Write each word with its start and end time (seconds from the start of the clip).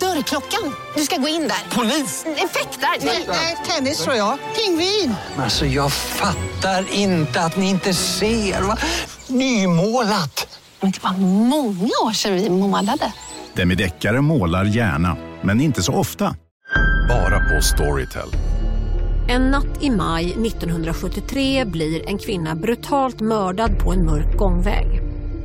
Dörrklockan. 0.00 0.74
Du 0.96 1.02
ska 1.02 1.16
gå 1.16 1.28
in 1.28 1.40
där. 1.48 1.76
Polis? 1.76 2.24
Effektar? 2.26 3.06
Nej, 3.28 3.56
tennis 3.66 3.98
tror 4.04 4.16
jag. 4.16 4.38
Pingvin. 4.56 5.14
Alltså 5.38 5.66
jag 5.66 5.92
fattar 5.92 6.84
inte 6.92 7.40
att 7.40 7.56
ni 7.56 7.70
inte 7.70 7.94
ser. 7.94 8.62
Va? 8.62 8.76
Nymålat! 9.28 10.60
Men 10.80 10.90
det 10.90 11.02
var 11.02 11.12
många 11.48 11.90
år 12.04 12.12
sedan 12.12 12.34
vi 12.34 12.50
målade. 12.50 13.12
Demideckare 13.54 14.20
målar 14.20 14.64
gärna, 14.64 15.16
men 15.42 15.60
inte 15.60 15.82
så 15.82 15.92
ofta. 15.92 16.36
Bara 17.08 17.38
på 17.40 17.62
Storytel. 17.62 18.28
En 19.28 19.42
natt 19.50 19.82
i 19.82 19.90
maj 19.90 20.24
1973 20.46 21.64
blir 21.64 22.08
en 22.08 22.18
kvinna 22.18 22.54
brutalt 22.54 23.20
mördad 23.20 23.78
på 23.78 23.92
en 23.92 24.04
mörk 24.06 24.36
gångväg. 24.36 25.00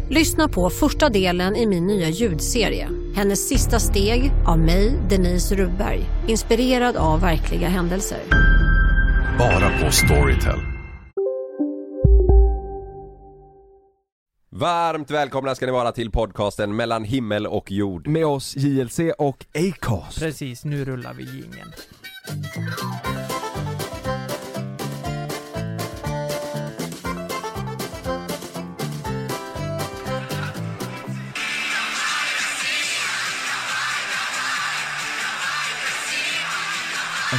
Lyssna 0.10 0.48
på 0.48 0.70
första 0.70 1.10
delen 1.10 1.56
i 1.56 1.66
min 1.68 1.88
nya 1.88 2.10
ljudserie. 2.10 2.90
Hennes 3.16 3.48
sista 3.48 3.80
steg 3.80 4.32
av 4.48 4.60
mig, 4.60 5.00
Denise 5.10 5.56
Rubberg. 5.56 6.06
Inspirerad 6.28 6.96
av 6.96 7.22
verkliga 7.22 7.68
händelser. 7.68 8.20
Bara 9.40 9.80
på 9.80 9.92
Storytel. 9.92 10.60
Varmt 14.50 15.12
välkomna 15.12 15.56
ska 15.56 15.66
ni 15.66 15.72
vara 15.72 15.92
till 15.92 16.12
podcasten 16.12 16.76
mellan 16.76 17.04
himmel 17.04 17.48
och 17.48 17.72
jord. 17.72 18.08
Med 18.08 18.26
oss 18.26 18.56
JLC 18.56 19.00
och 19.18 19.46
Acast. 19.54 20.20
Precis, 20.20 20.66
nu 20.66 20.86
rullar 20.86 21.14
vi 21.14 21.24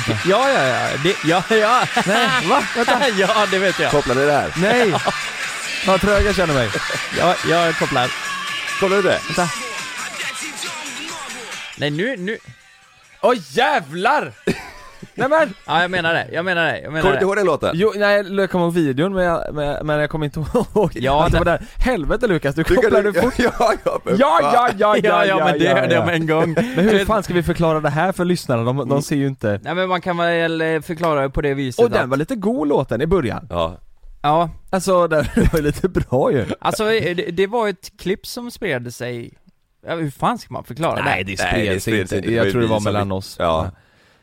jingeln. 0.07 0.21
Ja, 0.25 0.51
ja, 0.51 0.63
ja, 0.67 0.89
det, 1.05 1.17
ja, 1.25 1.43
ja. 1.49 1.87
Nej, 2.07 2.47
va? 2.49 2.63
Vänta. 2.77 3.09
ja, 3.17 3.47
det 3.51 3.59
vet 3.59 3.79
jag. 3.79 3.91
Kopplar 3.91 4.15
ni 4.15 4.25
det 4.25 4.33
här? 4.33 4.53
Nej! 4.57 4.95
Vad 5.87 6.01
trög 6.01 6.27
jag 6.27 6.35
känner 6.35 6.55
mig. 6.55 6.71
Ja, 7.19 7.35
jag 7.49 7.79
kopplar. 7.79 8.11
Kopplar 8.81 8.97
du 8.97 9.03
det? 9.03 9.21
Vänta. 9.27 9.49
Nej, 11.77 11.91
nu, 11.91 12.17
nu. 12.17 12.39
Åh 13.21 13.35
jävlar! 13.51 14.33
Nej 15.15 15.29
men! 15.29 15.55
Ja, 15.67 15.83
jag 15.83 15.91
menar 15.91 16.15
det, 16.15 16.27
jag 16.33 16.45
menar 16.45 16.65
det, 16.65 16.81
jag 16.81 16.93
menar 16.93 17.01
Kommer 17.01 17.03
du 17.03 17.09
inte 17.09 17.19
det. 17.19 17.25
ihåg 17.29 17.37
den 17.37 17.47
låten? 17.47 17.71
Jo, 17.75 17.93
nej 17.97 18.37
jag 18.37 18.51
kommer 18.51 18.65
ihåg 18.65 18.75
videon 18.75 19.15
men 19.15 19.25
jag, 19.25 19.55
men, 19.55 19.87
men 19.87 19.99
jag 20.01 20.11
kommer 20.11 20.25
inte 20.27 20.41
ihåg 20.41 20.91
Ja, 20.95 21.25
att 21.27 21.33
det 21.33 21.39
det- 21.39 21.45
var 21.45 21.45
där. 21.45 21.67
Helvete 21.79 22.27
Lukas, 22.27 22.55
du 22.55 22.65
kopplade 22.65 23.13
fort! 23.13 23.35
Ja, 23.39 23.51
ja, 23.85 24.01
Ja, 24.19 24.39
fan. 24.43 24.53
ja, 24.55 24.71
ja, 24.79 24.97
Ja, 25.03 25.25
ja, 25.27 25.45
men 25.45 25.59
det 25.59 25.69
hörde 25.69 25.95
jag 25.95 26.07
med 26.07 26.15
en 26.15 26.27
gång. 26.27 26.53
Men 26.77 26.89
hur 26.89 27.05
fan 27.05 27.23
ska 27.23 27.35
vi 27.35 27.43
förklara 27.43 27.81
det 27.81 27.91
här 27.91 28.13
för 28.13 28.25
lyssnarna? 28.25 28.63
De, 28.65 28.89
de 28.89 29.03
ser 29.03 29.17
ju 29.17 29.27
inte 29.27 29.61
Nej 29.63 29.75
men 29.75 29.89
man 29.89 30.01
kan 30.01 30.17
väl 30.17 30.61
eh, 30.61 30.81
förklara 30.81 31.23
det 31.23 31.31
på 31.31 31.41
det 31.41 31.55
viset 31.55 31.85
Och 31.85 31.91
den 31.91 32.11
var 32.11 32.17
lite 32.17 32.35
god 32.35 32.69
låten 32.69 33.01
i 33.01 33.07
början 33.07 33.47
Ja, 33.51 33.77
Ja, 34.23 34.51
Alltså 34.71 35.09
den 35.09 35.25
var 35.53 35.59
ju 35.59 35.63
lite 35.63 35.89
bra 35.89 36.33
ju 36.33 36.45
alltså 36.61 36.93
eh, 36.93 37.17
det, 37.17 37.23
det 37.31 37.47
var 37.47 37.69
ett 37.69 37.93
klipp 37.99 38.27
som 38.27 38.51
spred 38.51 38.95
sig 38.95 39.31
Ja, 39.87 39.95
hur 39.95 40.11
fan 40.11 40.39
ska 40.39 40.53
man 40.55 40.65
förklara 40.65 40.97
det? 40.97 41.03
Nej 41.05 41.25
det 41.25 41.37
Nej, 41.53 41.69
det 41.69 41.71
sig 41.71 41.81
spred 41.81 41.97
inte, 42.01 42.09
sig 42.09 42.19
inte. 42.19 42.31
Det 42.31 42.39
var 42.39 42.45
jag 42.45 42.53
tror 42.53 42.61
det 42.61 42.67
vi 42.67 42.73
var 42.73 42.81
mellan 42.81 43.07
fick- 43.09 43.13
oss 43.13 43.37
ja. 43.39 43.71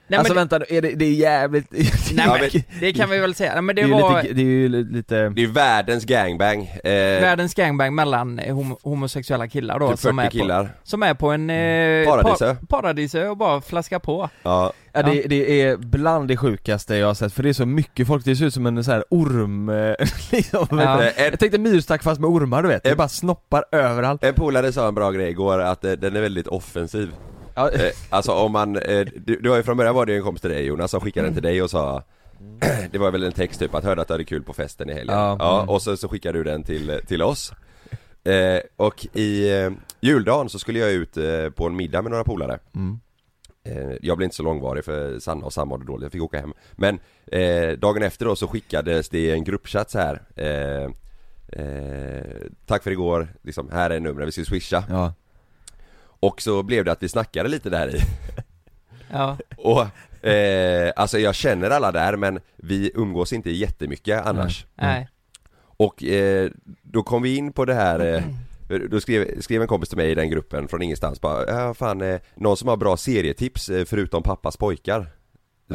Nej, 0.09 0.17
Alltså 0.19 0.33
men, 0.33 0.47
vänta, 0.47 0.65
är 0.69 0.81
det, 0.81 0.91
det 0.95 1.05
är 1.05 1.11
jävligt 1.13 1.65
nej, 2.13 2.49
men, 2.51 2.61
det 2.79 2.93
kan 2.93 3.09
vi 3.09 3.19
väl 3.19 3.35
säga, 3.35 3.53
nej, 3.53 3.61
men 3.61 3.75
det 3.75 3.81
det, 3.81 3.87
är 3.89 4.01
var 4.01 4.21
lite, 4.21 4.33
det 4.33 4.41
är 4.41 4.45
ju 4.45 4.69
lite 4.69 5.29
Det 5.29 5.43
är 5.43 5.47
världens 5.47 6.05
gangbang. 6.05 6.63
Eh, 6.83 6.91
världens 7.21 7.53
gangbang 7.53 7.95
mellan 7.95 8.39
eh, 8.39 8.55
homo 8.55 8.77
homosexuella 8.83 9.47
killar 9.47 9.79
då 9.79 9.89
typ 9.89 9.99
40 9.99 10.01
som 10.07 10.19
är, 10.19 10.25
på, 10.25 10.31
killar. 10.31 10.69
som 10.83 11.03
är 11.03 11.13
på 11.13 11.31
en 11.31 11.49
eh, 11.49 12.05
Paradisö. 12.07 12.55
par- 12.55 12.65
paradisö 12.65 13.27
och 13.27 13.37
bara 13.37 13.61
flaskar 13.61 13.99
på 13.99 14.29
Ja, 14.43 14.73
Ja, 14.93 15.03
det, 15.03 15.21
det 15.21 15.61
är 15.61 15.77
bland 15.77 16.27
det 16.27 16.37
sjukaste 16.37 16.95
jag 16.95 17.07
har 17.07 17.13
sett, 17.13 17.33
för 17.33 17.43
det 17.43 17.49
är 17.49 17.53
så 17.53 17.65
mycket 17.65 18.07
folk, 18.07 18.25
det 18.25 18.35
ser 18.35 18.45
ut 18.45 18.53
som 18.53 18.65
en 18.65 18.83
sån 18.83 18.93
här 18.93 19.03
orm, 19.09 19.69
eh, 19.69 19.75
liksom, 20.31 20.67
Ja. 20.71 21.03
Jag 21.17 21.39
tänkte 21.39 21.57
myrstack 21.59 22.03
fast 22.03 22.21
med 22.21 22.29
ormar 22.29 22.63
du 22.63 22.69
vet, 22.69 22.83
det 22.83 22.89
Eh. 22.89 22.95
bara 22.95 23.07
snoppar 23.07 23.63
överallt 23.71 24.23
en 24.23 24.33
polare 24.33 24.71
sa 24.71 24.87
en 24.87 24.95
bra 24.95 25.11
grej 25.11 25.29
igår 25.29 25.59
att 25.59 25.85
eh, 25.85 25.91
den 25.91 26.15
är 26.15 26.21
väldigt 26.21 26.47
offensiv. 26.47 27.09
Ja, 27.55 27.69
Eh, 27.71 27.91
alltså 28.09 28.31
om 28.31 28.51
man, 28.51 28.75
eh, 28.75 29.05
du, 29.15 29.39
du 29.41 29.49
har 29.49 29.57
ju 29.57 29.63
från 29.63 29.77
början 29.77 29.95
var 29.95 30.05
det 30.05 30.15
en 30.15 30.23
kompis 30.23 30.41
till 30.41 30.49
dig 30.51 30.65
Jonas 30.65 30.91
som 30.91 31.01
skickade 31.01 31.27
den 31.27 31.33
till 31.33 31.43
dig 31.43 31.61
och 31.61 31.69
sa 31.69 32.03
Det 32.91 32.97
var 32.97 33.11
väl 33.11 33.23
en 33.23 33.31
text 33.31 33.59
typ 33.59 33.75
att 33.75 33.83
hörde 33.83 34.01
att 34.01 34.07
du 34.07 34.13
hade 34.13 34.23
kul 34.23 34.43
på 34.43 34.53
festen 34.53 34.89
i 34.89 34.93
helgen 34.93 35.15
Ja. 35.17 35.35
Ja, 35.39 35.65
och 35.67 35.81
så, 35.81 35.97
så 35.97 36.07
skickade 36.07 36.37
du 36.37 36.43
den 36.43 36.63
till, 36.63 36.99
till 37.07 37.21
oss 37.21 37.53
eh, 38.23 38.59
Och 38.77 39.07
i 39.13 39.51
eh, 39.61 39.71
juldagen 40.01 40.49
så 40.49 40.59
skulle 40.59 40.79
jag 40.79 40.91
ut 40.91 41.17
eh, 41.17 41.49
på 41.49 41.65
en 41.65 41.75
middag 41.75 42.01
med 42.01 42.11
några 42.11 42.23
polare 42.23 42.59
Mm. 42.75 42.99
eh, 43.65 43.97
Jag 44.01 44.17
blev 44.17 44.25
inte 44.25 44.35
så 44.35 44.43
långvarig 44.43 44.85
för 44.85 45.19
Sanna 45.19 45.45
och 45.45 45.53
Sam 45.53 45.67
mådde 45.67 45.85
dåligt, 45.85 46.03
jag 46.03 46.11
fick 46.11 46.21
åka 46.21 46.39
hem 46.39 46.53
Men 46.71 46.99
eh, 47.31 47.69
dagen 47.77 48.03
efter 48.03 48.25
då 48.25 48.35
så 48.35 48.47
skickades 48.47 49.09
det 49.09 49.31
en 49.31 49.43
gruppchatt 49.43 49.91
så 49.91 49.99
här 49.99 50.21
Tack 52.65 52.83
för 52.83 52.91
igår, 52.91 53.27
liksom, 53.41 53.69
här 53.71 53.89
är 53.89 53.99
numret, 53.99 54.27
vi 54.27 54.31
ska 54.31 54.43
swisha 54.43 54.83
ja. 54.89 55.13
Och 56.19 56.41
så 56.41 56.63
blev 56.63 56.85
det 56.85 56.91
att 56.91 57.03
vi 57.03 57.09
snackade 57.09 57.49
lite 57.49 57.69
där 57.69 57.95
i. 57.95 57.99
Ja, 59.11 59.37
Och, 59.57 60.27
eh, 60.27 60.91
alltså 60.95 61.19
jag 61.19 61.35
känner 61.35 61.69
alla 61.69 61.91
där 61.91 62.15
men 62.15 62.39
vi 62.55 62.91
umgås 62.95 63.33
inte 63.33 63.51
jättemycket 63.51 64.25
annars. 64.25 64.65
Nej. 64.75 65.09
Och 65.61 66.03
eh, 66.03 66.49
då 66.81 67.03
kom 67.03 67.21
vi 67.21 67.35
in 67.35 67.53
på 67.53 67.65
det 67.65 67.73
här 67.73 67.99
eh, 68.69 68.77
Då 68.89 68.99
skrev, 69.01 69.41
skrev 69.41 69.61
en 69.61 69.67
kompis 69.67 69.89
till 69.89 69.97
mig 69.97 70.11
i 70.11 70.15
den 70.15 70.29
gruppen 70.29 70.67
från 70.67 70.81
ingenstans 70.81 71.21
bara 71.21 71.47
Ja 71.47 71.73
fan, 71.73 72.01
eh, 72.01 72.19
någon 72.35 72.57
som 72.57 72.67
har 72.67 72.77
bra 72.77 72.97
serietips 72.97 73.69
eh, 73.69 73.85
förutom 73.85 74.23
pappas 74.23 74.57
pojkar. 74.57 75.07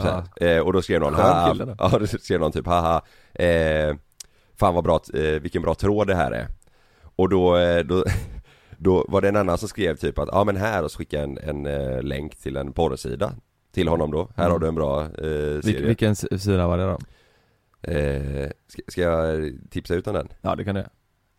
Här. 0.02 0.22
eh, 0.40 0.58
Och 0.58 0.72
då 0.72 0.82
skrev 0.82 1.00
någon 1.00 1.14
haha. 1.14 1.74
Ja, 1.78 1.98
då 1.98 2.06
skrev 2.06 2.40
någon 2.40 2.52
typ 2.52 2.66
haha 2.66 3.02
eh, 3.34 3.96
Fan 4.56 4.74
vad 4.74 4.84
bra, 4.84 5.00
eh, 5.14 5.20
vilken 5.40 5.62
bra 5.62 5.74
tråd 5.74 6.06
det 6.06 6.14
här 6.14 6.30
är. 6.30 6.48
Och 7.16 7.28
då, 7.28 7.56
eh, 7.56 7.84
då 7.84 8.04
Då 8.84 9.04
var 9.08 9.20
det 9.20 9.28
en 9.28 9.36
annan 9.36 9.58
som 9.58 9.68
skrev 9.68 9.96
typ 9.96 10.18
att, 10.18 10.28
ja 10.32 10.44
men 10.44 10.56
här 10.56 10.82
och 10.84 10.90
så 10.90 10.98
skickade 10.98 11.22
en, 11.24 11.38
en 11.38 11.66
eh, 11.66 12.02
länk 12.02 12.36
till 12.36 12.56
en 12.56 12.72
porrsida 12.72 13.32
Till 13.72 13.88
honom 13.88 14.10
då, 14.10 14.28
här 14.36 14.44
Mm. 14.44 14.52
har 14.52 14.58
du 14.58 14.66
en 14.68 14.74
bra 14.74 15.02
eh, 15.02 15.08
Vil, 15.28 15.62
serie 15.62 15.86
vilken 15.86 16.12
s- 16.12 16.42
sida 16.42 16.66
var 16.68 16.78
det 16.78 16.84
då? 16.84 16.98
eh, 17.92 18.50
ska, 18.68 18.82
ska 18.88 19.00
jag 19.02 19.52
tipsa 19.70 19.94
ut 19.94 20.06
om 20.06 20.14
den? 20.14 20.28
Ja 20.42 20.54
det 20.56 20.64
kan 20.64 20.74
du 20.74 20.80
göra 20.80 20.90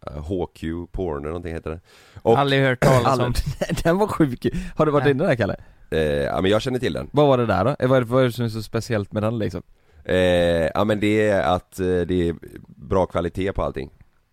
Eh, 0.08 0.22
HQ 0.24 0.92
Porn 0.92 1.18
eller 1.18 1.28
någonting 1.28 1.54
heter 1.54 1.70
det 1.70 1.80
Och, 2.22 2.40
Aldrig 2.40 2.62
hört 2.64 2.80
talas 2.84 3.20
om 3.20 3.34
Den 3.84 3.98
var 3.98 4.08
sjuk 4.08 4.46
Har 4.76 4.86
du 4.86 4.92
varit 4.92 5.04
Nej. 5.04 5.12
inne 5.12 5.24
där 5.26 5.36
Kalle? 5.36 5.56
eh, 5.92 6.00
ja 6.02 6.42
men 6.42 6.52
jag 6.52 6.62
känner 6.62 6.80
till 6.80 6.94
den 6.94 7.10
Vad 7.12 7.28
var 7.28 7.38
det 7.38 7.46
där 7.46 7.66
då? 7.66 7.76
Eh, 7.80 7.90
Vad 7.90 7.98
är 7.98 8.02
det, 8.02 8.08
vad 8.08 8.22
är 8.22 8.26
det 8.26 8.32
som 8.32 8.46
är 8.46 8.50
så 8.50 8.62
speciellt 8.64 9.12
med 9.14 9.24
den 9.24 9.38
liksom? 9.40 9.62
eh, 10.04 10.16
Ja 10.74 10.84
men 10.84 11.00
det 11.00 11.30
är 11.30 11.42
att 11.56 11.80
eh, 11.80 11.86
det 11.86 12.30
är 12.30 12.36
bra 12.68 13.06
kvalitet 13.06 13.54
på 13.54 13.64
allting 13.64 13.90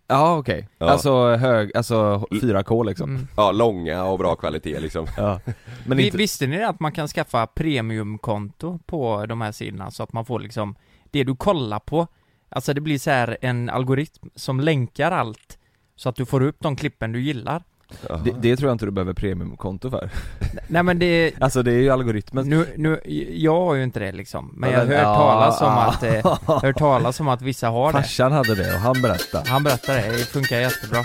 Ja 0.07 0.37
okej, 0.37 0.67
Ja. 0.77 0.89
alltså 0.89 1.35
hög, 1.35 1.77
alltså 1.77 2.27
4K 2.31 2.85
liksom 2.85 3.09
mm. 3.09 3.27
Ja, 3.37 3.51
långa 3.51 4.03
och 4.03 4.17
bra 4.17 4.35
kvalitet 4.35 4.79
liksom 4.79 5.07
Ja, 5.17 5.39
men 5.85 5.97
Vi, 5.97 6.05
inte, 6.05 6.17
Visste 6.17 6.47
ni 6.47 6.63
att 6.63 6.79
man 6.79 6.91
kan 6.91 7.07
skaffa 7.07 7.47
premiumkonto 7.47 8.79
på 8.85 9.25
de 9.25 9.41
här 9.41 9.51
sidorna 9.51 9.91
så 9.91 10.03
att 10.03 10.13
man 10.13 10.25
får 10.25 10.39
liksom 10.39 10.75
det 11.11 11.23
du 11.23 11.35
kollar 11.35 11.79
på 11.79 12.07
Alltså 12.49 12.73
det 12.73 12.81
blir 12.81 12.99
så 12.99 13.09
här 13.09 13.37
en 13.41 13.69
algoritm 13.69 14.29
som 14.35 14.59
länkar 14.59 15.11
allt 15.11 15.57
så 15.95 16.09
att 16.09 16.15
du 16.15 16.25
får 16.25 16.41
upp 16.41 16.57
de 16.59 16.75
klippen 16.75 17.11
du 17.11 17.21
gillar. 17.21 17.63
Det, 18.23 18.31
det 18.41 18.57
tror 18.57 18.69
jag 18.69 18.75
inte 18.75 18.85
du 18.85 18.91
behöver 18.91 19.13
premiumkonto 19.13 19.89
för. 19.89 20.09
Nej 20.67 20.83
men 20.83 20.99
det, 20.99 21.33
Alltså 21.39 21.63
det 21.63 21.71
är 21.71 21.79
ju 21.79 21.89
algoritmen. 21.89 22.49
Nu, 22.49 22.65
nu, 22.77 23.01
jag 23.33 23.59
har 23.65 23.75
ju 23.75 23.83
inte 23.83 23.99
det 23.99 24.11
liksom. 24.11 24.53
Men 24.57 24.71
Ja, 24.71 24.79
jag 24.79 24.85
har 24.85 24.93
hört 24.93 25.03
ja, 25.03 25.15
talas 25.15 25.61
om 25.61 25.67
ja. 25.67 25.83
att, 25.83 26.03
eh, 26.03 26.61
hört 26.61 26.77
talas 26.77 27.19
om 27.19 27.27
att 27.27 27.41
vissa 27.41 27.69
har 27.69 27.93
det. 27.93 28.01
Farsan 28.01 28.31
hade 28.31 28.55
det 28.55 28.73
och 28.73 28.79
han 28.79 29.01
berättade. 29.01 29.49
Han 29.49 29.63
berättar 29.63 29.93
det, 29.93 30.01
det 30.01 30.25
funkar 30.25 30.59
jättebra. 30.59 30.99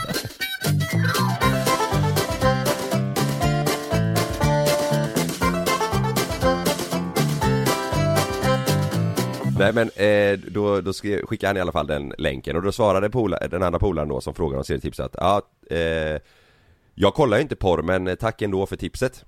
Nej 9.58 9.73
men 9.73 9.90
eh, 9.96 10.38
då, 10.38 10.81
då 10.81 10.93
skickade 10.93 11.46
han 11.46 11.56
i 11.56 11.61
alla 11.61 11.73
fall 11.73 11.87
den 11.87 12.12
länken. 12.19 12.56
Och 12.56 12.62
då 12.62 12.73
svarade 12.73 13.11
pola, 13.11 13.38
den 13.50 13.62
andra 13.62 13.79
polaren 13.79 14.08
då 14.08 14.20
som 14.20 14.35
frågade 14.35 14.58
om 14.58 14.64
serietips 14.64 15.00
att 15.00 15.17
ja, 15.19 15.43
eh, 15.70 16.20
Jag 17.00 17.15
kollar 17.15 17.37
ju 17.37 17.43
inte 17.43 17.56
porr 17.56 17.83
men 17.83 18.06
eh, 18.09 18.15
tack 18.15 18.43
ändå 18.43 18.67
för 18.67 18.77
tipset 18.77 19.25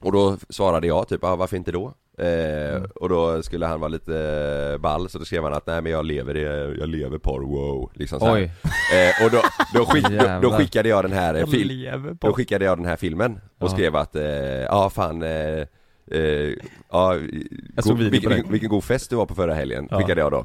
Och 0.00 0.12
då 0.12 0.36
svarade 0.48 0.86
jag 0.86 1.08
typ, 1.08 1.24
ah, 1.24 1.36
varför 1.36 1.56
inte 1.56 1.72
då? 1.72 1.94
Eh, 2.18 2.82
och 2.94 3.08
då 3.08 3.42
skulle 3.42 3.66
han 3.66 3.80
vara 3.80 3.88
lite 3.88 4.78
ball 4.80 5.08
så 5.08 5.18
då 5.18 5.24
skrev 5.24 5.42
han 5.44 5.54
att 5.54 5.66
nej 5.66 5.80
men 5.82 5.92
jag 5.92 6.04
lever, 6.04 6.34
jag 6.78 6.88
lever 6.88 7.18
porr, 7.18 7.40
wow 7.40 7.90
liksom 7.94 8.20
så. 8.20 8.32
Oj. 8.34 8.42
Eh, 8.42 9.24
och 9.26 9.30
då, 9.30 9.40
då, 9.74 9.84
skick, 9.86 10.08
då, 10.08 10.38
då 10.42 10.50
skickade 10.56 10.88
jag 10.88 11.04
den 11.04 11.12
här 11.12 11.34
eh, 11.34 11.40
Jag 11.40 11.50
fil- 11.50 11.68
lever 11.68 12.14
på 12.14 12.26
Då 12.26 12.32
skickade 12.32 12.64
jag 12.64 12.78
den 12.78 12.86
här 12.86 12.96
filmen 12.96 13.32
och 13.58 13.68
Ja. 13.68 13.68
skrev 13.68 13.96
att, 13.96 14.16
eh, 14.16 14.24
ja 14.62 14.90
fan 14.90 15.22
eh, 15.22 15.66
eh, 16.10 16.52
Ja, 16.90 17.18
såg 17.78 17.92
god, 17.92 17.98
video 17.98 18.10
vilken, 18.10 18.30
vilken, 18.32 18.52
vilken 18.52 18.68
god 18.68 18.84
fest 18.84 19.10
du 19.10 19.16
var 19.16 19.26
på 19.26 19.34
förra 19.34 19.54
helgen, 19.54 19.88
Ja. 19.90 19.98
skickade 19.98 20.20
jag 20.20 20.32
då 20.32 20.44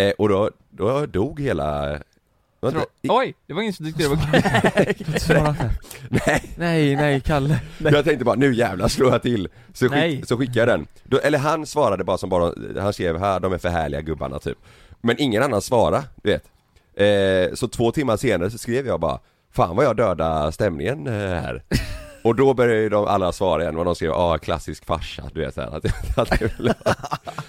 eh, 0.00 0.12
Och 0.18 0.28
då, 0.28 0.50
då 0.70 1.06
dog 1.06 1.40
hela 1.40 1.98
Var 2.74 2.80
inte- 2.80 2.92
i- 3.02 3.08
Oj, 3.10 3.34
det 3.46 3.54
var 3.54 3.62
ingen 3.62 3.72
som 3.74 3.86
tyckte 3.86 4.02
det 4.02 4.08
var 4.08 4.16
kul. 4.16 4.42
Nej, 6.10 6.42
Nej, 6.56 6.96
nej 6.96 7.20
Kalle. 7.20 7.60
Nej. 7.78 7.92
jag 7.94 8.04
tänkte 8.04 8.24
bara 8.24 8.34
nu 8.36 8.54
jävlar 8.54 8.88
slår 8.88 9.12
jag 9.12 9.22
till. 9.22 9.48
Så, 9.74 9.88
skick, 9.88 10.26
så 10.26 10.36
skickade 10.38 10.58
jag 10.58 10.68
den. 10.68 10.86
Då, 11.04 11.18
Eller 11.18 11.38
han 11.38 11.66
svarade 11.66 12.04
bara 12.04 12.18
som 12.18 12.30
bara, 12.30 12.52
han 12.80 12.92
skrev 12.92 13.18
här, 13.18 13.40
de 13.40 13.52
är 13.52 13.58
för 13.58 13.68
härliga 13.68 14.00
gubbarna 14.00 14.38
typ. 14.38 14.58
Men 15.00 15.16
ingen 15.18 15.42
annan 15.42 15.62
svarade, 15.62 16.02
du 16.22 16.30
vet. 16.30 16.44
Eh, 16.96 17.54
Så 17.54 17.68
två 17.68 17.92
timmar 17.92 18.16
senare 18.16 18.50
så 18.50 18.58
skrev 18.58 18.86
jag 18.86 19.00
bara 19.00 19.18
Fan 19.52 19.76
vad 19.76 19.84
jag 19.84 19.96
döda 19.96 20.52
stämningen 20.52 21.06
eh, 21.06 21.12
här 21.12 21.62
Och 22.22 22.34
då 22.36 22.54
började 22.54 22.80
ju 22.80 22.88
de 22.88 23.04
alla 23.06 23.32
svara 23.32 23.62
igen 23.62 23.76
och 23.78 23.84
de 23.84 23.94
skrev 23.94 24.12
ah 24.12 24.38
klassisk 24.38 24.84
farsa, 24.86 25.22
du 25.34 25.40
vet 25.40 25.54
så 25.54 25.60
här, 25.60 25.68
att, 25.76 25.84
att, 26.18 26.40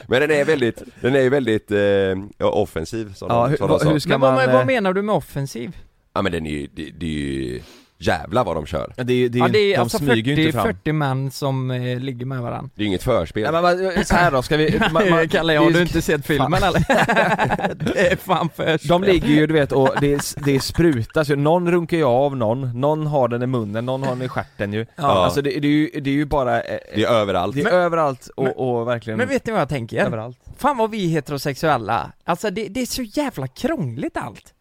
Men 0.07 0.21
den 0.21 0.31
är 0.31 0.45
väldigt, 0.45 0.83
den 1.01 1.15
är 1.15 1.21
ju 1.21 1.29
väldigt 1.29 1.71
eh, 1.71 2.47
offensiv 2.47 3.13
som, 3.13 3.27
Ja, 3.31 3.43
de, 3.43 3.49
hur- 3.49 3.57
som 3.57 3.67
de 3.67 3.71
vad- 3.71 3.81
sa 3.81 3.89
hur 3.91 3.99
ska 3.99 4.09
Men 4.09 4.19
man... 4.19 4.35
vad, 4.35 4.45
eh, 4.49 4.53
vad 4.53 4.65
menar 4.67 4.93
du 4.93 5.01
med 5.01 5.15
offensiv? 5.15 5.77
Ja 6.13 6.21
men 6.21 6.31
den 6.31 6.45
är 6.45 6.51
ju, 6.51 6.67
det, 6.73 6.89
det 6.99 7.05
är 7.05 7.09
ju 7.09 7.61
Jävlar 7.99 8.43
vad 8.43 8.55
de 8.55 8.65
kör. 8.65 8.93
Ja, 8.97 9.03
det 9.03 9.13
är, 9.13 9.29
det 9.29 9.37
är, 9.39 9.41
ja 9.41 9.47
det 9.47 9.59
är 9.59 9.75
de 9.77 9.81
alltså 9.81 9.97
smyger 9.97 10.35
ju 10.35 10.35
40, 10.35 10.41
inte 10.41 10.51
fram. 10.57 10.67
40 10.67 10.91
män 10.91 11.31
som 11.31 11.71
eh, 11.71 11.99
ligger 11.99 12.25
med 12.25 12.41
varandra 12.41 12.69
Det 12.75 12.83
är 12.83 12.87
inget 12.87 13.03
förspel. 13.03 13.43
Ja, 13.43 13.51
men, 13.51 13.61
vad- 13.63 14.07
så 14.07 14.15
här 14.15 14.31
då, 14.31 14.41
ska 14.41 14.57
vi... 14.57 14.79
man- 14.91 15.09
man- 15.09 15.29
Kalle, 15.29 15.57
har 15.57 15.71
du 15.71 15.81
inte 15.81 16.01
sett 16.01 16.25
filmen 16.25 16.63
eller? 16.63 16.79
det 17.93 18.11
är 18.11 18.15
fan 18.15 18.49
för 18.55 18.87
De 18.87 19.03
ligger 19.03 19.27
ju 19.27 19.47
du 19.47 19.53
vet 19.53 19.71
och 19.71 19.89
det, 20.01 20.35
det 20.45 20.59
sprutas 20.59 21.29
ju, 21.29 21.35
någon 21.35 21.71
runkar 21.71 21.97
ju 21.97 22.03
av 22.03 22.37
någon, 22.37 22.79
någon 22.81 23.07
har 23.07 23.27
den 23.27 23.43
i 23.43 23.47
munnen, 23.47 23.85
någon 23.85 24.03
har 24.03 24.09
den 24.09 24.21
i 24.21 24.27
stjärten 24.29 24.73
ju. 24.73 24.85
Ja. 24.95 25.03
Alltså 25.03 25.41
det, 25.41 25.49
det, 25.59 25.67
är 25.67 25.71
ju, 25.71 25.89
det 26.01 26.09
är 26.09 26.13
ju 26.13 26.25
bara, 26.25 26.61
eh, 26.61 26.77
Det 26.95 27.03
är 27.03 27.09
överallt. 27.09 27.55
det 27.55 27.61
är 27.61 27.63
Men- 27.63 27.73
överallt 27.73 28.29
och, 28.35 28.43
men- 28.43 28.53
och 28.53 28.87
verkligen 28.87 29.17
Men 29.19 29.27
vet 29.27 29.45
ni 29.45 29.51
vad 29.51 29.61
jag 29.61 29.69
tänker? 29.69 30.05
överallt. 30.05 30.37
Fan 30.57 30.77
vad 30.77 30.91
vi 30.91 31.07
heterosexuella, 31.07 32.11
alltså 32.23 32.49
det, 32.49 32.67
det 32.67 32.81
är 32.81 32.85
så 32.85 33.01
jävla 33.03 33.47
krångligt 33.47 34.17
allt 34.17 34.53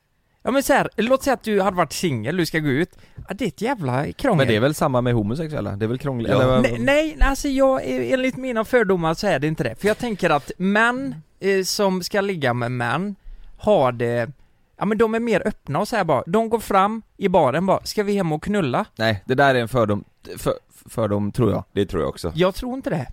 Ja 0.46 0.52
men 0.52 0.62
så 0.62 0.72
här, 0.72 0.88
låt 0.96 1.22
säga 1.22 1.34
att 1.34 1.43
du 1.43 1.60
hade 1.60 1.76
varit 1.76 1.93
singel, 1.93 2.37
du 2.37 2.46
ska 2.46 2.58
gå 2.58 2.69
ut, 2.69 2.98
ja, 3.28 3.34
det 3.34 3.44
är 3.44 3.48
ett 3.48 3.60
jävla 3.60 4.12
krångel 4.12 4.37
Men 4.37 4.46
det 4.48 4.56
är 4.56 4.60
väl 4.60 4.75
samma 4.75 5.00
med 5.00 5.14
homosexuella? 5.14 5.76
Det 5.76 5.84
är 5.84 5.88
väl 5.88 5.98
krångligt? 5.98 6.31
Ja. 6.31 6.43
Eller, 6.43 6.62
Nej, 6.62 6.78
nej, 6.78 7.16
alltså 7.20 7.48
jag, 7.48 7.81
enligt 7.84 8.37
mina 8.37 8.64
fördomar 8.64 9.14
så 9.14 9.26
är 9.26 9.38
det 9.38 9.46
inte 9.46 9.64
det. 9.64 9.75
För 9.75 9.88
jag 9.88 9.98
tänker 9.98 10.31
att 10.31 10.50
män 10.58 11.14
eh, 11.40 11.62
som 11.62 12.02
ska 12.02 12.20
ligga 12.20 12.54
med 12.54 12.72
män 12.72 13.16
har 13.58 13.93
det, 13.93 14.31
ja 14.78 14.84
men 14.84 14.98
de 14.98 15.14
är 15.14 15.20
mer 15.20 15.43
öppna 15.46 15.78
och 15.78 15.88
så 15.88 15.96
här 15.96 16.04
bara, 16.04 16.22
de 16.26 16.49
går 16.49 16.60
fram 16.60 17.02
i 17.16 17.28
baren 17.28 17.66
bara, 17.66 17.81
ska 17.84 18.02
vi 18.02 18.16
hem 18.16 18.32
och 18.32 18.42
knulla? 18.42 18.84
nej, 18.96 19.22
det 19.26 19.34
där 19.34 19.54
är 19.54 19.58
en 19.60 19.69
fördom, 19.69 20.04
för, 20.37 20.52
fördom 20.88 21.32
tror 21.32 21.50
jag 21.50 21.64
Det 21.72 21.87
tror 21.87 22.02
jag 22.02 22.08
också 22.08 22.32
Jag 22.34 22.54
tror 22.54 22.75
inte 22.75 22.90
det. 22.90 23.06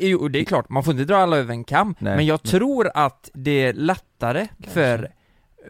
Jo, 0.00 0.28
det 0.28 0.40
är 0.40 0.44
klart, 0.44 0.68
man 0.68 0.84
får 0.84 0.92
inte 0.92 1.04
dra 1.04 1.16
alla 1.16 1.36
över 1.36 1.52
en 1.52 1.64
kam, 1.64 1.94
Nej, 1.98 2.16
men 2.16 2.26
jag 2.26 2.42
tror 2.42 2.90
att 2.94 3.30
det 3.34 3.66
är 3.66 3.72
lättare 3.72 4.48
för 4.68 5.13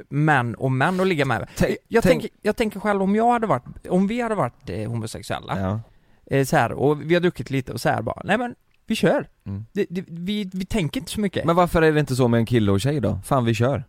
män 0.09 0.55
och 0.55 0.73
män 0.73 1.01
att 1.01 1.07
ligga 1.07 1.25
med. 1.25 1.49
Tänk- 1.57 1.77
jag, 1.89 2.03
tänk- 2.03 2.23
tänker, 2.23 2.39
jag 2.43 2.57
tänker 2.57 2.81
själv 2.81 3.03
om 3.03 3.17
jag 3.17 3.33
hade 3.33 3.47
varit, 3.47 3.87
om 3.89 4.07
vi 4.07 4.21
hade 4.21 4.35
varit 4.35 4.71
eh, 4.71 4.91
homosexuella, 4.91 5.61
ja. 5.61 5.81
eh, 6.37 6.45
så 6.45 6.57
här, 6.57 6.73
och 6.73 7.03
vi 7.03 7.15
har 7.15 7.21
druckit 7.21 7.51
lite 7.51 7.73
och 7.73 7.81
så 7.81 7.89
här 7.89 8.03
bara, 8.03 8.23
nej 8.25 8.39
men 8.39 8.55
vi 8.87 8.95
kör. 8.95 9.29
Mm. 9.47 9.67
Det, 9.73 9.87
det, 9.91 10.05
vi, 10.09 10.51
vi 10.55 10.65
tänker 10.67 11.01
inte 11.01 11.13
så 11.13 11.21
mycket. 11.21 11.45
Men 11.45 11.57
varför 11.57 11.83
är 11.83 11.93
det 11.93 12.01
inte 12.01 12.17
så 12.17 12.29
med 12.29 12.39
en 12.39 12.47
kille 12.47 12.73
och 12.73 12.81
tjej 12.81 13.01
då? 13.01 13.19
Fan 13.25 13.45
vi 13.45 13.55
kör 13.55 13.85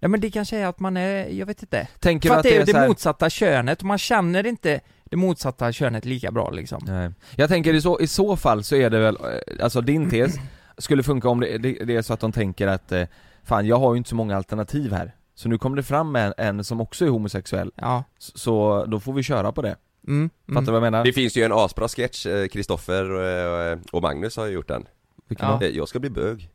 nej 0.00 0.08
men 0.08 0.20
det 0.20 0.30
kanske 0.30 0.56
är 0.58 0.66
att 0.66 0.80
man 0.80 0.96
är, 0.96 1.28
jag 1.28 1.46
vet 1.46 1.62
inte. 1.62 1.88
Tänker 2.00 2.28
För 2.28 2.34
du 2.34 2.38
att 2.38 2.42
det 2.42 2.56
är 2.56 2.66
det 2.66 2.78
här- 2.78 2.88
motsatta 2.88 3.30
könet, 3.30 3.82
man 3.82 3.98
känner 3.98 4.46
inte 4.46 4.80
det 5.04 5.16
motsatta 5.16 5.72
könet 5.72 6.04
lika 6.04 6.32
bra 6.32 6.50
liksom. 6.50 6.82
Nej. 6.86 7.10
Jag 7.36 7.48
tänker 7.48 7.74
i 7.74 7.80
så, 7.80 8.00
i 8.00 8.06
så 8.06 8.36
fall 8.36 8.64
så 8.64 8.76
är 8.76 8.90
det 8.90 8.98
väl, 8.98 9.16
eh, 9.16 9.64
alltså 9.64 9.80
din 9.80 10.10
tes 10.10 10.34
skulle 10.78 11.02
funka 11.02 11.28
om 11.28 11.40
det, 11.40 11.58
det, 11.58 11.84
det 11.84 11.96
är 11.96 12.02
så 12.02 12.12
att 12.12 12.20
de 12.20 12.32
tänker 12.32 12.66
att 12.66 12.92
eh, 12.92 13.02
Fan 13.44 13.66
jag 13.66 13.78
har 13.78 13.94
ju 13.94 13.98
inte 13.98 14.10
så 14.10 14.16
många 14.16 14.36
alternativ 14.36 14.92
här 14.92 15.14
Så 15.38 15.48
nu 15.48 15.58
kommer 15.58 15.76
det 15.76 15.82
fram 15.82 16.16
en, 16.16 16.34
en 16.36 16.64
som 16.64 16.80
också 16.80 17.04
är 17.04 17.08
homosexuell 17.08 17.72
Ja. 17.76 18.04
Så, 18.18 18.38
så 18.38 18.84
då 18.86 19.00
får 19.00 19.12
vi 19.12 19.22
köra 19.22 19.52
på 19.52 19.62
det 19.62 19.76
Mm, 20.08 20.30
Fattar 20.46 20.52
du 20.54 20.58
mm. 20.60 20.64
vad 20.72 20.74
jag 20.76 20.82
menar? 20.92 21.04
Det 21.04 21.12
finns 21.12 21.36
ju 21.36 21.42
en 21.42 21.52
asbra 21.52 21.88
sketch, 21.88 22.26
eh, 22.26 22.46
Kristoffer 22.48 23.10
och, 23.10 23.78
och 23.92 24.02
Magnus 24.02 24.36
har 24.36 24.46
ju 24.46 24.52
gjort 24.52 24.68
den 24.68 24.86
Vilken 25.28 25.48
Ja. 25.48 25.56
då? 25.60 25.66
Eh, 25.66 25.76
Jag 25.76 25.88
ska 25.88 25.98
bli 25.98 26.10
bög 26.10 26.50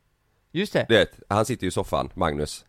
Just 0.51 0.73
det. 0.73 0.85
Du 0.89 0.95
vet, 0.97 1.19
han 1.29 1.45
sitter 1.45 1.63
ju 1.63 1.67
i 1.67 1.71
soffan, 1.71 2.09
Magnus 2.13 2.65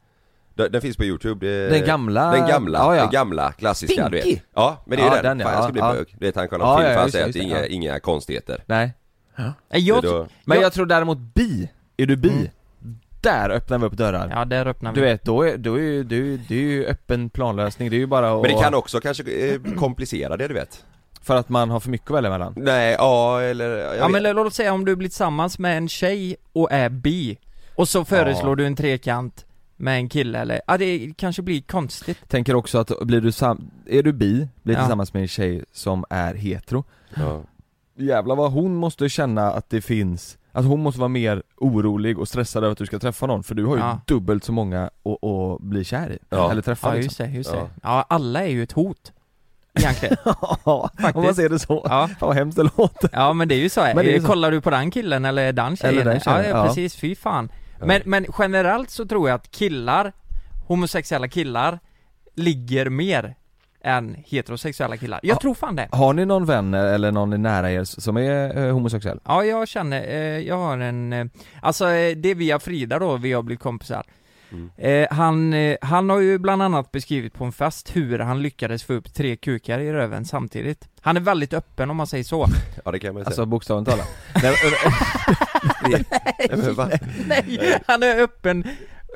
Den, 0.55 0.73
den 0.73 0.81
finns 0.81 0.97
på 0.97 1.05
youtube 1.05 1.47
det, 1.47 1.69
Den 1.69 1.87
gamla? 1.87 2.33
Den 2.33 2.49
gamla, 2.49 2.79
Ja, 2.79 2.97
ja. 2.97 3.03
den 3.03 3.11
gamla 3.11 3.53
klassiska 3.53 4.09
du 4.09 4.17
vet 4.17 4.43
Ja, 4.55 4.83
men 4.87 4.99
det 4.99 5.05
är 5.05 5.07
Ja, 5.17 5.23
den, 5.23 5.39
den, 5.39 5.39
ja. 5.41 5.45
Fan, 5.47 5.55
jag 5.55 5.65
ska 5.65 5.73
bli 5.73 5.81
Ja, 5.81 5.89
ja. 5.89 5.95
bög 5.95 6.17
Du 6.19 6.27
vet 6.27 6.37
han 6.37 6.49
kollar 6.49 6.67
Ja, 6.67 6.77
film 6.77 6.87
ja, 6.89 6.93
för 6.93 6.99
han 6.99 7.07
just 7.07 7.13
säger 7.13 7.25
det, 7.25 7.29
att 7.31 7.35
det 7.35 7.39
är 7.57 7.63
det, 7.63 7.69
inga, 7.69 7.91
inga 7.91 8.01
konstigheter 8.01 8.63
Nej 8.67 8.93
Nej, 9.37 9.55
jag, 9.89 10.03
Det 10.03 10.09
då- 10.09 10.27
Men 10.45 10.57
jag- 10.57 10.65
jag 10.65 10.73
tror 10.73 10.87
däremot 10.87 11.19
bi, 11.19 11.71
är 11.97 12.07
du 12.07 12.17
bi? 12.17 12.31
Mm. 12.31 12.47
Där 13.23 13.51
öppnar 13.51 13.79
vi 13.79 13.87
upp 13.87 13.93
dörrar 13.97 14.31
Ja, 14.35 14.45
där 14.45 14.67
öppnar 14.67 14.93
vi. 14.93 15.01
Du 15.01 15.07
vet, 15.07 15.25
då 15.25 15.43
är, 15.43 15.57
då 15.57 15.75
är, 15.75 15.81
ju- 15.83 16.05
det 16.05 16.37
det 16.49 16.55
är 16.55 16.61
ju 16.61 16.87
öppen 16.87 17.31
planlösning, 17.31 17.91
det 17.91 17.97
är 17.97 17.99
ju 17.99 18.07
bara 18.07 18.33
att, 18.35 18.43
Men 18.43 18.57
det 18.57 18.63
kan 18.63 18.75
också 18.75 19.01
kanske 19.01 19.23
eh, 19.55 19.61
komplicera 19.79 20.37
det 20.37 20.49
du 20.49 20.55
vet 20.55 20.85
För 21.23 21.37
att 21.37 21.49
man 21.49 21.71
har 21.71 21.81
för 21.81 21.91
mycket 21.91 22.11
att 22.11 22.17
välja 22.17 22.31
mellan 22.31 22.55
Nej, 22.57 22.95
ja 22.99 23.41
eller 23.43 23.95
Ja 23.97 24.09
vet. 24.09 24.23
men 24.23 24.37
låt 24.37 24.55
säga 24.55 24.73
om 24.73 24.85
du 24.85 24.97
blir 24.97 25.09
tillsammans 25.09 25.59
med 25.59 25.77
en 25.77 25.89
tjej 25.89 26.37
och 26.53 26.73
är 26.73 26.89
bi 26.89 27.39
Och 27.75 27.89
så 27.89 28.05
föreslår 28.05 28.57
du 28.57 28.67
en 28.67 28.77
trekant 28.77 29.47
med 29.77 29.95
en 29.97 30.09
kille 30.09 30.39
eller, 30.39 30.61
ja 30.67 30.79
det 30.79 31.13
kanske 31.17 31.43
blir 31.43 31.61
konstigt 31.63 32.29
Tänker 32.29 32.55
också 32.55 32.79
att 32.79 32.91
blir 33.03 33.21
du 33.21 33.33
sam- 33.33 33.71
är 33.87 34.03
du 34.03 34.13
bi, 34.13 34.49
blir 34.63 34.75
Ja. 34.75 34.81
tillsammans 34.81 35.15
med 35.15 35.23
en 35.23 35.29
tjej 35.29 35.65
som 35.73 36.05
är 36.11 36.35
hetero 36.35 36.85
ja. 37.15 37.43
Jävlar 37.97 38.37
vad 38.37 38.53
hon 38.53 38.75
måste 38.75 39.09
känna 39.09 39.53
att 39.53 39.71
det 39.71 39.81
finns 39.81 40.39
Att 40.53 40.65
hon 40.65 40.81
måste 40.83 41.01
vara 41.01 41.09
mer 41.09 41.43
orolig 41.57 42.19
och 42.19 42.29
stressad 42.29 42.65
över 42.65 42.73
att 42.73 42.79
du 42.79 42.87
ska 42.87 42.99
träffa 42.99 43.27
någon 43.27 43.43
för 43.43 43.55
du 43.55 43.65
har 43.67 43.77
ju 43.77 43.83
Ja. 43.83 44.01
dubbelt 44.07 44.45
så 44.45 44.53
många 44.53 44.83
att, 44.85 45.25
att 45.25 45.61
bli 45.61 45.85
kär 45.85 46.11
i, 46.13 46.19
Ja. 46.31 46.51
eller 46.51 46.63
träffa 46.63 46.89
Ja 46.89 46.95
liksom. 46.95 47.07
just 47.27 47.33
det, 47.33 47.39
just 47.39 47.51
Ja. 47.53 47.57
det 47.61 47.69
Ja 47.83 48.07
alla 48.09 48.43
är 48.43 48.49
ju 48.51 48.63
ett 48.63 48.73
hot 48.73 49.13
Egentligen 49.75 50.17
Ja, 50.25 50.35
om 50.65 50.89
man 50.99 51.13
Faktiskt. 51.13 51.37
ser 51.37 51.49
det 51.49 51.59
så. 51.59 51.83
Ja, 51.85 52.09
Fan 52.09 52.29
vad 52.29 52.37
hemskt 52.37 52.57
det 52.57 52.63
låter. 52.63 53.11
ja 53.13 53.33
men 53.33 53.49
det 53.49 53.55
är 53.55 53.59
ju 53.59 53.69
så. 53.69 53.81
Men 53.81 53.97
det 53.97 54.17
är 54.17 54.21
så. 54.21 54.27
kollar 54.27 54.51
du 54.51 54.61
på 54.61 54.71
den 54.71 54.91
killen 54.91 55.25
eller 55.25 55.53
den 55.53 55.77
tjejen? 55.77 55.95
Eller 56.01 56.11
den 56.13 56.21
tjejen, 56.21 56.41
ja, 56.43 56.49
ja 56.49 56.57
ja. 56.59 56.67
precis, 56.67 56.97
fy 56.97 57.15
fan 57.15 57.53
Ja. 57.81 57.87
men, 57.87 58.03
men 58.05 58.27
generellt 58.39 58.91
så 58.91 59.07
tror 59.07 59.29
jag 59.29 59.37
att 59.37 59.51
killar, 59.51 60.13
homosexuella 60.67 61.29
killar, 61.29 61.79
ligger 62.35 62.89
mer 62.91 63.35
än 63.85 64.17
heterosexuella 64.27 64.97
killar 64.97 65.21
Jag 65.23 65.35
Ja. 65.35 65.39
tror 65.41 65.55
fan 65.55 65.77
det 65.77 65.89
Har 65.93 66.13
ni 66.13 66.25
någon 66.27 66.45
vän 66.45 66.75
eller 66.75 67.13
någon 67.13 67.43
nära 67.43 67.71
er 67.71 67.85
som 67.85 68.17
är 68.17 68.59
eh, 68.67 68.73
homosexuell? 68.73 69.21
Ja, 69.25 69.45
jag 69.45 69.69
känner, 69.69 70.03
eh, 70.09 70.39
jag 70.39 70.59
har 70.59 70.79
en, 70.79 71.13
eh, 71.13 71.27
alltså 71.63 71.85
eh, 71.91 72.17
det 72.17 72.29
är 72.29 72.35
via 72.35 72.59
Frida 72.59 72.99
då, 72.99 73.17
vi 73.17 73.33
har 73.33 73.43
blivit 73.43 73.63
kompisar 73.63 74.03
Mm. 74.53 74.71
eh, 74.77 75.09
han, 75.17 75.53
eh, 75.53 75.77
han 75.83 76.11
har 76.11 76.19
ju 76.21 76.39
bland 76.39 76.63
annat 76.63 76.93
beskrivit 76.93 77.35
på 77.35 77.45
en 77.45 77.53
fest 77.53 77.97
hur 77.97 78.19
han 78.19 78.43
lyckades 78.43 78.85
få 78.85 78.93
upp 78.93 79.15
tre 79.15 79.37
kukar 79.37 79.79
i 79.79 79.93
röven 79.93 80.25
samtidigt 80.25 80.89
Han 81.01 81.17
är 81.17 81.21
väldigt 81.21 81.53
öppen 81.55 81.91
om 81.91 81.97
man 81.97 82.07
säger 82.07 82.25
så 82.25 82.47
ja 82.85 82.91
det 82.91 82.99
kan 82.99 83.15
man 83.15 83.21
ju 83.21 83.27
Alltså 83.27 83.37
säga 83.37 83.47
bokstavligt 83.47 83.91
talat? 83.91 84.09
Nej, 84.43 84.55
Nej, 86.51 86.73
va? 86.73 86.89
Nej, 87.27 87.79
han 87.87 88.03
är 88.03 88.21
öppen 88.21 88.65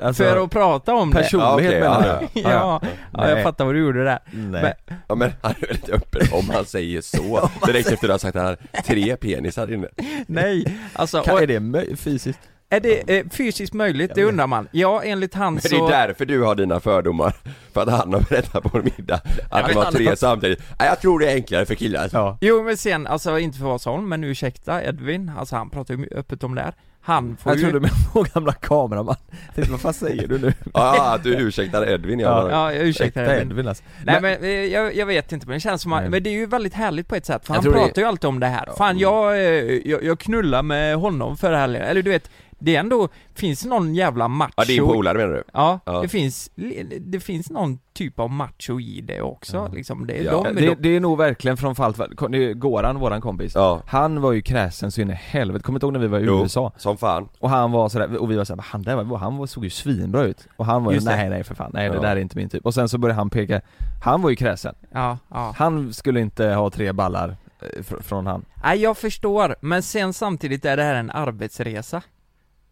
alltså, 0.01 0.23
för 0.23 0.43
att 0.43 0.51
prata 0.51 0.95
om 0.95 1.09
det. 1.11 1.21
personlighet 1.21 1.73
Ja, 1.83 1.97
okej, 1.97 2.03
menar 2.03 2.07
ja, 2.07 2.27
du? 2.33 2.39
Ja, 2.49 2.81
ja, 3.13 3.29
jag 3.29 3.43
fattar 3.43 3.65
vad 3.65 3.73
du 3.75 3.79
gjorde 3.79 4.03
där. 4.03 4.19
Nej. 4.31 4.73
Ja 5.07 5.15
men 5.15 5.31
han 5.41 5.51
är 5.61 5.67
väldigt 5.67 5.89
öppen 5.89 6.21
om 6.31 6.49
han 6.49 6.65
säger 6.65 7.01
så. 7.01 7.49
Direkt 7.65 7.91
efter 7.91 8.07
att 8.07 8.13
ha 8.13 8.19
sagt 8.19 8.35
att 8.35 8.43
han 8.43 8.55
har 8.73 8.81
tre 8.81 9.15
penisar 9.17 9.73
inne. 9.73 9.87
Nej, 10.27 10.77
alltså, 10.93 11.21
Kan, 11.21 11.33
och, 11.33 11.41
är 11.41 11.47
det 11.47 11.95
fysiskt? 11.97 12.39
är 12.69 12.79
det 12.79 13.17
eh, 13.19 13.25
fysiskt 13.31 13.73
möjligt? 13.73 14.11
Det 14.15 14.23
undrar 14.23 14.47
man. 14.47 14.67
Ja, 14.71 15.03
enligt 15.03 15.33
han 15.33 15.53
Men 15.53 15.61
det 15.63 15.69
så 15.69 15.87
är 15.87 15.91
därför 15.91 16.25
du 16.25 16.41
har 16.43 16.55
dina 16.55 16.79
fördomar. 16.79 17.33
För 17.73 17.81
att 17.81 17.89
han 17.89 18.13
har 18.13 18.21
berättat 18.21 18.63
på 18.63 18.77
en 18.77 18.83
middag 18.97 19.15
att 19.15 19.51
men 19.51 19.67
de 19.67 19.73
har 19.75 19.83
han 19.83 19.93
tre 19.93 20.07
har- 20.07 20.15
samtidigt. 20.15 20.59
Nej, 20.79 20.87
Jag 20.87 21.01
tror 21.01 21.19
det 21.19 21.31
är 21.31 21.35
enklare 21.35 21.65
för 21.65 21.75
killar. 21.75 22.09
Ja. 22.13 22.37
Jo 22.41 22.63
men 22.63 22.77
sen, 22.77 23.07
alltså 23.07 23.39
inte 23.39 23.57
för 23.57 23.65
att 23.65 23.67
vara 23.67 23.79
sån, 23.79 24.09
men 24.09 24.23
ursäkta 24.23 24.83
Edvin, 24.83 25.31
alltså 25.37 25.55
han 25.55 25.69
pratar 25.69 25.93
ju 25.93 26.07
öppet 26.15 26.43
om 26.43 26.55
det 26.55 26.61
här 26.61 26.73
Han 27.07 27.37
får 27.37 27.51
Jag 27.51 27.57
ju 27.59 27.63
trodde 27.63 27.79
med 27.79 27.91
vår 28.13 28.27
gamla 28.33 28.53
kameraman, 28.53 29.15
jag 29.45 29.55
tänkte 29.55 29.71
vad 29.71 29.81
fan 29.81 29.93
säger 29.93 30.27
du 30.27 30.37
nu? 30.37 30.53
Ja, 30.73 31.13
att 31.15 31.23
du 31.23 31.33
ursäktar 31.37 31.89
Edvin 31.89 32.19
Ja. 32.19 32.27
ja, 32.27 32.51
Ja, 32.51 32.73
jag 32.73 32.87
ursäktar 32.87 33.21
Äkta 33.21 33.33
Edvin. 33.35 33.51
Edvin 33.51 33.67
alltså. 33.67 33.83
Nej 34.05 34.21
Men- 34.21 34.41
men, 34.41 34.43
eh, 34.43 34.49
jag, 34.49 34.95
jag 34.95 35.05
vet 35.05 35.31
inte 35.31 35.47
men 35.47 35.53
det 35.53 35.59
känns 35.59 35.81
som 35.81 35.93
att, 35.93 36.09
men 36.09 36.23
det 36.23 36.29
är 36.29 36.31
ju 36.31 36.45
väldigt 36.45 36.73
härligt 36.73 37.07
på 37.07 37.15
ett 37.15 37.25
sätt 37.25 37.45
för 37.45 37.53
Jag 37.53 37.55
han 37.55 37.63
tror 37.63 37.73
det- 37.73 37.79
pratar 37.79 38.01
ju 38.01 38.07
alltid 38.07 38.25
om 38.27 38.39
det 38.39 38.47
här. 38.47 38.69
Fan 38.77 38.97
jag, 38.99 39.33
eh, 39.37 39.43
jag, 39.87 40.03
jag 40.03 40.19
knullar 40.19 40.63
med 40.63 40.95
honom 40.95 41.37
förra 41.37 41.57
helgen, 41.57 41.81
eller 41.81 42.01
du 42.01 42.09
vet 42.11 42.29
det 42.59 42.75
är 42.75 42.79
ändå, 42.79 43.07
finns 43.35 43.65
någon 43.65 43.95
jävla 43.95 44.27
macho 44.27 44.51
Ja 44.57 44.63
din 44.65 44.83
polare 44.83 45.17
menar 45.17 45.33
du? 45.33 45.43
Ja, 45.53 45.79
Ja. 45.85 46.01
det 46.01 46.07
finns, 46.07 46.51
det 46.99 47.19
finns 47.19 47.49
någon 47.49 47.79
typ 47.93 48.19
av 48.19 48.31
macho 48.31 48.79
i 48.79 49.01
det 49.01 49.21
också 49.21 49.69
liksom, 49.73 50.07
det, 50.07 50.17
Ja. 50.17 50.31
de, 50.43 50.55
det, 50.55 50.61
de, 50.67 50.75
det 50.79 50.95
är 50.95 50.99
nog 50.99 51.17
verkligen 51.17 51.57
från 51.57 51.75
fall 51.75 51.93
till 51.93 52.03
är 52.03 52.53
Goran, 52.53 52.99
våran 52.99 53.21
kompis. 53.21 53.51
Ja, 53.55 53.81
Han 53.87 54.21
var 54.21 54.31
ju 54.31 54.41
kräsen 54.41 54.91
så 54.91 55.01
in 55.01 55.09
i 55.09 55.13
helvete, 55.13 55.63
kommer 55.63 55.77
inte 55.77 55.85
ihåg 55.85 55.93
när 55.93 55.99
vi 55.99 56.07
var 56.07 56.19
i 56.19 56.23
Jo. 56.25 56.41
USA? 56.41 56.71
som 56.77 56.97
fan. 56.97 57.29
Och 57.39 57.49
han 57.49 57.71
var 57.71 57.89
sådär, 57.89 58.17
och 58.17 58.31
vi 58.31 58.35
var 58.37 58.45
såhär, 58.45 58.61
han 58.67 58.81
där 58.83 59.03
var, 59.03 59.17
han 59.17 59.37
var, 59.37 59.45
såg 59.45 59.63
ju 59.63 59.69
svinbra 59.69 60.23
ut. 60.23 60.47
Och 60.57 60.65
han 60.65 60.83
var 60.83 60.91
ju, 60.93 60.99
nej 60.99 61.29
nej 61.29 61.43
för 61.43 61.55
fan, 61.55 61.71
nej 61.73 61.89
det 61.89 61.95
Ja. 61.95 62.01
där 62.01 62.11
är 62.15 62.15
inte 62.19 62.37
min 62.37 62.49
typ. 62.49 62.65
Och 62.65 62.73
sen 62.73 62.89
så 62.89 62.97
började 62.97 63.19
han 63.19 63.29
peka, 63.29 63.61
han 64.03 64.21
var 64.21 64.29
ju 64.29 64.35
kräsen. 64.35 64.75
Ja, 64.91 65.17
ja. 65.29 65.53
Han 65.57 65.93
skulle 65.93 66.19
inte 66.19 66.45
ha 66.47 66.69
tre 66.69 66.91
ballar 66.93 67.37
eh, 67.61 67.79
fr- 67.83 68.01
från 68.01 68.27
han. 68.27 68.45
Nej 68.63 68.81
jag 68.81 68.97
förstår, 68.97 69.55
men 69.61 69.83
sen 69.83 70.13
samtidigt 70.13 70.65
är 70.65 70.77
det 70.77 70.83
här 70.83 70.95
en 70.95 71.11
arbetsresa 71.11 72.01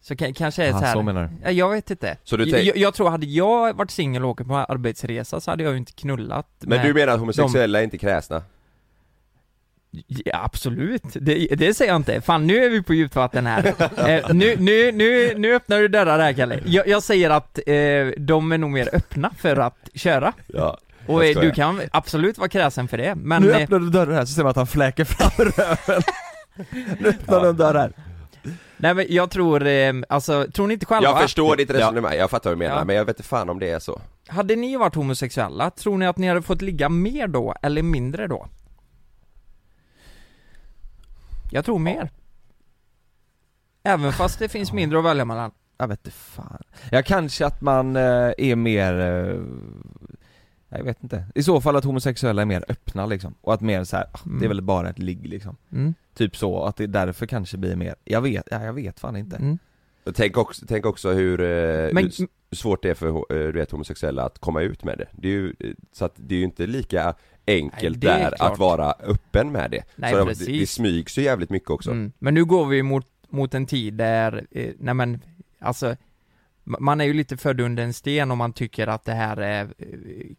Så 0.08 0.14
ka- 0.14 0.34
kanske 0.34 0.64
är 0.64 0.68
Ja, 0.68 0.80
så 0.80 0.86
här. 0.86 0.94
så 0.94 1.02
menar 1.02 1.24
du? 1.24 1.30
Ja, 1.44 1.52
jag 1.52 1.70
vet 1.70 1.92
inte. 1.92 2.18
Så 2.24 2.38
du 2.38 2.44
jag, 2.44 2.54
tänk- 2.54 2.68
jag, 2.68 2.78
jag 2.78 2.94
tror, 2.94 3.10
hade 3.10 3.26
jag 3.26 3.74
varit 3.74 3.92
singel 3.92 4.24
och 4.24 4.30
åkt 4.30 4.48
på 4.48 4.56
arbetsresa 4.56 5.42
så 5.42 5.52
hade 5.52 5.64
jag 5.64 5.72
ju 5.72 5.78
inte 5.78 5.92
knullat 5.92 6.48
Men 6.60 6.88
du 6.88 6.94
menar 6.94 7.14
att 7.14 7.20
homosexuella 7.20 7.80
är 7.80 7.84
inte 7.84 7.98
kräsna? 7.98 8.44
Ja, 10.08 10.42
absolut, 10.44 11.04
det, 11.14 11.48
det 11.56 11.74
säger 11.74 11.92
jag 11.92 11.96
inte. 11.96 12.22
Fan 12.22 12.48
nu 12.48 12.66
är 12.66 12.70
vi 12.70 12.84
på 12.84 12.94
djupt 12.94 13.16
vatten 13.16 13.46
här. 13.46 13.66
eh, 14.10 14.34
nu, 14.34 14.56
nu, 14.60 14.92
nu, 14.92 15.34
nu 15.38 15.56
öppnar 15.56 15.78
du 15.78 15.88
dörrar 15.88 16.20
här 16.20 16.34
Kalle. 16.34 16.60
Jag, 16.66 16.88
jag 16.88 17.04
säger 17.04 17.30
att 17.30 17.60
eh, 17.68 17.74
de 18.18 18.52
är 18.52 18.58
nog 18.58 18.72
mer 18.72 18.90
öppna 18.94 19.32
för 19.38 19.58
att 19.58 19.90
köra. 19.94 20.34
Ja 20.48 20.78
Och 21.06 21.26
eh, 21.26 21.40
du 21.42 21.52
kan 21.52 21.82
absolut 21.92 22.38
vara 22.38 22.50
kräsen 22.50 22.88
för 22.88 22.98
det, 22.98 23.16
men... 23.16 23.42
Nu 23.42 23.52
eh, 23.52 23.58
öppnar 23.64 23.80
du 23.80 23.90
dörren 23.90 24.16
här 24.16 24.26
så 24.26 24.34
ser 24.34 24.44
man 24.44 24.50
att 24.50 24.56
han 24.56 24.68
fläker 24.68 25.06
fram 25.06 25.46
röven 25.46 26.02
Nu 27.00 27.10
öppnar 27.10 27.42
du 27.42 27.50
en 27.50 27.58
dörr 27.58 27.74
här 27.76 27.92
nej 28.78 28.94
men 28.94 29.06
jag 29.10 29.30
tror, 29.32 29.68
eh, 29.68 29.94
alltså, 30.10 30.46
tror 30.54 30.68
ni 30.68 30.74
inte 30.74 30.86
själva? 30.86 31.10
Jag 31.10 31.22
förstår 31.22 31.56
ditt 31.56 31.70
resonemang, 31.70 32.14
jag 32.16 32.30
fattar 32.30 32.50
vad 32.50 32.58
du 32.58 32.60
menar, 32.60 32.78
Ja. 32.78 32.84
men 32.86 32.96
jag 32.96 33.06
vet 33.06 33.18
inte 33.18 33.30
fan 33.30 33.50
om 33.50 33.60
det 33.60 33.70
är 33.70 33.80
så 33.80 34.02
Hade 34.28 34.56
ni 34.56 34.78
varit 34.78 34.96
homosexuella, 34.96 35.70
tror 35.70 35.98
ni 35.98 36.08
att 36.08 36.18
ni 36.18 36.28
hade 36.28 36.42
fått 36.42 36.62
ligga 36.62 36.90
mer 36.90 37.28
då, 37.28 37.56
eller 37.62 37.84
mindre 37.84 38.28
då? 38.28 38.48
Jag 41.52 41.66
tror 41.66 41.80
mer. 41.80 42.10
Även 43.84 44.14
fast 44.14 44.40
det 44.40 44.50
finns 44.50 44.72
mindre 44.74 45.00
att 45.00 45.06
välja 45.06 45.26
mellan. 45.26 45.52
Jag 45.78 45.88
vet 45.88 46.00
inte 46.00 46.12
fan 46.18 46.64
Ja 46.92 47.02
kanske 47.04 47.46
att 47.46 47.62
man 47.62 47.96
eh, 47.96 48.32
är 48.38 48.56
mer 48.56 49.00
eh, 49.00 49.40
Jag 50.78 50.86
vet 50.86 51.04
inte 51.04 51.24
I 51.36 51.44
så 51.44 51.62
fall 51.62 51.76
att 51.76 51.84
homosexuella 51.84 52.42
är 52.42 52.46
mer 52.46 52.64
öppna 52.68 53.06
liksom 53.06 53.36
Och 53.42 53.54
att 53.54 53.62
mer 53.62 53.84
så 53.84 53.96
här, 53.98 54.06
ah, 54.12 54.20
det 54.24 54.30
är 54.30 54.36
Mm. 54.36 54.48
väl 54.50 54.62
bara 54.62 54.90
ett 54.90 55.00
ligg 55.00 55.28
liksom 55.28 55.56
Mm. 55.72 55.94
Typ 56.16 56.38
så, 56.38 56.64
att 56.64 56.76
det 56.76 56.88
därför 56.88 57.26
kanske 57.26 57.58
blir 57.58 57.76
mer 57.76 57.96
Jag 58.04 58.22
vet, 58.22 58.48
ja, 58.52 58.64
jag 58.64 58.74
vet 58.74 59.00
fan 59.00 59.16
inte 59.16 59.36
Mm. 59.36 59.58
Tänk 60.14 60.38
också, 60.38 60.66
tänk 60.68 60.86
också 60.86 61.12
hur, 61.12 61.42
eh, 61.42 61.90
Men- 61.94 62.04
hur 62.50 62.56
svårt 62.56 62.84
det 62.84 62.90
är 62.90 62.94
för 62.94 63.08
eh, 63.08 63.24
du 63.30 63.52
vet, 63.52 63.72
homosexuella 63.72 64.24
att 64.24 64.40
komma 64.40 64.62
ut 64.62 64.84
med 64.84 64.98
det. 64.98 65.08
Det 65.12 65.28
är 65.28 65.32
ju, 65.32 65.54
eh, 65.60 65.70
så 65.92 66.06
att 66.06 66.14
det 66.16 66.36
är 66.36 66.40
ju 66.40 66.46
inte 66.46 66.68
lika 66.68 67.14
enkelt 67.48 67.82
Nej, 67.84 68.00
det 68.00 68.08
är 68.08 68.30
där 68.30 68.38
klart. 68.38 68.52
att 68.52 68.60
vara 68.60 68.92
öppen 68.92 69.52
med 69.52 69.72
det. 69.72 69.84
Nej, 69.96 70.12
så 70.14 70.20
det, 70.20 70.26
precis. 70.26 70.48
det 70.60 70.68
smygs 70.68 71.18
ju 71.18 71.22
jävligt 71.22 71.50
mycket 71.50 71.70
också. 71.70 71.92
Mm. 71.92 72.12
Men 72.20 72.34
nu 72.34 72.46
går 72.46 72.66
vi 72.66 72.84
mot, 72.84 73.08
mot 73.30 73.54
en 73.54 73.66
tid 73.66 73.94
där, 73.94 74.46
eh, 74.52 74.72
nej 74.80 74.94
men, 74.94 75.20
alltså 75.60 75.96
man 76.66 77.02
är 77.02 77.06
ju 77.06 77.14
lite 77.14 77.38
född 77.38 77.62
under 77.62 77.84
en 77.84 77.94
sten 77.94 78.32
om 78.32 78.38
man 78.38 78.54
tycker 78.54 78.88
att 78.88 79.06
det 79.06 79.14
här 79.14 79.38
är 79.38 79.64
eh, 79.64 79.68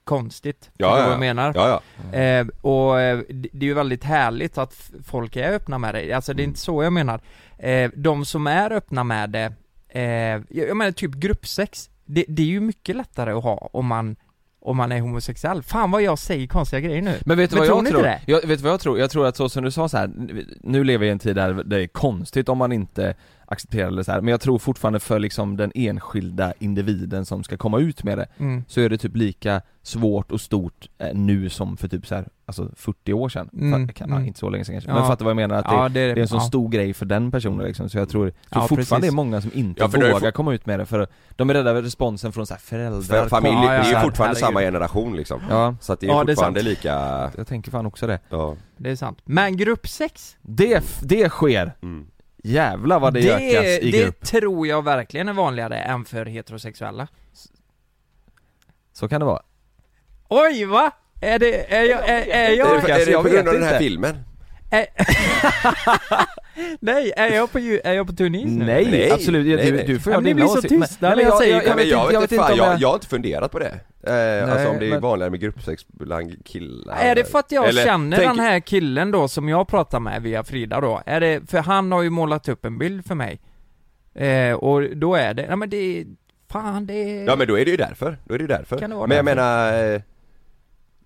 konstigt. 0.05 0.71
Ja, 0.77 0.95
du 0.95 1.01
ja, 1.01 1.05
vad 1.05 1.13
jag 1.13 1.21
menar? 1.21 1.53
Ja, 1.55 1.81
ja. 2.13 2.19
Eh, 2.19 2.47
och 2.61 3.01
eh, 3.01 3.19
det 3.29 3.65
är 3.67 3.69
ju 3.69 3.75
väldigt 3.75 4.05
härligt 4.05 4.59
att 4.59 4.91
folk 5.05 5.37
är 5.37 5.53
öppna 5.53 5.79
med 5.79 5.95
det, 5.95 6.13
alltså 6.13 6.35
det 6.35 6.43
är 6.43 6.45
inte 6.45 6.61
så 6.61 6.83
jag 6.83 6.93
menar. 6.93 7.21
Eh, 7.59 7.91
de 7.95 8.25
som 8.25 8.47
är 8.47 8.73
öppna 8.73 9.05
med 9.05 9.31
det, 9.31 9.53
eh, 9.89 10.43
jag 10.49 10.77
menar 10.77 10.93
typ 10.93 11.15
gruppsex, 11.15 11.91
det, 12.05 12.25
det 12.29 12.43
är 12.43 12.47
ju 12.47 12.61
mycket 12.61 12.97
lättare 12.97 13.33
att 13.33 13.45
ha 13.45 13.71
om 13.73 13.87
man, 13.87 14.17
om 14.61 14.77
man 14.77 14.93
är 14.93 15.01
homosexuell. 15.01 15.63
Fan 15.63 15.91
vad 15.91 16.03
jag 16.03 16.19
säger 16.19 16.47
konstiga 16.47 16.81
grejer 16.81 17.03
nu. 17.03 17.19
Men 17.25 17.39
vet 17.39 17.51
du 17.51 17.57
vad 17.57 17.67
tror 17.67 17.85
jag 17.85 17.93
tror? 17.93 18.03
det? 18.03 18.21
Jag, 18.27 18.47
vet 18.47 18.61
vad 18.61 18.73
jag 18.73 18.81
tror? 18.81 18.99
Jag 18.99 19.11
tror 19.11 19.27
att 19.27 19.37
så 19.37 19.49
som 19.49 19.65
du 19.65 19.71
sa 19.71 19.89
så 19.89 19.97
här, 19.97 20.11
nu 20.61 20.85
lever 20.85 20.99
vi 20.99 21.07
i 21.07 21.11
en 21.11 21.19
tid 21.19 21.37
där 21.37 21.53
det 21.65 21.83
är 21.83 21.87
konstigt 21.87 22.49
om 22.49 22.59
man 22.59 22.73
inte 22.73 23.15
accepterar 23.49 23.91
det 23.91 24.05
så 24.05 24.13
här. 24.13 24.21
men 24.21 24.31
jag 24.31 24.41
tror 24.41 24.59
fortfarande 24.59 25.01
för 25.01 25.19
liksom 25.19 25.57
den 25.57 25.73
enskilda 25.75 26.53
individen 26.59 27.25
som 27.25 27.45
ska 27.45 27.57
komma 27.57 27.79
ut 27.79 28.05
med 28.05 28.19
det 28.19 28.27
Mm. 28.39 28.65
Så 28.69 28.81
är 28.81 28.89
det 28.89 28.99
typ 28.99 29.17
lika 29.17 29.63
svårt 29.83 30.33
och 30.33 30.41
stort 30.41 30.89
eh, 30.99 31.15
nu 31.15 31.49
som 31.49 31.77
för 31.77 31.89
typ 31.89 32.07
så 32.07 32.15
här, 32.15 32.29
alltså 32.47 32.71
40 32.77 33.13
år 33.13 33.29
sedan, 33.29 33.49
Mm, 33.53 33.87
Fa- 33.89 33.93
kan, 33.93 34.11
mm. 34.13 34.25
inte 34.27 34.39
så 34.39 34.51
länge 34.51 34.65
sedan 34.65 34.75
kanske, 34.75 34.91
Ja. 34.91 34.95
men 34.95 35.07
fattar 35.07 35.25
vad 35.25 35.31
jag 35.31 35.37
menar? 35.37 35.57
Att 35.57 35.65
Ja, 35.69 35.83
det, 35.83 35.95
det 35.95 36.01
är- 36.01 36.15
det 36.15 36.21
är 36.21 36.23
en 36.23 36.29
sån 36.29 36.39
ja. 36.39 36.45
stor 36.45 36.69
grej 36.69 36.95
för 36.95 37.07
den 37.07 37.31
personen 37.31 37.67
liksom, 37.67 37.89
så 37.89 37.99
jag 37.99 38.09
tror, 38.09 38.31
tror 38.31 38.33
Ja, 38.51 38.61
fortfarande 38.61 38.77
precis. 38.85 39.01
det 39.01 39.07
är 39.07 39.13
många 39.13 39.41
som 39.41 39.51
inte 39.55 39.89
för 39.89 39.99
det 39.99 40.05
vågar 40.13 40.21
for- 40.21 40.31
komma 40.31 40.55
ut 40.55 40.67
med 40.67 40.79
det 40.81 40.87
för 40.87 41.07
de 41.37 41.51
är 41.51 41.55
rädda 41.55 41.75
för 41.75 41.83
responsen 41.83 42.33
från 42.33 42.47
så 42.47 42.55
här 42.55 42.61
föräldrar, 42.61 43.23
För 43.23 43.29
familj, 43.29 43.55
Ja, 43.55 43.75
ja, 43.75 43.83
det 43.83 43.89
är 43.89 43.95
ju 44.01 44.01
fortfarande 44.07 44.37
samma 44.37 44.61
generation 44.61 45.17
liksom. 45.17 45.41
Ja, 45.51 45.75
Så 45.81 45.93
att 45.93 46.01
det 46.01 46.07
är 46.07 46.09
Ja, 46.11 46.25
det 46.25 46.33
är 46.33 46.35
fortfarande 46.35 46.63
lika, 46.63 47.31
jag 47.37 47.47
tänker 47.47 47.71
fan 47.71 47.87
också 47.87 48.07
det 48.07 48.19
ja. 48.31 48.57
Det 48.77 48.91
är 48.91 48.97
sant. 48.97 49.19
Men 49.25 49.57
gruppsex? 49.57 50.37
Det, 50.43 50.75
f- 50.75 50.99
det 51.03 51.29
sker! 51.29 51.73
Mm. 51.83 52.07
Jävlar 52.47 53.01
vad 53.01 53.15
det, 53.15 53.21
gökas 53.21 53.83
i 53.83 53.91
det 53.91 54.03
grupp, 54.03 54.25
tror 54.25 54.67
jag 54.67 54.85
verkligen 54.85 55.29
är 55.29 55.33
vanligare 55.33 55.79
än 55.79 56.05
för 56.05 56.27
heterosexuella. 56.27 57.09
så 58.93 59.09
kan 59.09 59.21
det 59.21 59.27
vara 59.27 59.43
Oj 60.29 60.65
va? 60.65 60.91
Är 61.21 61.39
det, 61.39 61.75
är 61.75 61.83
jag, 61.83 62.09
är, 62.09 62.27
är 62.27 62.51
jag, 62.51 62.79
Är 62.79 62.87
det, 62.87 62.93
är 62.93 63.07
det 63.07 63.13
jag 63.13 63.23
på 63.23 63.29
vet 63.29 63.33
grund 63.33 63.49
av 63.49 63.55
den 63.55 63.63
här 63.63 63.71
inte. 63.71 63.85
filmen? 63.85 64.17
Nej, 66.81 67.13
är 67.17 67.35
jag 67.35 67.53
på, 67.53 67.59
är 67.59 67.93
jag 67.93 68.07
på 68.07 68.13
turnis 68.13 68.45
nu? 68.47 68.65
Nej, 68.65 68.89
Nej, 68.91 69.11
absolut, 69.13 69.47
nej, 69.57 69.67
du, 69.67 69.77
nej. 69.77 69.87
du 69.87 70.01
får 70.01 70.11
göra 70.13 70.21
men 70.21 70.25
dina 70.25 70.35
blir 70.35 70.47
så 70.47 70.59
åsikter. 70.59 70.77
tysta 70.81 70.97
Men- 71.01 71.11
när 71.11 71.17
nej, 71.17 71.25
jag 71.25 71.39
säger- 71.39 71.63
Ja, 71.67 71.77
men 71.77 71.89
jag, 71.89 72.07
vet 72.13 72.23
inte 72.23 72.35
fan, 72.37 72.53
om 72.53 72.59
jag, 72.59 72.81
jag 72.81 72.89
har 72.89 72.95
inte 72.95 73.07
funderat 73.07 73.53
på 73.53 73.59
det. 73.59 73.81
Eh, 74.03 74.53
alltså 74.53 74.69
om 74.69 74.79
det 74.79 74.87
är 74.87 74.91
men- 74.91 75.01
vanligare 75.01 75.31
med 75.31 75.41
gruppsex 75.41 75.87
bland 75.89 76.45
killar 76.45 76.97
Är 76.97 77.15
det 77.15 77.25
för 77.25 77.39
att 77.39 77.53
jag 77.53 77.69
Eller, 77.69 77.85
känner 77.85 78.17
tänk- 78.17 78.29
den 78.31 78.39
här 78.39 78.61
killen 78.61 79.11
då 79.11 79.29
som 79.29 79.49
jag 79.49 79.69
pratar 79.69 80.01
med 80.01 80.23
via 80.23 80.45
Frida 80.45 80.81
då? 80.81 81.03
Är 81.07 81.21
det, 81.21 81.51
för 81.51 81.59
han 81.59 81.93
har 81.93 82.03
ju 82.03 82.11
målat 82.11 82.49
upp 82.49 82.65
en 82.65 82.79
bild 82.79 83.07
för 83.07 83.15
mig. 83.15 83.41
Eh, 84.15 84.53
och 84.53 84.97
då 84.97 85.15
är 85.15 85.35
det, 85.35 85.47
nej 85.49 85.57
men 85.57 85.71
det 85.71 86.05
fan 86.51 86.87
det. 86.87 87.25
Ja 87.25 87.37
men 87.37 87.47
då 87.47 87.59
är 87.59 87.65
det 87.65 87.71
ju 87.71 87.77
därför, 87.77 88.19
då 88.25 88.35
är 88.35 88.39
det 88.39 88.43
ju 88.43 88.49
därför. 88.49 88.79
Kan 88.79 88.91
det 88.91 88.97
vara 88.97 89.07
men 89.07 89.17
jag 89.17 89.27
därför? 89.27 89.37
menar, 89.73 89.95
eh, 89.95 90.01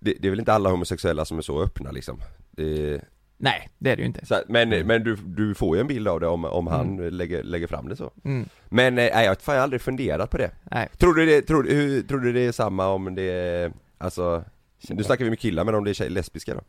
det, 0.01 0.15
det 0.21 0.29
är 0.29 0.31
väl 0.31 0.39
inte 0.39 0.53
alla 0.53 0.71
homosexuella 0.71 1.25
som 1.25 1.39
är 1.39 1.43
så 1.43 1.63
öppna 1.63 1.91
liksom. 1.91 2.19
Det, 2.51 3.01
Nej, 3.43 3.69
det 3.79 3.91
är 3.91 3.97
det 3.97 4.01
ju 4.03 4.07
inte. 4.07 4.27
så, 4.27 4.43
men 4.49 4.69
men 4.87 5.05
du, 5.05 5.17
du 5.17 5.55
får 5.55 5.77
ju 5.77 5.81
en 5.81 5.87
bild 5.87 6.09
av 6.09 6.21
det 6.21 6.27
om, 6.27 6.45
om 6.45 6.67
han 6.67 6.97
lägger, 6.97 7.43
lägger 7.43 7.67
fram 7.67 7.89
det 7.89 7.97
så. 7.97 8.11
Mm. 8.25 8.49
Men 8.69 8.99
eh, 8.99 9.11
nej, 9.15 9.25
jag 9.25 9.31
har 9.31 9.35
fan 9.35 9.55
jag 9.55 9.61
har 9.61 9.65
aldrig 9.65 9.81
funderat 9.81 10.31
på 10.31 10.39
det. 10.39 10.51
Nej. 10.71 10.89
Tror 10.99 11.15
du 11.15 11.27
det, 11.27 11.43
tror, 11.43 11.65
hur, 11.65 12.03
tror 12.03 12.19
du 12.19 12.33
det 12.33 12.41
är 12.41 12.53
samma 12.53 12.89
om 12.89 13.15
det 13.15 13.23
är, 13.23 13.73
alltså, 13.99 14.45
nu 14.89 15.05
snackar 15.05 15.25
vi 15.25 15.31
med 15.31 15.39
killar 15.39 15.65
men 15.65 15.75
om 15.75 15.85
det 15.85 15.91
är 15.91 15.95
tjej, 15.95 16.11
lesbiska 16.11 16.55
då? 16.55 16.61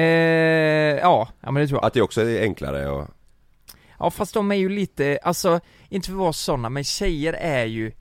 Eh, 0.00 0.04
ja, 0.96 1.28
ja 1.40 1.50
men 1.50 1.54
det 1.62 1.68
tror 1.68 1.78
jag. 1.78 1.86
Att 1.86 1.94
det 1.94 2.02
också 2.02 2.20
är 2.22 2.42
enklare 2.42 2.88
och, 2.88 3.08
Ja 3.98 4.10
fast 4.10 4.34
de 4.34 4.50
är 4.50 4.56
ju 4.56 4.68
lite, 4.68 5.18
alltså, 5.22 5.60
inte 5.88 6.06
för 6.06 6.14
att 6.14 6.18
vara 6.18 6.32
sådana, 6.32 6.68
men 6.68 6.84
tjejer 6.84 7.32
är 7.32 7.64
ju 7.64 7.92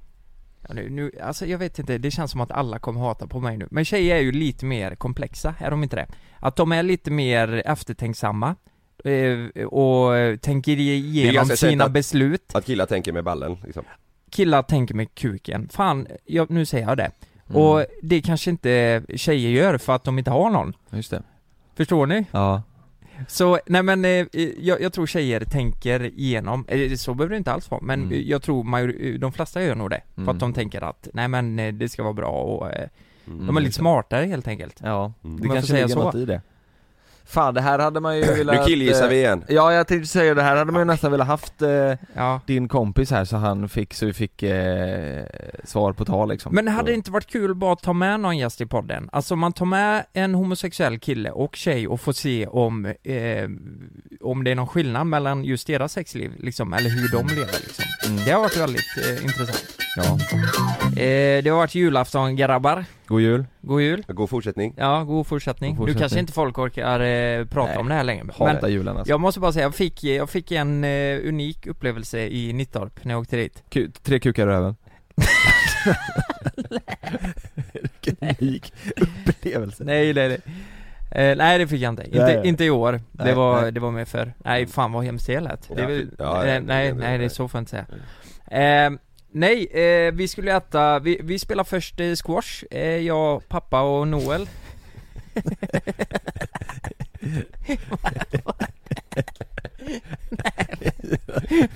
ja, 0.68 0.74
nu, 0.74 0.90
nu, 0.90 1.12
alltså 1.24 1.46
jag 1.46 1.58
vet 1.58 1.80
inte, 1.80 1.98
det 1.98 2.12
känns 2.12 2.32
som 2.32 2.42
att 2.42 2.52
alla 2.52 2.80
kommer 2.80 3.00
hata 3.02 3.28
på 3.28 3.40
mig 3.40 3.58
nu, 3.58 3.68
men 3.72 3.86
tjejer 3.86 4.16
är 4.16 4.20
ju 4.20 4.32
lite 4.32 4.66
mer 4.66 4.96
komplexa, 4.96 5.56
är 5.60 5.72
de 5.72 5.84
inte 5.84 5.96
det? 5.96 6.08
Att 6.40 6.56
de 6.56 6.72
är 6.72 6.84
lite 6.84 7.12
mer 7.12 7.64
eftertänksamma 7.66 8.56
eh, 9.04 9.66
och 9.66 10.12
tänker 10.42 10.80
igenom 10.80 11.46
sina 11.46 11.84
att- 11.86 11.92
beslut 11.92 12.56
att 12.56 12.66
killar 12.66 12.86
tänker 12.86 13.14
med 13.14 13.24
ballen 13.24 13.58
liksom. 13.64 13.84
Killar 14.32 14.62
tänker 14.62 14.96
med 14.96 15.16
kuken, 15.16 15.70
fan, 15.70 16.08
jag, 16.26 16.50
nu 16.50 16.66
säger 16.66 16.88
jag 16.88 16.98
det 16.98 17.12
Mm. 17.50 17.62
Och 17.62 17.86
det 18.02 18.22
kanske 18.22 18.50
inte 18.52 19.04
tjejer 19.16 19.50
gör 19.50 19.78
för 19.78 19.96
att 19.96 20.04
de 20.04 20.20
inte 20.20 20.32
har 20.32 20.50
någon 20.50 20.74
Just 20.90 21.12
det 21.12 21.24
Förstår 21.76 22.06
ni? 22.06 22.26
Ja 22.32 22.62
Så, 23.28 23.60
nej 23.66 23.84
men 23.84 24.06
eh, 24.06 24.26
jag, 24.60 24.82
jag 24.82 24.94
tror 24.94 25.06
tjejer 25.08 25.40
tänker 25.46 26.04
igenom, 26.20 26.66
eh, 26.68 26.94
så 26.94 27.14
behöver 27.14 27.32
det 27.34 27.38
inte 27.38 27.52
alls 27.52 27.72
vara, 27.72 27.82
men 27.82 28.00
Mm. 28.02 28.14
eh, 28.14 28.20
jag 28.20 28.42
tror 28.42 28.64
major, 28.64 29.18
de 29.18 29.32
flesta 29.32 29.64
gör 29.64 29.76
nog 29.76 29.90
det, 29.90 30.02
för 30.16 30.22
Mm. 30.22 30.30
att 30.36 30.40
de 30.40 30.54
tänker 30.54 30.82
att, 30.82 31.08
nej 31.14 31.28
men 31.28 31.60
eh, 31.60 31.74
det 31.74 31.90
ska 31.90 32.04
vara 32.04 32.14
bra 32.14 32.32
och 32.32 32.72
eh, 32.72 32.88
Mm. 33.28 33.48
de 33.48 33.58
är 33.58 33.62
lite 33.62 33.74
smartare 33.76 34.26
helt 34.26 34.48
enkelt 34.48 34.80
Ja, 34.84 35.14
Mm. 35.24 35.42
det 35.42 35.48
kanske 35.48 35.74
ligger 35.74 35.88
så. 35.88 36.04
något 36.04 36.16
i 36.16 36.26
det 36.26 36.42
Fan 37.26 37.54
det 37.54 37.62
här 37.62 37.80
hade 37.80 38.00
man 38.00 38.18
ju 38.18 38.22
velat 38.38 38.56
Nu 38.56 38.66
killgissar 38.66 39.04
eh, 39.04 39.10
vi 39.10 39.16
igen. 39.16 39.44
Ja 39.48 39.74
jag 39.74 39.88
tänkte 39.88 40.08
säga 40.08 40.34
det 40.34 40.42
här 40.42 40.56
hade 40.56 40.72
man 40.72 40.82
ju 40.82 40.86
nästan 40.86 41.12
velat 41.12 41.28
haft 41.28 41.62
eh, 41.62 41.70
Ja 42.14 42.42
din 42.46 42.68
kompis 42.68 43.12
här 43.12 43.26
så 43.26 43.38
han 43.38 43.70
fick, 43.70 43.94
så 43.94 44.06
vi 44.06 44.14
fick 44.14 44.44
eh, 44.44 45.26
svar 45.64 45.94
på 45.94 46.06
tal 46.06 46.30
liksom 46.30 46.56
Men 46.56 46.68
hade 46.68 46.92
det 46.92 46.96
inte 46.96 47.12
varit 47.12 47.28
kul 47.28 47.56
bara 47.56 47.74
att 47.74 47.84
ta 47.84 47.94
med 47.94 48.20
någon 48.20 48.38
gäst 48.38 48.62
i 48.62 48.66
podden? 48.66 49.10
Alltså 49.12 49.36
man 49.36 49.54
tar 49.54 49.66
med 49.66 50.06
en 50.14 50.36
homosexuell 50.36 51.00
kille 51.00 51.32
och 51.32 51.56
tjej 51.56 51.88
och 51.88 52.02
får 52.02 52.14
se 52.14 52.48
om, 52.48 52.86
eh, 52.86 53.50
om 54.22 54.44
det 54.44 54.52
är 54.52 54.56
någon 54.56 54.68
skillnad 54.68 55.08
mellan 55.08 55.44
just 55.44 55.68
deras 55.68 55.94
sexliv 55.94 56.32
liksom, 56.38 56.74
eller 56.74 56.90
hur 56.90 57.12
de 57.12 57.36
lever 57.36 57.54
liksom 57.64 57.86
Mm. 58.06 58.26
Det 58.26 58.32
har 58.32 58.42
varit 58.42 58.58
väldigt 58.58 58.98
eh, 58.98 59.24
intressant 59.24 59.85
Ja. 59.98 60.04
Eh, 61.02 61.44
det 61.44 61.50
har 61.50 61.58
varit 61.58 61.76
julafton 61.76 62.36
grabbar. 62.36 62.86
God 63.08 63.22
jul. 63.22 63.46
God 63.62 63.82
jul. 63.82 64.04
God 64.08 64.30
fortsättning. 64.30 64.74
Ja, 64.78 65.04
god 65.04 65.28
fortsättning. 65.28 65.72
God 65.72 65.78
fortsättning. 65.78 65.96
Nu 65.96 66.00
kanske 66.00 66.20
inte 66.20 66.34
folk 66.34 66.58
orkar 66.58 67.00
eh, 67.00 67.46
prata 67.46 67.70
Nej, 67.72 67.78
om 67.80 67.88
det 67.90 67.94
här 67.96 68.04
längre. 68.04 68.26
Hata 68.38 68.70
julen 68.70 68.98
alltså. 68.98 69.12
jag 69.14 69.20
måste 69.20 69.40
bara 69.40 69.52
säga, 69.52 69.64
jag 69.66 69.76
fick, 69.76 70.04
jag 70.04 70.30
fick 70.30 70.52
en 70.52 70.84
eh, 70.84 71.20
unik 71.28 71.68
upplevelse 71.68 72.20
i 72.28 72.54
Nittorp 72.54 73.06
när 73.06 73.14
jag 73.14 73.22
åkte 73.22 73.38
dit. 73.38 73.64
Ku- 73.70 73.92
tre 74.04 74.20
kukar 74.20 74.44
i 74.44 74.46
röven. 74.46 74.76
Vilken 77.74 78.16
unik 78.40 78.74
upplevelse. 79.28 79.84
Nej, 79.84 80.14
nej, 80.14 80.28
nej. 80.30 80.40
Eh, 81.12 81.38
nej 81.38 81.60
det 81.60 81.68
fick 81.68 81.82
jag 81.82 81.90
inte, 81.90 82.04
inte, 82.06 82.18
Nej, 82.26 82.36
nej. 82.38 82.48
inte 82.48 82.66
i 82.66 82.70
år. 82.70 82.92
Det 83.12 83.24
Nej, 83.24 83.34
var, 83.34 83.62
nej. 83.62 83.72
det 83.72 83.80
var 83.80 83.92
mer 83.92 84.06
för 84.06 84.34
Nej 84.38 84.68
fan 84.68 84.92
vad 84.92 85.04
hemskt 85.06 85.28
det 85.28 85.40
lät. 85.40 85.70
Det 85.76 85.82
är 85.82 85.88
väl, 85.88 86.10
Ja, 86.20 86.46
eh, 86.46 86.54
ja, 86.54 86.60
nej, 86.60 86.88
det- 86.88 86.94
nej 86.94 87.18
det 87.18 87.26
är 87.26 87.30
så 87.30 87.48
får 87.48 87.58
jag 87.58 87.62
inte 87.62 87.86
säga. 88.50 88.86
Eh, 88.88 88.98
nej, 89.36 89.66
eh, 89.66 90.14
vi 90.14 90.28
skulle 90.28 90.56
äta, 90.58 91.00
vi, 91.00 91.20
vi 91.24 91.40
spelar 91.40 91.64
först 91.64 92.00
eh, 92.00 92.14
squash, 92.16 92.64
eh, 92.72 92.98
jag, 92.98 93.48
pappa 93.48 93.82
och 93.82 94.08
Noel. 94.08 94.50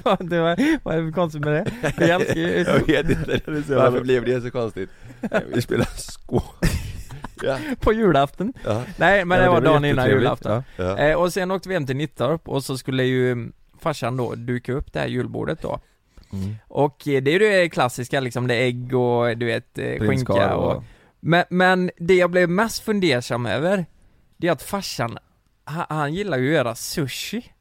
Vad 0.03 0.29
det 0.29 0.41
var, 0.41 0.79
vad 0.83 0.95
är 0.95 0.99
det 1.01 1.05
för 1.07 1.11
konstigt 1.11 1.41
med 1.41 1.53
det? 1.53 1.71
Vi 1.97 2.09
älskar 2.09 2.35
ju 2.35 2.65
Jag 2.87 3.03
vet 3.03 3.09
inte, 3.47 3.75
varför 3.75 4.01
blev 4.01 4.25
det 4.25 4.41
så 4.41 4.51
konstigt? 4.51 4.89
Vi 5.53 5.61
spelar 5.61 5.87
skå... 5.97 6.43
Ja. 7.43 7.57
på 7.79 7.93
julafton. 7.93 8.53
Ja. 8.65 8.83
Nej 8.97 9.25
men 9.25 9.37
Ja, 9.37 9.43
det 9.43 9.49
var 9.49 9.61
blir 9.61 9.69
dagen 9.69 9.85
innan 9.85 10.05
jättetrevligt. 10.05 10.23
julafton. 10.45 10.63
Ja. 10.75 10.97
Eh, 10.97 11.17
och 11.21 11.33
sen 11.33 11.51
åkte 11.51 11.69
vi 11.69 11.75
hem 11.75 11.85
till 11.85 11.95
Nittorp 11.95 12.49
och 12.49 12.63
så 12.63 12.77
skulle 12.77 13.03
ju 13.03 13.51
farsan 13.79 14.17
då 14.17 14.35
duka 14.35 14.73
upp 14.73 14.93
det 14.93 14.99
här 14.99 15.07
julbordet 15.07 15.61
då. 15.61 15.79
Mm. 16.33 16.55
Och 16.67 17.07
eh, 17.07 17.21
det 17.23 17.31
är 17.31 17.39
ju 17.39 17.39
det 17.39 17.69
klassiska 17.69 18.19
liksom, 18.19 18.47
det 18.47 18.55
är 18.55 18.61
ägg 18.61 18.95
och 18.95 19.37
du 19.37 19.45
vet 19.45 19.77
eh, 19.77 20.07
skinka 20.07 20.55
och... 20.55 20.75
och... 20.75 20.83
Men, 21.19 21.45
men 21.49 21.91
det 21.97 22.15
jag 22.15 22.31
blev 22.31 22.49
mest 22.49 22.83
fundersam 22.83 23.45
över, 23.45 23.85
det 24.37 24.47
är 24.47 24.51
att 24.51 24.61
farsan, 24.61 25.17
han, 25.63 25.85
han 25.89 26.13
gillar 26.13 26.37
ju 26.37 26.47
att 26.47 26.53
göra 26.53 26.75
sushi. 26.75 27.51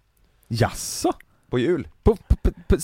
Jaså? 0.49 1.13
På 1.51 1.59
jul? 1.59 1.89
På, 2.03 2.17
på, 2.17 2.37
på, 2.37 2.51
på, 2.67 2.77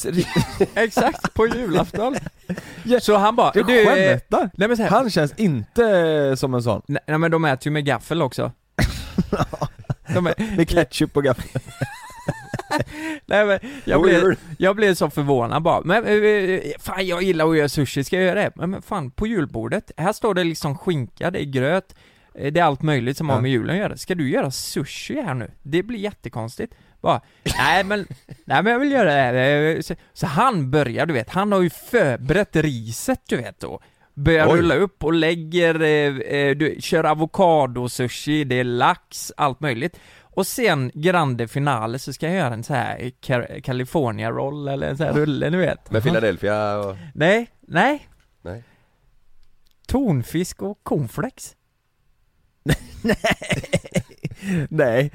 Exakt, 0.75 1.35
på 1.35 1.47
julafton. 1.47 2.17
Så 3.00 3.17
han 3.17 3.37
bara, 3.37 3.50
du 3.53 3.62
du... 3.62 3.81
eh, 3.81 3.95
skämtar? 3.95 4.50
Nej 4.55 4.69
men 4.69 4.76
så 4.76 4.83
här, 4.83 4.91
Han 4.91 5.11
känns 5.11 5.35
inte 5.37 6.37
som 6.37 6.55
en 6.55 6.62
sån. 6.62 6.83
nej, 6.87 7.03
nej 7.07 7.19
men 7.19 7.31
de 7.31 7.45
äter 7.45 7.67
ju 7.67 7.71
med 7.71 7.85
gaffel 7.85 8.23
också. 8.23 8.53
De 10.14 10.26
är, 10.26 10.57
Med 10.57 10.69
ketchup 10.69 11.12
på 11.12 11.21
gaffel. 11.21 11.61
Nej 13.26 13.47
men, 13.47 13.59
jag 13.85 14.02
blev, 14.02 14.37
jag 14.59 14.76
blev 14.76 14.95
så 14.95 15.11
förvånad 15.11 15.62
bara, 15.62 15.81
men 15.85 16.07
eh, 16.07 16.61
fan 16.78 17.07
jag 17.07 17.23
gillar 17.23 17.50
att 17.50 17.57
göra 17.57 17.69
sushi, 17.69 18.04
ska 18.04 18.16
jag 18.16 18.25
göra 18.25 18.40
det? 18.43 18.52
Men, 18.54 18.71
men 18.71 18.83
fan, 18.83 19.11
på 19.11 19.26
julbordet, 19.26 19.90
här 19.97 20.12
står 20.12 20.35
det 20.35 20.45
liksom 20.45 20.78
skinka, 20.78 21.31
det 21.31 21.43
är 21.43 21.45
gröt, 21.45 21.95
eh, 22.35 22.52
det 22.52 22.61
är 22.61 22.64
allt 22.64 22.83
möjligt 22.83 23.16
som 23.16 23.28
har 23.28 23.40
med 23.40 23.50
julen 23.50 23.75
att 23.75 23.81
göra. 23.81 23.97
Ska 23.97 24.14
du 24.14 24.31
göra 24.31 24.50
sushi 24.50 25.21
här 25.21 25.35
nu? 25.35 25.50
Det 25.62 25.83
blir 25.83 25.99
jättekonstigt. 25.99 26.75
Bara, 27.00 27.21
nej 27.59 27.85
men, 27.85 28.07
nej 28.45 28.62
men 28.62 28.73
jag 28.73 28.78
vill 28.78 28.93
göra 28.93 29.04
det 29.14 29.21
här. 29.21 29.35
Eh, 29.35 29.81
Så, 29.81 29.95
så 30.12 30.26
han 30.26 30.71
börjar, 30.71 31.07
du 31.07 31.14
vet, 31.14 31.31
han 31.31 31.52
har 31.52 31.62
ju 31.62 31.71
förberett 31.71 32.57
riset 32.57 33.21
du 33.28 33.37
vet 33.37 33.61
då. 33.61 33.81
Börjar 34.14 34.47
Oj. 34.49 34.59
rulla 34.59 34.75
upp 34.75 35.04
och 35.04 35.12
lägger, 35.12 35.83
eh, 35.83 36.38
eh, 36.38 36.57
du, 36.57 36.76
kör 36.81 37.04
avokado-sushi, 37.04 38.45
det 38.45 38.61
är 38.61 38.64
lax, 38.64 39.33
allt 39.37 39.61
möjligt. 39.61 40.00
Och 40.37 40.47
sen 40.47 40.91
grande 40.95 41.49
finale 41.49 41.99
så 41.99 42.12
ska 42.12 42.26
jag 42.26 42.37
göra 42.37 42.55
en 42.55 42.64
så 42.64 42.75
här 42.75 43.11
California 43.61 44.31
roll 44.31 44.69
eller 44.69 44.88
en 44.88 44.97
sån 44.97 45.07
här 45.07 45.12
rulle 45.12 45.50
ni 45.50 45.57
vet. 45.57 45.91
Med 45.91 46.03
Philadelphia 46.03 46.79
och... 46.79 46.97
Nej, 47.14 47.50
nej. 47.61 48.09
Nej. 48.43 48.64
Tonfisk 49.87 50.62
och 50.62 50.79
cornflakes. 50.83 51.57
Nej. 54.69 55.12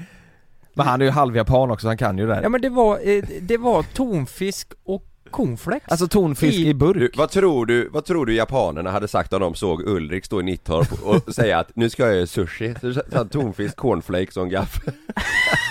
Men 0.74 0.86
han 0.86 1.00
är 1.00 1.04
ju 1.04 1.10
halvjapan 1.10 1.70
också, 1.70 1.86
han 1.86 1.98
kan 1.98 2.18
ju 2.18 2.26
det 2.26 2.34
här. 2.34 2.42
Ja 2.42 2.48
men 2.48 2.60
det 2.60 2.68
var, 2.68 3.08
eh, 3.08 3.24
det 3.40 3.56
var 3.56 3.82
tonfisk 3.82 4.72
och 4.84 5.09
cornflakes. 5.30 5.88
Alltså 5.90 6.08
tonfisk 6.08 6.58
I- 6.58 6.68
i 6.68 6.74
burk. 6.74 6.96
Du, 6.98 7.10
vad 7.14 7.30
tror 7.30 7.66
du, 7.66 7.88
vad 7.88 8.04
tror 8.04 8.26
du 8.26 8.34
japanerna 8.34 8.90
hade 8.90 9.08
sagt 9.08 9.32
om 9.32 9.40
de 9.40 9.54
såg 9.54 9.82
Ulrik 9.88 10.24
stå 10.24 10.40
i 10.40 10.42
Nittorp 10.42 11.02
och 11.02 11.34
säga 11.34 11.58
att 11.58 11.76
nu 11.76 11.90
ska 11.90 12.06
jag 12.06 12.14
göra 12.16 12.26
sushi? 12.26 12.74
Så 13.12 13.24
tonfisk, 13.24 13.76
cornflakes 13.76 14.36
och 14.36 14.42
en 14.42 14.50
gaffel. 14.50 14.92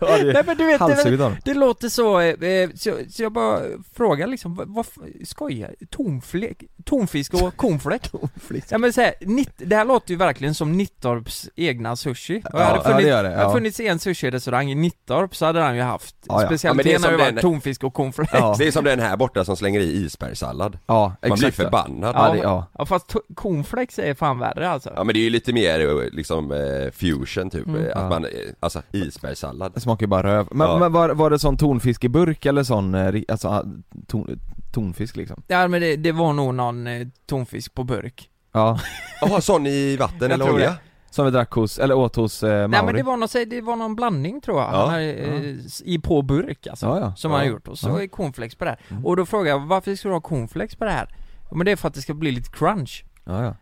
Hade 0.00 0.18
ju 0.18 0.32
Nej 0.32 0.42
men 0.46 0.56
du 0.56 0.66
vet, 0.66 0.78
det, 0.86 1.36
det 1.44 1.54
låter 1.54 1.88
så, 1.88 2.20
eh, 2.20 2.50
eh, 2.50 2.70
så, 2.74 2.96
så 3.10 3.22
jag 3.22 3.32
bara 3.32 3.60
frågar 3.94 4.26
liksom, 4.26 4.54
vad, 4.54 4.68
vad 4.68 4.86
skojar 5.24 5.74
Tonflek, 5.90 6.62
tonfisk 6.84 7.34
och 7.34 7.56
cornflakes? 7.56 8.10
Ja 8.70 8.78
men 8.78 8.92
så 8.92 9.00
här, 9.00 9.14
det 9.56 9.76
här 9.76 9.84
låter 9.84 10.10
ju 10.10 10.16
verkligen 10.16 10.54
som 10.54 10.72
Nittorps 10.76 11.48
egna 11.56 11.96
sushi. 11.96 12.38
Och 12.52 12.60
Ja, 12.60 12.64
hade 12.64 12.76
ja, 12.76 12.82
funnits, 12.82 13.02
det 13.04 13.08
gör 13.08 13.22
det, 13.22 13.28
hade 13.28 13.42
ja. 13.42 13.52
funnits 13.52 13.80
en 13.80 13.98
sushi-restaurang 13.98 14.70
i 14.70 14.74
Nittorp 14.74 15.36
så 15.36 15.46
hade 15.46 15.60
han 15.60 15.76
ju 15.76 15.82
haft 15.82 16.16
Ja, 16.28 16.34
ja. 16.34 16.34
Ja, 16.34 16.48
men 16.48 16.48
det 16.48 16.54
är 16.54 16.56
specialiteten 16.58 17.00
som 17.02 17.10
hade 17.10 17.16
varit 17.22 17.34
den- 17.34 17.42
tonfisk 17.42 17.84
och 17.84 17.94
cornflakes. 17.94 18.34
Ja. 18.40 18.54
Det 18.58 18.66
är 18.66 18.70
som 18.72 18.84
den 18.84 19.00
här 19.00 19.16
borta 19.16 19.44
som 19.44 19.56
slänger 19.56 19.80
i 19.80 19.84
isbergssallad. 20.04 20.78
Ja, 20.86 21.14
Man 21.28 21.38
blir 21.38 21.48
exakt. 21.48 21.56
förbannad. 21.56 22.14
Ja, 22.16 22.32
det, 22.32 22.38
ja. 22.38 22.66
Ja 22.78 22.86
fast 22.86 23.14
cornflakes 23.34 23.98
är 23.98 24.14
fan 24.14 24.38
värre 24.38 24.68
alltså. 24.70 24.92
Ja 24.96 25.04
men 25.04 25.12
det 25.14 25.20
är 25.20 25.24
ju 25.24 25.30
lite 25.30 25.52
mer 25.52 25.80
eh, 25.80 26.10
liksom 26.12 26.48
fusion 26.94 27.50
typ, 27.50 27.66
Mm. 27.66 27.82
att 27.82 27.88
Ja. 27.94 28.08
man, 28.08 28.26
alltså 28.60 28.82
isbergssallad 28.92 29.59
Det 29.68 29.80
smakar 29.80 30.02
ju 30.06 30.08
bara 30.08 30.22
röv. 30.22 30.48
Men, 30.50 30.68
Ja. 30.68 30.78
men 30.78 30.92
var, 30.92 31.08
var 31.08 31.30
det 31.30 31.38
sån 31.38 31.56
tonfisk 31.56 32.04
i 32.04 32.08
burk 32.08 32.46
eller 32.46 32.62
sån, 32.62 32.94
eh, 32.94 33.12
ri- 33.12 33.24
alltså 33.28 33.48
ah, 33.48 33.64
ton, 34.06 34.40
tonfisk 34.72 35.16
liksom? 35.16 35.42
Ja 35.46 35.68
men 35.68 35.80
det, 35.80 35.96
det 35.96 36.12
var 36.12 36.32
nog 36.32 36.54
någon 36.54 36.86
eh, 36.86 37.06
tonfisk 37.26 37.74
på 37.74 37.84
burk. 37.84 38.30
Ja, 38.52 38.78
Jaha, 39.20 39.40
sån 39.40 39.66
i 39.66 39.96
vatten 39.96 40.16
Jag 40.20 40.30
eller 40.30 40.44
tror 40.44 40.54
olja? 40.54 40.74
som 41.10 41.24
vi 41.24 41.30
drack 41.30 41.50
hos, 41.52 41.78
eller 41.78 41.94
åt 41.94 42.16
hos 42.16 42.42
eh, 42.42 42.48
Mauri. 42.48 42.68
Nej 42.68 42.82
men 42.84 42.94
det 42.94 43.02
var, 43.02 43.16
någon, 43.16 43.28
så- 43.28 43.44
det 43.44 43.60
var 43.60 43.76
någon 43.76 43.96
blandning 43.96 44.40
tror 44.40 44.60
jag, 44.60 44.72
Ja. 44.72 44.80
han 44.80 44.88
hade, 44.90 45.12
eh, 45.12 45.56
s- 45.66 45.82
i 45.84 45.98
på 45.98 46.22
burk 46.22 46.66
alltså. 46.66 46.86
Ja, 46.86 47.00
ja. 47.00 47.14
Som 47.16 47.30
Ja. 47.30 47.36
han 47.36 47.46
har 47.46 47.52
gjort, 47.52 47.68
och 47.68 47.78
så 47.78 47.88
Ja. 47.88 48.02
är 48.02 48.06
cornflakes 48.06 48.54
på 48.54 48.64
det 48.64 48.70
här. 48.70 48.80
Mm. 48.90 49.06
Och 49.06 49.16
då 49.16 49.26
frågar 49.26 49.50
jag, 49.50 49.66
varför 49.66 49.94
ska 49.94 50.08
du 50.08 50.14
ha 50.14 50.20
cornflakes 50.20 50.74
på 50.74 50.84
det 50.84 50.90
här? 50.90 51.08
Ja, 51.50 51.56
men 51.56 51.64
det 51.64 51.72
är 51.72 51.76
för 51.76 51.88
att 51.88 51.94
det 51.94 52.00
ska 52.02 52.14
bli 52.14 52.30
lite 52.30 52.50
crunch. 52.50 53.04
Ja, 53.24 53.44
ja. 53.44 53.54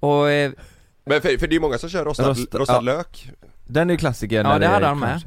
Och, 0.00 0.30
eh, 0.30 0.52
Men 1.06 1.20
för, 1.22 1.38
för 1.38 1.46
det 1.46 1.56
är 1.56 1.60
många 1.60 1.78
som 1.78 1.88
kör 1.88 2.04
rostad, 2.04 2.26
Rost- 2.28 2.54
rostad 2.58 2.74
ja. 2.76 2.80
lök 2.80 3.30
Den 3.66 3.90
är 3.90 3.94
ju 3.94 3.98
klassiker 3.98 4.36
Ja, 4.36 4.42
när 4.42 4.58
det 4.58 4.66
är 4.66 4.70
hade 4.70 4.86
han 4.86 4.98
med. 4.98 5.22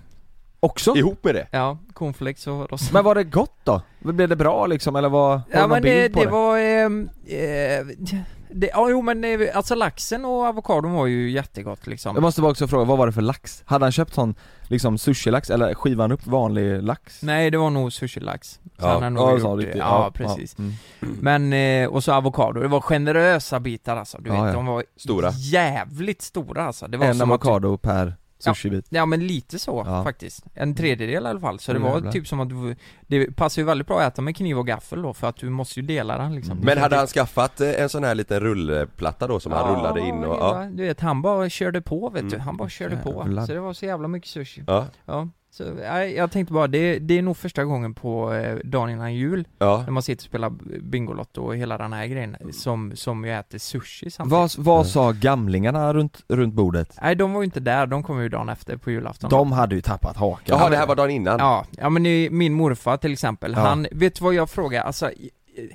Också? 0.59 0.95
ihop 0.97 1.23
med 1.23 1.35
det. 1.35 1.47
ja, 1.51 1.77
cornflakes 1.93 2.47
och 2.47 2.71
rost. 2.71 2.93
Men 2.93 3.03
var 3.03 3.15
det 3.15 3.23
gott 3.23 3.57
då? 3.63 3.81
Blev 3.99 4.29
det 4.29 4.35
bra 4.35 4.65
liksom, 4.67 4.95
eller 4.95 5.09
du 5.09 5.41
Ja 5.51 5.67
men 5.67 5.81
det, 5.83 6.07
det 6.07 6.19
det? 6.23 6.27
var, 6.27 6.57
ehm, 6.57 7.09
eh, 7.25 8.07
det, 8.51 8.69
ja 8.73 8.89
jo 8.89 9.01
men 9.01 9.23
eh, 9.23 9.39
alltså 9.53 9.75
laxen 9.75 10.25
och 10.25 10.43
avokadon 10.45 10.93
var 10.93 11.05
ju 11.05 11.31
jättegott 11.31 11.87
liksom. 11.87 12.15
Jag 12.15 12.21
måste 12.21 12.41
bara 12.41 12.51
också 12.51 12.67
fråga, 12.67 12.85
vad 12.85 12.97
var 12.97 13.05
det 13.07 13.11
för 13.13 13.21
lax? 13.21 13.63
Hade 13.65 13.85
han 13.85 13.91
köpt 13.91 14.13
sån, 14.13 14.35
liksom 14.67 14.97
sushi-lax, 14.97 15.53
eller 15.53 15.73
skivan 15.73 16.03
han 16.03 16.11
upp 16.11 16.27
vanlig 16.27 16.83
lax? 16.83 17.21
Nej 17.21 17.51
det 17.51 17.57
var 17.57 17.69
nog 17.69 17.89
sushi-lax. 17.91 18.41
Så 18.43 18.59
Ja. 18.85 18.87
han 18.93 19.03
har 19.03 19.09
nog 19.09 19.23
Ja, 19.27 19.31
gjort 19.31 19.41
sån 19.41 19.57
det. 19.59 19.65
riktig, 19.65 19.79
ja, 19.79 20.11
precis. 20.13 20.57
Mm. 20.59 20.73
Men, 21.21 21.53
eh, 21.53 21.89
och 21.89 22.03
så 22.03 22.11
avokado, 22.13 22.61
det 22.61 22.67
var 22.67 22.81
generösa 22.81 23.59
bitar 23.59 23.97
alltså, 23.97 24.17
du 24.21 24.29
Ja, 24.29 24.43
vet, 24.43 24.47
ja. 24.53 24.53
de 24.53 24.65
var 24.65 24.83
Stora. 24.97 25.31
jävligt 25.31 26.21
stora 26.21 26.65
alltså. 26.65 26.87
Det 26.87 26.97
var 26.97 27.05
En 27.05 27.15
som 27.15 27.31
att 27.31 27.45
avokado 27.45 27.77
per 27.77 28.13
sushi-bit. 28.39 28.85
Ja 28.89 29.05
men 29.05 29.27
lite 29.27 29.59
så 29.59 29.83
Ja. 29.85 30.03
faktiskt. 30.03 30.45
En 30.53 30.75
tredjedel 30.75 31.23
i 31.23 31.27
alla 31.27 31.39
fall. 31.39 31.59
Så 31.59 31.73
det 31.73 31.79
var 31.79 31.93
jävlar. 31.93 32.11
typ 32.11 32.27
som 32.27 32.39
att 32.39 32.49
du, 32.49 32.75
det 33.07 33.35
passar 33.35 33.61
ju 33.61 33.65
väldigt 33.65 33.87
bra 33.87 33.99
att 34.01 34.13
äta 34.13 34.21
med 34.21 34.35
kniv 34.35 34.57
och 34.59 34.67
gaffel 34.67 35.01
då 35.01 35.13
för 35.13 35.27
att 35.27 35.35
du 35.37 35.49
måste 35.49 35.79
ju 35.79 35.85
dela 35.85 36.17
den 36.17 36.35
liksom. 36.35 36.51
Mm. 36.51 36.65
Men 36.65 36.77
hade 36.77 36.95
han 36.97 37.07
skaffat 37.07 37.61
eh, 37.61 37.81
en 37.81 37.89
sån 37.89 38.03
här 38.03 38.15
liten 38.15 38.39
rullplatta 38.39 39.27
då 39.27 39.39
som 39.39 39.51
han 39.51 39.75
rullade 39.75 39.99
in 40.01 40.23
och, 40.23 40.35
ja, 40.37 40.63
ja. 40.63 40.69
Du 40.69 40.83
vet, 40.83 40.99
han 40.99 41.21
bara 41.21 41.49
körde 41.49 41.81
på 41.81 42.09
vet 42.09 42.29
du. 42.29 42.35
Mm. 42.35 42.39
Han 42.45 42.57
bara 42.57 42.69
körde 42.69 42.97
på. 42.97 43.43
Så 43.47 43.53
det 43.53 43.59
var 43.59 43.73
så 43.73 43.85
jävla 43.85 44.07
mycket 44.07 44.29
sushi. 44.29 44.63
ja, 44.67 44.85
Ja. 45.05 45.27
Så, 45.57 45.63
nej, 45.73 46.13
jag 46.15 46.31
tänkte 46.31 46.53
bara, 46.53 46.67
det, 46.67 46.99
det 46.99 47.17
är 47.17 47.21
nog 47.21 47.37
första 47.37 47.63
gången 47.65 47.93
på 47.93 48.33
eh, 48.33 48.55
dagen 48.63 48.89
innan 48.89 49.13
jul, 49.15 49.47
ja. 49.59 49.81
när 49.85 49.91
man 49.91 50.03
sitter 50.03 50.21
och 50.21 50.25
spelar 50.25 50.49
Bingolotto 50.81 51.41
och 51.41 51.55
hela 51.55 51.77
den 51.77 51.93
här 51.93 52.07
grejen, 52.07 52.37
som, 52.53 52.95
som 52.95 53.23
jag 53.25 53.39
äter 53.39 53.57
sushi 53.57 54.09
samtidigt. 54.09 54.57
Vad, 54.57 54.65
vad 54.65 54.87
sa 54.87 55.11
gamlingarna 55.11 55.93
runt, 55.93 56.23
runt 56.27 56.53
bordet? 56.53 56.97
Nej, 57.01 57.15
de 57.15 57.33
var 57.33 57.41
ju 57.41 57.45
inte 57.45 57.59
där, 57.59 57.87
de 57.87 58.03
kom 58.03 58.21
ju 58.21 58.29
dagen 58.29 58.49
efter 58.49 58.77
på 58.77 58.91
julafton. 58.91 59.29
De 59.29 59.51
hade 59.51 59.75
ju 59.75 59.81
tappat 59.81 60.17
hakan. 60.17 60.43
Jaha 60.59 60.69
det 60.69 60.77
här 60.77 60.87
var 60.87 60.95
dagen 60.95 61.11
innan? 61.11 61.39
Ja, 61.39 61.65
ja 61.77 61.89
men 61.89 62.05
i, 62.05 62.29
min 62.31 62.53
morfar 62.53 62.97
till 62.97 63.13
exempel, 63.13 63.53
Ja. 63.55 63.59
han, 63.59 63.87
vet 63.91 64.15
du 64.15 64.23
vad 64.23 64.33
jag 64.33 64.49
frågar? 64.49 64.83
Alltså, 64.83 65.11
i- 65.11 65.29
i- 65.57 65.69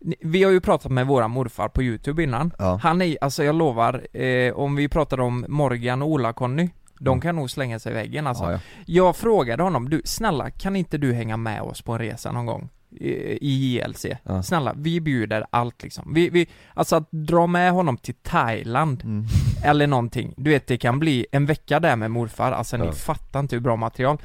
ni- 0.00 0.16
vi 0.20 0.42
har 0.44 0.50
ju 0.50 0.60
pratat 0.60 0.92
med 0.92 1.06
våra 1.06 1.28
morfar 1.28 1.68
på 1.68 1.82
youtube 1.82 2.22
innan, 2.22 2.52
Ja. 2.58 2.80
han 2.82 3.02
är, 3.02 3.16
alltså 3.20 3.44
jag 3.44 3.54
lovar, 3.54 4.16
eh, 4.22 4.52
om 4.54 4.76
vi 4.76 4.88
pratar 4.88 5.20
om 5.20 5.44
Morgan 5.48 6.02
och 6.02 6.08
Ola-Conny, 6.08 6.70
de 6.98 7.08
Mm. 7.08 7.20
kan 7.20 7.36
nog 7.36 7.50
slänga 7.50 7.78
sig 7.78 7.92
i 7.92 7.94
väggen 7.94 8.26
alltså. 8.26 8.44
Ja, 8.44 8.52
ja. 8.52 8.58
Jag 8.86 9.16
frågade 9.16 9.62
honom, 9.62 9.90
du 9.90 10.02
snälla 10.04 10.50
kan 10.50 10.76
inte 10.76 10.98
du 10.98 11.12
hänga 11.12 11.36
med 11.36 11.62
oss 11.62 11.82
på 11.82 11.92
en 11.92 11.98
resa 11.98 12.32
någon 12.32 12.46
gång? 12.46 12.68
I, 13.00 13.78
JLC. 13.78 14.06
Ja. 14.22 14.42
Snälla, 14.42 14.72
vi 14.76 15.00
bjuder 15.00 15.46
allt 15.50 15.82
liksom. 15.82 16.14
Vi, 16.14 16.28
vi, 16.30 16.46
alltså 16.74 16.96
att 16.96 17.10
dra 17.10 17.46
med 17.46 17.72
honom 17.72 17.96
till 17.96 18.14
Thailand, 18.14 19.02
Mm. 19.04 19.24
eller 19.64 19.86
någonting. 19.86 20.34
Du 20.36 20.50
vet 20.50 20.66
det 20.66 20.76
kan 20.78 20.98
bli 20.98 21.26
en 21.32 21.46
vecka 21.46 21.80
där 21.80 21.96
med 21.96 22.10
morfar, 22.10 22.52
alltså 22.52 22.76
ni 22.76 22.86
Ja. 22.86 22.92
fattar 22.92 23.40
inte 23.40 23.56
hur 23.56 23.60
bra 23.60 23.76
material. 23.76 24.18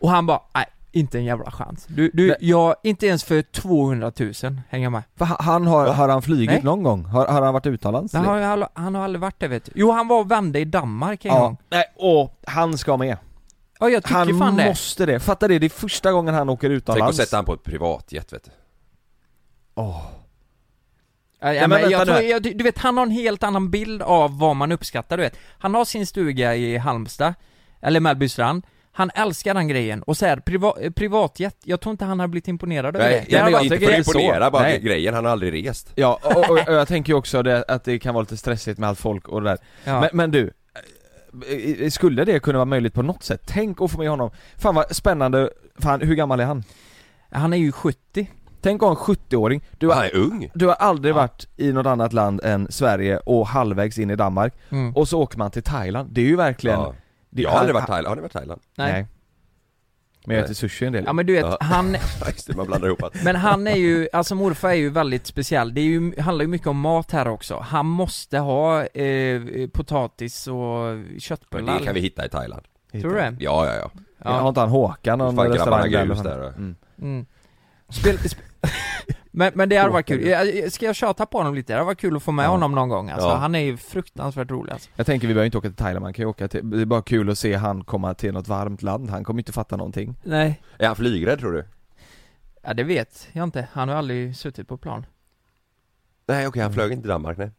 Och 0.00 0.10
han 0.10 0.26
bara, 0.26 0.40
nej, 0.54 0.64
Inte 0.92 1.18
en 1.18 1.24
jävla 1.24 1.50
chans. 1.50 1.86
Du, 1.88 2.10
du 2.14 2.36
jag, 2.40 2.74
inte 2.82 3.06
ens 3.06 3.24
för 3.24 3.42
200 3.42 4.12
000 4.18 4.32
hänger 4.68 4.90
med. 4.90 5.02
Va, 5.14 5.26
han 5.26 5.66
har, 5.66 5.86
Va? 5.86 5.92
har 5.92 6.08
han 6.08 6.22
flugit 6.22 6.50
Nej. 6.50 6.62
någon 6.62 6.82
gång? 6.82 7.04
Har, 7.04 7.26
har 7.26 7.42
han 7.42 7.54
varit 7.54 7.66
utomlands? 7.66 8.12
Han 8.14 8.24
har, 8.24 8.40
han, 8.40 8.64
han 8.74 8.94
har 8.94 9.02
aldrig 9.04 9.20
varit 9.20 9.40
där 9.40 9.48
vet 9.48 9.64
du. 9.64 9.72
Jo 9.74 9.90
han 9.90 10.08
var 10.08 10.20
och 10.20 10.30
vände 10.30 10.60
i 10.60 10.64
Danmark 10.64 11.24
en 11.24 11.34
ja. 11.34 11.40
gång. 11.40 11.56
Nej, 11.70 11.84
och 11.96 12.40
han 12.46 12.78
ska 12.78 12.96
med. 12.96 13.16
Ja 13.80 13.88
jag 13.88 14.02
tycker 14.04 14.14
Han 14.14 14.38
fan 14.38 14.56
det. 14.56 14.68
måste 14.68 15.06
det. 15.06 15.20
Fatta 15.20 15.48
det, 15.48 15.58
det 15.58 15.66
är 15.66 15.70
första 15.70 16.12
gången 16.12 16.34
han 16.34 16.48
åker 16.48 16.68
Tänk 16.68 16.76
att 16.78 16.82
utomlands. 16.82 17.16
sätta 17.16 17.36
han 17.36 17.44
på 17.44 17.54
ett 17.54 17.62
privatjet 17.62 18.32
vet 18.32 18.44
du 18.44 18.50
Åh. 19.74 20.02
Ja, 21.40 21.54
ja, 21.54 21.68
men 21.68 21.90
jag 21.90 22.06
tror, 22.06 22.20
jag, 22.20 22.42
du 22.42 22.64
vet 22.64 22.78
han 22.78 22.96
har 22.96 23.06
en 23.06 23.10
helt 23.10 23.42
annan 23.42 23.70
bild 23.70 24.02
av 24.02 24.38
vad 24.38 24.56
man 24.56 24.72
uppskattar 24.72 25.16
du 25.16 25.22
vet. 25.22 25.38
Han 25.58 25.74
har 25.74 25.84
sin 25.84 26.06
stuga 26.06 26.54
i 26.56 26.76
Halmstad, 26.76 27.34
eller 27.80 28.00
Mellbystrand. 28.00 28.62
Han 28.98 29.10
älskar 29.14 29.54
den 29.54 29.68
grejen 29.68 30.02
och 30.02 30.16
så 30.16 30.26
här, 30.26 30.36
priva, 30.36 30.72
eh, 30.80 30.90
privatjet, 30.90 31.56
jag 31.64 31.80
tror 31.80 31.90
inte 31.90 32.04
han 32.04 32.20
har 32.20 32.28
blivit 32.28 32.48
imponerad 32.48 32.96
över 32.96 33.08
Nej, 33.10 33.26
det. 33.30 33.36
hade 33.38 33.50
men 33.50 33.52
varit- 33.52 33.72
inte 33.72 33.86
för 33.86 33.92
att 33.92 33.98
imponera, 34.08 34.50
bara 34.50 34.62
Nej. 34.62 34.80
grejen, 34.80 35.14
han 35.14 35.24
har 35.24 35.32
aldrig 35.32 35.68
rest 35.68 35.92
Ja, 35.94 36.18
och, 36.22 36.36
och, 36.50 36.68
och 36.68 36.74
jag 36.74 36.88
tänker 36.88 37.12
ju 37.12 37.16
också 37.16 37.42
det, 37.42 37.64
att 37.68 37.84
det 37.84 37.98
kan 37.98 38.14
vara 38.14 38.22
lite 38.22 38.36
stressigt 38.36 38.78
med 38.78 38.88
allt 38.88 38.98
folk 38.98 39.28
och 39.28 39.42
det 39.42 39.48
där. 39.50 39.58
ja. 39.84 40.00
Men, 40.00 40.10
men 40.12 40.30
du, 40.30 40.50
eh, 41.48 41.82
eh, 41.84 41.90
skulle 41.90 42.24
det 42.24 42.38
kunna 42.40 42.58
vara 42.58 42.64
möjligt 42.64 42.94
på 42.94 43.02
något 43.02 43.22
sätt? 43.22 43.42
Tänk 43.46 43.82
att 43.82 43.90
få 43.90 43.98
med 43.98 44.10
honom. 44.10 44.30
Fan 44.56 44.74
vad 44.74 44.96
spännande, 44.96 45.50
fan 45.78 46.00
hur 46.00 46.14
gammal 46.14 46.40
är 46.40 46.44
han? 46.44 46.64
Han 47.30 47.52
är 47.52 47.56
ju 47.56 47.72
70. 47.72 48.30
Tänk 48.60 48.82
att 48.82 48.88
ha 48.88 48.90
en 48.90 49.16
70-åring, 49.16 49.64
du 49.78 49.88
Han 49.88 49.98
har, 49.98 50.04
är 50.04 50.16
ung 50.16 50.50
du 50.54 50.66
har 50.66 50.74
aldrig 50.74 51.12
Ja. 51.12 51.16
varit 51.16 51.48
i 51.56 51.72
något 51.72 51.86
annat 51.86 52.12
land 52.12 52.40
än 52.44 52.66
Sverige 52.72 53.18
och 53.18 53.46
halvvägs 53.46 53.98
in 53.98 54.10
i 54.10 54.16
Danmark, 54.16 54.54
Mm. 54.70 54.96
och 54.96 55.08
så 55.08 55.20
åker 55.22 55.38
man 55.38 55.50
till 55.50 55.62
Thailand, 55.62 56.08
det 56.12 56.20
är 56.20 56.24
ju 56.24 56.36
verkligen 56.36 56.80
ja. 56.80 56.94
Det, 57.30 57.42
Jag 57.42 57.50
har 57.50 57.58
aldrig 57.58 57.74
han- 57.76 57.80
varit 57.82 57.88
i 57.88 57.92
Thailand, 57.92 58.08
har 58.08 58.16
ni 58.16 58.22
varit 58.22 58.30
i 58.30 58.38
Thailand? 58.38 58.60
Nej. 58.76 58.92
Nej. 58.92 59.06
Men 60.26 60.36
jag 60.36 60.44
äter 60.44 60.54
sushi 60.54 60.86
en 60.86 60.92
del 60.92 61.04
Ja 61.06 61.12
men 61.12 61.26
du 61.26 61.32
vet, 61.32 61.44
Ja. 61.46 61.58
han, 61.64 61.92
just 62.26 62.54
man 62.56 62.66
blandar 62.66 62.88
ihop 62.88 63.02
allt 63.02 63.24
men 63.24 63.36
han 63.36 63.66
är 63.66 63.76
ju, 63.76 64.08
alltså 64.12 64.34
morfar 64.34 64.68
är 64.68 64.74
ju 64.74 64.90
väldigt 64.90 65.26
speciell. 65.26 65.74
Det 65.74 65.80
är 65.80 65.84
ju, 65.84 66.20
handlar 66.20 66.42
ju 66.42 66.48
mycket 66.48 66.66
om 66.66 66.80
mat 66.80 67.10
här 67.12 67.28
också. 67.28 67.58
Han 67.58 67.86
måste 67.86 68.38
ha 68.38 68.84
eh, 68.86 69.42
potatis 69.72 70.46
och 70.46 70.54
Men 70.56 71.20
köttbullar. 71.20 71.78
det 71.78 71.84
kan 71.84 71.94
vi 71.94 72.00
hitta 72.00 72.26
i 72.26 72.28
Thailand 72.28 72.62
Tror 72.92 73.10
du 73.10 73.14
det? 73.16 73.36
Ja, 73.40 73.66
ja, 73.66 73.74
ja 73.74 73.90
Ja. 74.24 74.30
Har 74.30 74.48
inte 74.48 74.60
han 74.60 74.68
Håkan 74.68 75.18
någon 75.18 75.38
restaurang 75.48 75.90
där? 75.90 76.06
där. 76.24 76.46
Mm. 76.48 76.76
Mm. 77.02 77.26
Spel, 77.88 78.16
sp- 78.16 78.36
men, 79.30 79.52
men 79.54 79.68
det 79.68 79.76
hade 79.76 79.92
varit 79.92 80.06
kul. 80.06 80.26
Jag- 80.26 80.72
Ska 80.72 80.86
jag 80.86 80.96
tjata 80.96 81.26
på 81.26 81.38
honom 81.38 81.54
lite? 81.54 81.72
Det 81.72 81.76
hade 81.76 81.86
varit 81.86 82.00
kul 82.00 82.16
att 82.16 82.22
få 82.22 82.32
med 82.32 82.44
Ja. 82.44 82.48
honom 82.48 82.72
någon 82.72 82.88
gång 82.88 83.10
alltså. 83.10 83.28
Ja. 83.28 83.34
Han 83.36 83.54
är 83.54 83.58
ju 83.60 83.76
fruktansvärt 83.76 84.50
rolig 84.50 84.72
alltså. 84.72 84.90
Jag 84.96 85.06
tänker 85.06 85.28
vi 85.28 85.34
behöver 85.34 85.46
inte 85.46 85.58
åka 85.58 85.68
till 85.68 85.76
Thailand, 85.76 86.02
man 86.02 86.12
kan 86.12 86.22
ju 86.22 86.28
åka 86.28 86.48
till, 86.48 86.70
det 86.70 86.80
är 86.80 86.84
bara 86.86 87.02
kul 87.02 87.30
att 87.30 87.38
se 87.38 87.54
han 87.54 87.84
komma 87.84 88.14
till 88.14 88.32
något 88.32 88.48
varmt 88.48 88.82
land, 88.82 89.10
han 89.10 89.24
kommer 89.24 89.40
inte 89.40 89.52
fatta 89.52 89.76
någonting 89.76 90.14
Nej. 90.24 90.62
Är 90.78 90.86
han 90.86 90.96
flygrädd 90.96 91.38
tror 91.38 91.52
du? 91.52 91.64
Ja 92.62 92.74
det 92.74 92.84
vet 92.84 93.28
jag 93.32 93.44
inte. 93.44 93.68
Han 93.72 93.88
har 93.88 93.96
aldrig 93.96 94.36
suttit 94.36 94.68
på 94.68 94.76
plan. 94.76 95.06
Nej 96.28 96.46
okej, 96.46 96.62
han 96.62 96.72
flög 96.72 96.92
inte 96.92 97.02
till 97.02 97.08
Danmark 97.08 97.38
nej 97.38 97.50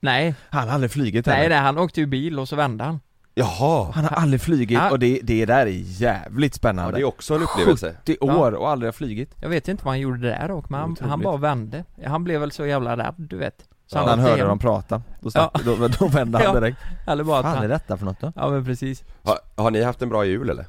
Nej, 0.00 0.34
Han 0.50 0.68
har 0.68 0.74
aldrig 0.74 0.90
flugit 0.90 1.26
nej, 1.26 1.36
heller. 1.36 1.48
nej 1.48 1.58
han 1.58 1.78
åkte 1.78 2.00
ju 2.00 2.06
bil 2.06 2.38
och 2.38 2.48
så 2.48 2.56
vände 2.56 2.84
han. 2.84 3.00
Jaha! 3.34 3.90
Han 3.94 4.04
har 4.04 4.16
aldrig 4.16 4.40
flugit 4.40 4.70
Ja. 4.70 4.90
och 4.90 4.98
det, 4.98 5.20
det 5.22 5.46
där 5.46 5.66
är 5.66 5.82
jävligt 6.00 6.54
Ja, 6.54 6.56
spännande 6.56 6.92
det 6.92 7.00
är 7.00 7.04
också 7.04 7.34
en 7.34 7.42
upplevelse 7.42 7.96
70 8.06 8.16
år 8.20 8.52
och 8.52 8.68
aldrig 8.70 8.86
har 8.86 8.92
flugit 8.92 9.34
Jag 9.40 9.48
vet 9.48 9.68
inte 9.68 9.84
vad 9.84 9.92
han 9.92 10.00
gjorde 10.00 10.18
där 10.28 10.48
dock, 10.48 10.68
men 10.68 10.80
han, 10.80 10.96
han 11.00 11.20
bara 11.20 11.36
vände. 11.36 11.84
Han 12.06 12.24
blev 12.24 12.40
väl 12.40 12.52
så 12.52 12.66
jävla 12.66 12.96
rädd, 12.96 13.14
du 13.16 13.36
vet. 13.36 13.64
Så 13.86 13.98
han 13.98 14.08
åkte 14.08 14.30
hörde 14.30 14.42
dem 14.44 14.58
prata, 14.58 15.02
då, 15.20 15.30
stack, 15.30 15.64
då, 15.64 15.88
då 15.98 16.06
vände 16.08 16.38
han 16.38 16.46
Ja. 16.54 16.60
direkt 16.60 16.78
Eller 17.06 17.24
bara 17.24 17.42
fan 17.42 17.52
är 17.54 17.58
han... 17.58 17.68
detta 17.68 17.96
för 17.96 18.04
något 18.04 18.20
då? 18.20 18.32
Ja 18.36 18.50
men 18.50 18.64
precis. 18.64 19.04
har, 19.22 19.38
har 19.56 19.70
ni 19.70 19.82
haft 19.82 20.02
en 20.02 20.08
bra 20.08 20.24
jul 20.24 20.50
eller? 20.50 20.66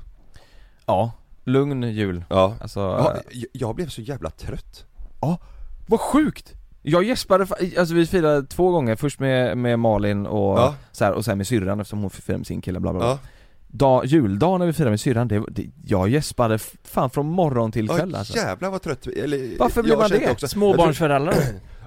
Ja, 0.86 1.12
lugn 1.44 1.84
jul 1.84 2.26
Ja 2.30 2.56
Alltså, 2.62 2.80
ja, 2.80 3.14
eh, 3.16 3.22
jag- 3.32 3.48
Jag 3.54 3.76
blev 3.76 3.88
så 3.88 4.02
jävla 4.02 4.30
trött 4.30 4.86
vad 5.88 6.00
sjukt! 6.00 6.54
Jag 6.86 7.04
gäspade, 7.04 7.48
alltså 7.78 7.94
vi 7.96 8.06
firade 8.06 8.48
två 8.48 8.72
gånger, 8.72 8.96
först 8.96 9.20
med, 9.20 9.58
med 9.58 9.80
Malin 9.80 10.26
och 10.26 10.60
Ja. 10.60 10.76
så 10.92 11.06
här, 11.06 11.12
och 11.14 11.26
sen 11.26 11.38
med 11.38 11.48
syrran 11.48 11.80
eftersom 11.80 12.02
hon 12.02 12.10
firade 12.10 12.38
med 12.38 12.48
sin 12.48 12.62
kille 12.62 12.80
bla 12.80 12.92
bla 12.94 13.00
bla 13.00 13.10
Ja, 13.10 13.20
Dag, 13.68 14.06
juldagen 14.06 14.60
när 14.60 14.68
vi 14.68 14.74
firade 14.74 14.90
med 14.90 15.00
syrran, 15.00 15.28
det, 15.28 15.44
det, 15.52 15.66
jag 15.86 16.10
gäspade 16.10 16.58
fan 16.84 17.10
från 17.10 17.26
morgon 17.26 17.72
till 17.72 17.90
kväll 17.90 18.10
ja 18.14 18.18
alltså 18.20 18.38
jävlar 18.38 18.70
vad 18.70 18.82
trött 18.82 19.08
eller, 19.08 19.58
Varför 19.60 19.84
blir 19.84 19.98
man 19.98 20.10
det? 20.10 20.32
Också, 20.32 20.48
Småbarnsföräldrar. 20.48 21.36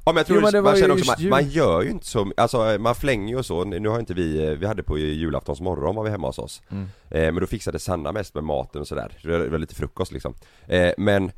Ja 0.08 0.12
men 0.12 0.16
jag 0.16 0.26
tror 0.26 0.38
Jo, 0.38 0.42
men 0.44 0.52
det 0.52 0.60
var 0.60 0.70
man 0.70 0.76
ju 0.76 0.82
känner 0.82 0.94
också, 0.94 1.20
man, 1.22 1.28
man 1.28 1.48
gör 1.48 1.82
ju 1.82 1.90
inte 1.90 2.06
så, 2.06 2.32
alltså 2.36 2.76
man 2.80 2.94
flänger 2.94 3.28
ju 3.28 3.38
och 3.38 3.46
så, 3.46 3.64
nu 3.64 3.88
har 3.88 4.00
inte 4.00 4.14
vi, 4.14 4.56
vi 4.56 4.66
hade 4.66 4.82
på 4.82 4.98
julaftons 4.98 5.60
morgon 5.60 5.94
var 5.96 6.04
vi 6.04 6.10
hemma 6.10 6.26
hos 6.26 6.38
oss 6.38 6.62
Mm. 6.70 6.84
eh, 7.10 7.22
Men 7.32 7.34
då 7.34 7.46
fixade 7.46 7.78
Sanna 7.78 8.12
mest 8.12 8.34
med 8.34 8.44
maten 8.44 8.80
och 8.80 8.86
sådär, 8.88 9.12
det 9.22 9.48
var 9.48 9.58
lite 9.58 9.74
frukost 9.74 10.12
liksom 10.12 10.34
eh, 10.66 10.90
Men 10.98 11.30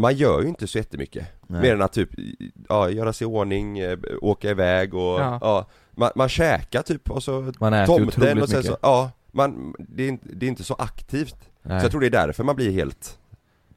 man 0.00 0.14
gör 0.14 0.42
ju 0.42 0.48
inte 0.48 0.66
så 0.66 0.78
jättemycket 0.78 1.26
Nej. 1.46 1.62
Mer 1.62 1.74
än 1.74 1.82
att 1.82 1.92
typ, 1.92 2.08
ja, 2.68 2.90
göra 2.90 3.12
sig 3.12 3.24
i 3.24 3.28
ordning, 3.30 3.78
eh, 3.78 3.98
åka 4.22 4.50
iväg 4.50 4.94
och, 4.94 5.20
Ja. 5.20 5.38
ja, 5.40 5.66
man, 5.92 6.10
man 6.14 6.28
käkar 6.28 6.82
typ 6.82 7.10
och 7.10 7.22
så 7.22 7.52
Man 7.60 7.72
äter 7.74 7.86
tomten 7.86 8.08
otroligt 8.08 8.42
och 8.42 8.48
sen 8.48 8.58
mycket 8.58 8.70
så, 8.72 8.76
ja, 8.82 9.10
man, 9.32 9.74
det 9.78 10.02
är, 10.02 10.08
inte, 10.08 10.28
det 10.32 10.46
är 10.46 10.48
inte 10.50 10.64
så 10.64 10.74
aktivt 10.74 11.36
Nej. 11.62 11.80
Så 11.80 11.84
jag 11.84 11.90
tror 11.90 12.00
det 12.00 12.06
är 12.06 12.26
därför 12.26 12.44
man 12.44 12.56
blir 12.56 12.70
helt, 12.72 13.18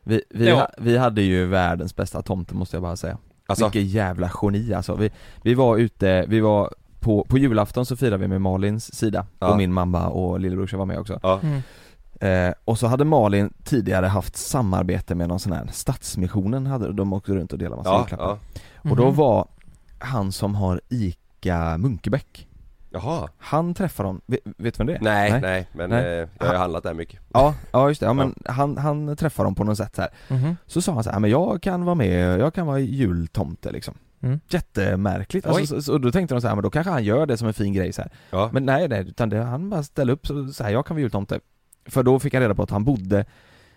vi, 0.04 0.22
vi, 0.30 0.48
Ja. 0.50 0.56
ha, 0.56 0.70
vi 0.78 0.98
hade 0.98 1.22
ju 1.22 1.46
världens 1.46 1.96
bästa 1.96 2.22
tomte 2.22 2.56
måste 2.56 2.76
jag 2.76 2.82
bara 2.84 2.96
säga 2.96 3.18
alltså, 3.48 3.66
Vilket 3.66 3.92
jävla 3.92 4.32
geni 4.42 4.74
alltså. 4.74 4.96
Vi, 4.96 5.12
vi 5.44 5.54
var 5.54 5.78
ute, 5.78 6.26
vi 6.28 6.40
var 6.40 6.74
på, 7.00 7.26
på 7.30 7.38
julafton 7.38 7.86
så 7.86 7.96
firade 7.96 8.18
vi 8.18 8.28
med 8.28 8.42
Malins 8.42 8.96
sida 8.96 9.26
Ja. 9.40 9.48
och 9.52 9.58
min 9.58 9.74
mamma 9.74 10.08
och 10.08 10.40
lillebrorsa 10.40 10.78
var 10.78 10.86
med 10.86 11.00
också 11.00 11.20
ja, 11.24 11.40
Mm. 11.44 11.62
Eh, 12.28 12.54
Och 12.66 12.80
så 12.80 12.88
hade 12.88 13.06
Malin 13.06 13.54
tidigare 13.64 14.06
haft 14.06 14.36
samarbete 14.36 15.16
med 15.16 15.28
någon 15.28 15.40
sån 15.40 15.52
här 15.54 15.68
Stadsmissionen 15.72 16.66
hade 16.66 16.94
de 16.94 17.14
åkte 17.14 17.32
runt 17.32 17.54
och 17.54 17.60
delade 17.60 17.76
massa 17.78 17.90
ja, 17.90 18.00
julklappar 18.00 18.26
ja, 18.84 18.90
Och 18.92 18.96
då 18.98 19.06
Mhm. 19.06 19.16
var 19.16 19.48
han 20.00 20.32
som 20.32 20.56
har 20.56 20.82
ICA 20.90 21.78
Munkebäck 21.78 22.48
jaha 22.90 23.28
Han 23.38 23.74
träffade 23.74 24.10
dem, 24.10 24.22
vet, 24.26 24.40
vet 24.46 24.78
du 24.78 24.78
vem 24.78 24.88
det 24.88 24.96
är? 24.96 25.02
Nej, 25.02 25.42
nej, 25.42 25.68
men 25.74 25.90
Nej. 25.90 26.20
Eh, 26.20 26.28
jag 26.40 26.46
har 26.46 26.54
ju 26.54 26.60
handlat 26.60 26.84
där 26.84 26.94
mycket 26.94 27.20
Ja, 27.34 27.56
ja 27.72 27.88
just 27.90 28.00
det, 28.00 28.06
ja, 28.06 28.14
men 28.14 28.36
han, 28.46 28.78
han 28.78 29.16
träffade 29.16 29.48
dem 29.48 29.56
på 29.56 29.64
något 29.64 29.78
sätt 29.78 29.96
så 29.96 30.02
här. 30.02 30.12
Mhm. 30.30 30.58
Så 30.68 30.82
sa 30.82 30.94
han 30.94 31.04
så 31.04 31.10
här, 31.10 31.20
men 31.20 31.30
jag 31.30 31.62
kan 31.62 31.86
vara 31.86 31.96
med, 31.96 32.40
jag 32.40 32.54
kan 32.54 32.68
vara 32.68 32.80
jultomte 32.80 33.72
liksom 33.72 33.94
Mm. 34.22 34.40
Jättemärkligt, 34.50 35.46
Oj. 35.48 35.52
alltså, 35.60 35.76
så, 35.76 35.82
så, 35.82 35.94
och 35.94 36.02
då 36.02 36.12
tänkte 36.12 36.36
de 36.36 36.42
så 36.42 36.48
här, 36.48 36.56
men 36.56 36.64
då 36.64 36.70
kanske 36.70 36.92
han 36.92 37.04
gör 37.04 37.26
det 37.26 37.38
som 37.38 37.48
en 37.48 37.54
fin 37.54 37.74
grej 37.74 37.94
så 37.94 38.02
här. 38.02 38.12
Ja, 38.30 38.50
Men 38.54 38.66
nej 38.66 38.88
nej, 38.88 39.08
utan 39.08 39.30
det, 39.30 39.44
han 39.44 39.70
bara 39.70 39.84
ställde 39.84 40.14
upp 40.14 40.28
så, 40.28 40.48
så 40.48 40.64
här, 40.64 40.72
jag 40.72 40.86
kan 40.86 40.96
vara 40.96 41.02
jultomte 41.02 41.40
För 41.86 42.04
då 42.04 42.20
fick 42.20 42.34
jag 42.34 42.42
reda 42.42 42.56
på 42.56 42.64
att 42.64 42.70
han 42.72 42.84
bodde 42.84 43.26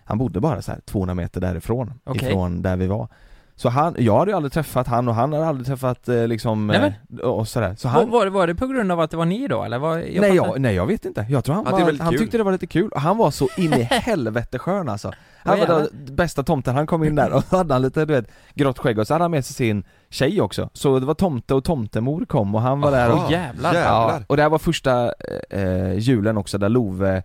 Han 0.03 0.17
bodde 0.17 0.39
bara 0.39 0.61
så 0.61 0.71
här 0.71 0.79
200 0.85 1.13
meter 1.15 1.41
därifrån, 1.41 1.93
Okej. 2.03 2.29
ifrån 2.29 2.61
där 2.61 2.75
vi 2.75 2.87
var 2.87 3.07
Så 3.55 3.69
han, 3.69 3.95
jag 3.97 4.19
hade 4.19 4.31
ju 4.31 4.37
aldrig 4.37 4.51
träffat 4.53 4.87
han 4.87 5.07
och 5.07 5.15
han 5.15 5.33
hade 5.33 5.45
aldrig 5.47 5.67
träffat 5.67 6.09
eh, 6.09 6.27
liksom 6.27 6.67
Nej, 6.67 6.99
eh, 7.23 7.27
och 7.29 7.47
sådär 7.47 7.75
Så 7.77 7.87
Var, 7.87 7.93
han, 7.95 8.09
var, 8.09 8.27
var 8.27 8.47
det 8.47 8.55
på 8.55 8.67
grund 8.67 8.91
av 8.91 8.99
att 8.99 9.11
det 9.11 9.17
var 9.17 9.25
ni 9.25 9.47
då 9.47 9.63
eller? 9.63 9.77
Var, 9.77 9.97
jag 9.97 10.21
nej, 10.21 10.35
jag, 10.35 10.61
nej 10.61 10.75
jag 10.75 10.85
vet 10.85 11.05
inte, 11.05 11.25
jag 11.29 11.43
tror 11.43 11.55
han, 11.55 11.65
Han 11.65 11.75
tyckte 11.75 11.91
det 11.91 11.97
var 11.97 12.03
han 12.05 12.11
kul. 12.13 12.19
tyckte 12.19 12.37
det 12.37 12.43
var 12.43 12.51
lite 12.51 12.67
kul 12.67 12.89
och 12.89 13.01
han 13.01 13.17
var 13.17 13.31
så 13.31 13.47
in 13.57 13.73
i 13.73 13.83
helvete 13.91 14.59
skön 14.59 14.89
alltså 14.89 15.11
Han 15.43 15.51
var 15.59 15.65
jävlar. 15.67 15.87
den 16.05 16.15
bästa 16.15 16.43
tomten, 16.43 16.75
han 16.75 16.87
kom 16.87 17.03
in 17.03 17.15
där 17.15 17.31
och 17.31 17.43
hade 17.51 17.73
han 17.73 17.81
lite 17.81 18.05
du 18.05 18.13
vet 18.13 18.27
grått 18.53 18.79
skägg 18.79 18.99
och 18.99 19.07
så 19.07 19.13
hade 19.13 19.23
han 19.23 19.31
med 19.31 19.45
sig 19.45 19.55
sin 19.55 19.83
tjej 20.09 20.41
också 20.41 20.69
Så 20.73 20.99
det 20.99 21.05
var 21.05 21.13
tomte 21.13 21.53
och 21.53 21.63
tomtemor 21.63 22.25
kom 22.25 22.55
och 22.55 22.61
han 22.61 22.81
var 22.81 22.91
där 22.91 23.11
och 23.11 23.17
Aha, 23.17 23.31
jävlar. 23.31 23.73
Ja, 23.75 24.19
och 24.27 24.35
det 24.37 24.41
här 24.43 24.49
var 24.49 24.57
första 24.59 25.13
eh, 25.49 25.93
julen 25.97 26.37
också 26.37 26.57
där 26.57 26.69
Love 26.69 27.23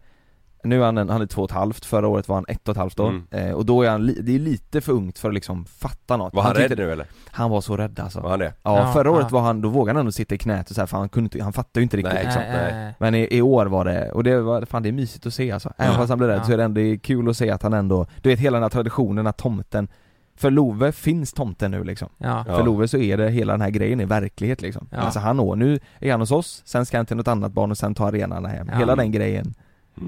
Nu 0.64 0.80
är 0.80 0.84
han, 0.84 0.98
en, 0.98 1.08
han 1.08 1.22
är 1.22 1.26
två 1.26 1.42
och 1.42 1.50
ett 1.50 1.56
halvt, 1.56 1.84
förra 1.84 2.08
året 2.08 2.28
var 2.28 2.36
han 2.36 2.44
ett 2.48 2.68
och 2.68 2.72
ett 2.72 2.78
halvt 2.78 3.00
år 3.00 3.08
Mm. 3.08 3.26
eh, 3.30 3.52
Och 3.52 3.66
då 3.66 3.82
är 3.82 3.90
han, 3.90 4.06
li, 4.06 4.18
det 4.22 4.34
är 4.34 4.38
lite 4.38 4.80
för 4.80 4.92
ungt 4.92 5.18
för 5.18 5.28
att 5.28 5.34
liksom 5.34 5.64
fatta 5.64 6.16
något 6.16 6.34
var 6.34 6.42
han, 6.42 6.54
tyckte- 6.54 6.74
rädd 6.74 6.78
nu 6.78 6.92
eller? 6.92 7.06
Han 7.30 7.50
var 7.50 7.60
så 7.60 7.76
rädd 7.76 8.00
alltså 8.00 8.20
Var 8.20 8.30
han 8.30 8.38
det? 8.38 8.52
Ja, 8.62 8.78
Ja, 8.78 8.92
förra 8.92 9.10
året 9.10 9.26
ja. 9.30 9.34
var 9.34 9.40
han, 9.40 9.60
då 9.60 9.68
vågade 9.68 9.98
han 9.98 10.00
ändå 10.00 10.12
sitta 10.12 10.34
i 10.34 10.38
knät 10.38 10.70
och 10.70 10.74
så 10.74 10.80
här, 10.82 10.86
för 10.86 10.96
han 10.98 11.08
kunde 11.08 11.24
inte, 11.26 11.42
han 11.42 11.52
fattade 11.52 11.80
ju 11.80 11.82
inte 11.82 11.96
riktigt 11.96 12.14
Nej, 12.14 12.24
liksom. 12.24 12.42
Nej, 12.42 12.72
nej. 12.72 12.94
Men 12.98 13.14
i, 13.14 13.28
i 13.36 13.42
år 13.42 13.66
var 13.66 13.84
det, 13.84 14.10
och 14.12 14.24
det 14.24 14.40
var, 14.40 14.64
fan 14.64 14.82
det 14.82 14.88
är 14.88 14.92
mysigt 14.92 15.26
att 15.26 15.34
se 15.34 15.52
alltså 15.52 15.72
Även 15.76 15.92
Ja, 15.92 15.98
fast 15.98 16.08
han 16.08 16.18
blev 16.18 16.30
rädd 16.30 16.38
ja. 16.38 16.44
så 16.44 16.52
är 16.52 16.56
det 16.56 16.64
ändå 16.64 16.80
det 16.80 16.86
är 16.92 16.96
kul 16.96 17.28
att 17.30 17.36
se 17.36 17.50
att 17.50 17.62
han 17.62 17.72
ändå 17.72 18.06
Du 18.22 18.28
vet 18.28 18.38
hela 18.38 18.56
den 18.56 18.62
här 18.62 18.70
traditionen 18.70 19.26
att 19.26 19.36
tomten 19.36 19.88
För 20.36 20.50
Love 20.50 20.92
finns 20.92 21.32
tomten 21.32 21.70
nu 21.70 21.84
liksom 21.84 22.08
Ja. 22.18 22.44
För 22.44 22.62
Love 22.64 22.88
så 22.88 22.98
är 22.98 23.16
det, 23.16 23.30
hela 23.30 23.52
den 23.52 23.60
här 23.60 23.70
grejen 23.70 24.00
i 24.00 24.04
verklighet 24.04 24.62
liksom 24.62 24.88
Ja. 24.90 24.98
Alltså 24.98 25.18
han 25.20 25.40
å, 25.40 25.54
nu 25.54 25.78
är 26.00 26.10
han 26.10 26.20
hos 26.20 26.30
oss, 26.30 26.62
sen 26.64 26.86
ska 26.86 26.96
han 26.96 27.06
till 27.06 27.16
något 27.16 27.28
annat 27.28 27.52
barn 27.52 27.70
och 27.70 27.78
sen 27.78 27.94
ta 27.94 28.06
arenan 28.08 28.44
hem 28.44 28.68
Ja. 28.72 28.78
Hela 28.78 28.96
den 28.96 29.12
grejen. 29.12 29.54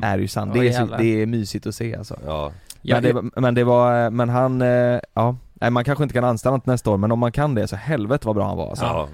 Är 0.02 0.18
ju 0.18 0.28
sann, 0.28 0.52
Oj, 0.52 0.58
det 0.60 0.68
är, 0.68 0.86
så, 0.86 0.96
det 0.96 1.22
är 1.22 1.26
mysigt 1.26 1.66
att 1.66 1.74
se 1.74 1.96
alltså 1.96 2.16
Ja, 2.26 2.52
men, 2.82 3.02
det, 3.02 3.12
var- 3.12 3.40
men 3.40 3.54
det 3.54 3.64
var, 3.64 4.10
men 4.10 4.28
han, 4.28 4.62
eh, 4.62 5.00
ja 5.14 5.36
Nej 5.54 5.70
man 5.70 5.84
kanske 5.84 6.04
inte 6.04 6.14
kan 6.14 6.24
anställa 6.24 6.56
något 6.56 6.66
nästa 6.66 6.90
år 6.90 6.96
men 6.96 7.12
om 7.12 7.18
man 7.18 7.32
kan 7.32 7.54
det 7.54 7.68
så 7.68 7.76
helvete 7.76 8.26
vad 8.26 8.36
bra 8.36 8.46
han 8.46 8.56
var 8.56 8.68
alltså. 8.70 8.84
ja. 8.84 9.08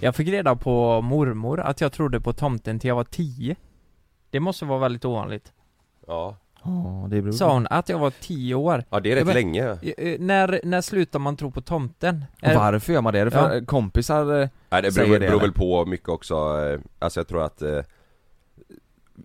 Jag 0.00 0.14
fick 0.14 0.28
reda 0.28 0.56
på 0.56 1.00
mormor 1.00 1.60
att 1.60 1.80
jag 1.80 1.92
trodde 1.92 2.20
på 2.20 2.32
tomten 2.32 2.78
till 2.78 2.88
jag 2.88 2.94
var 2.94 3.04
10 3.04 3.56
Det 4.30 4.40
måste 4.40 4.64
vara 4.64 4.78
väldigt 4.78 5.04
ovanligt 5.04 5.52
ja. 6.06 6.36
Ja, 6.64 7.06
det 7.10 7.32
Sa 7.32 7.52
hon 7.52 7.66
att 7.70 7.88
jag 7.88 7.98
var 7.98 8.12
10 8.20 8.54
år 8.54 8.84
Ja 8.90 9.00
det 9.00 9.12
är 9.12 9.16
rätt 9.16 9.24
men- 9.26 9.34
länge 9.34 9.64
Eh, 9.82 10.08
eh, 10.08 10.20
när, 10.20 10.60
när 10.64 10.80
slutar 10.80 11.18
man 11.18 11.36
tro 11.36 11.50
på 11.50 11.60
tomten? 11.60 12.24
Och 12.42 12.48
Är- 12.48 12.56
varför 12.56 12.92
gör 12.92 13.00
man 13.00 13.12
det? 13.12 13.20
Är 13.20 13.24
det 13.24 13.30
för 13.30 13.54
Ja. 13.54 13.64
kompisar? 13.66 14.40
eh, 14.42 14.48
Nej 14.70 14.82
det 14.82 14.92
Säger 14.92 15.08
beror, 15.08 15.20
det, 15.20 15.26
beror 15.26 15.40
väl 15.40 15.52
på 15.52 15.86
mycket 15.86 16.08
också, 16.08 16.34
eh, 16.34 16.80
alltså 16.98 17.20
jag 17.20 17.28
tror 17.28 17.42
att 17.44 17.62
eh, 17.62 17.78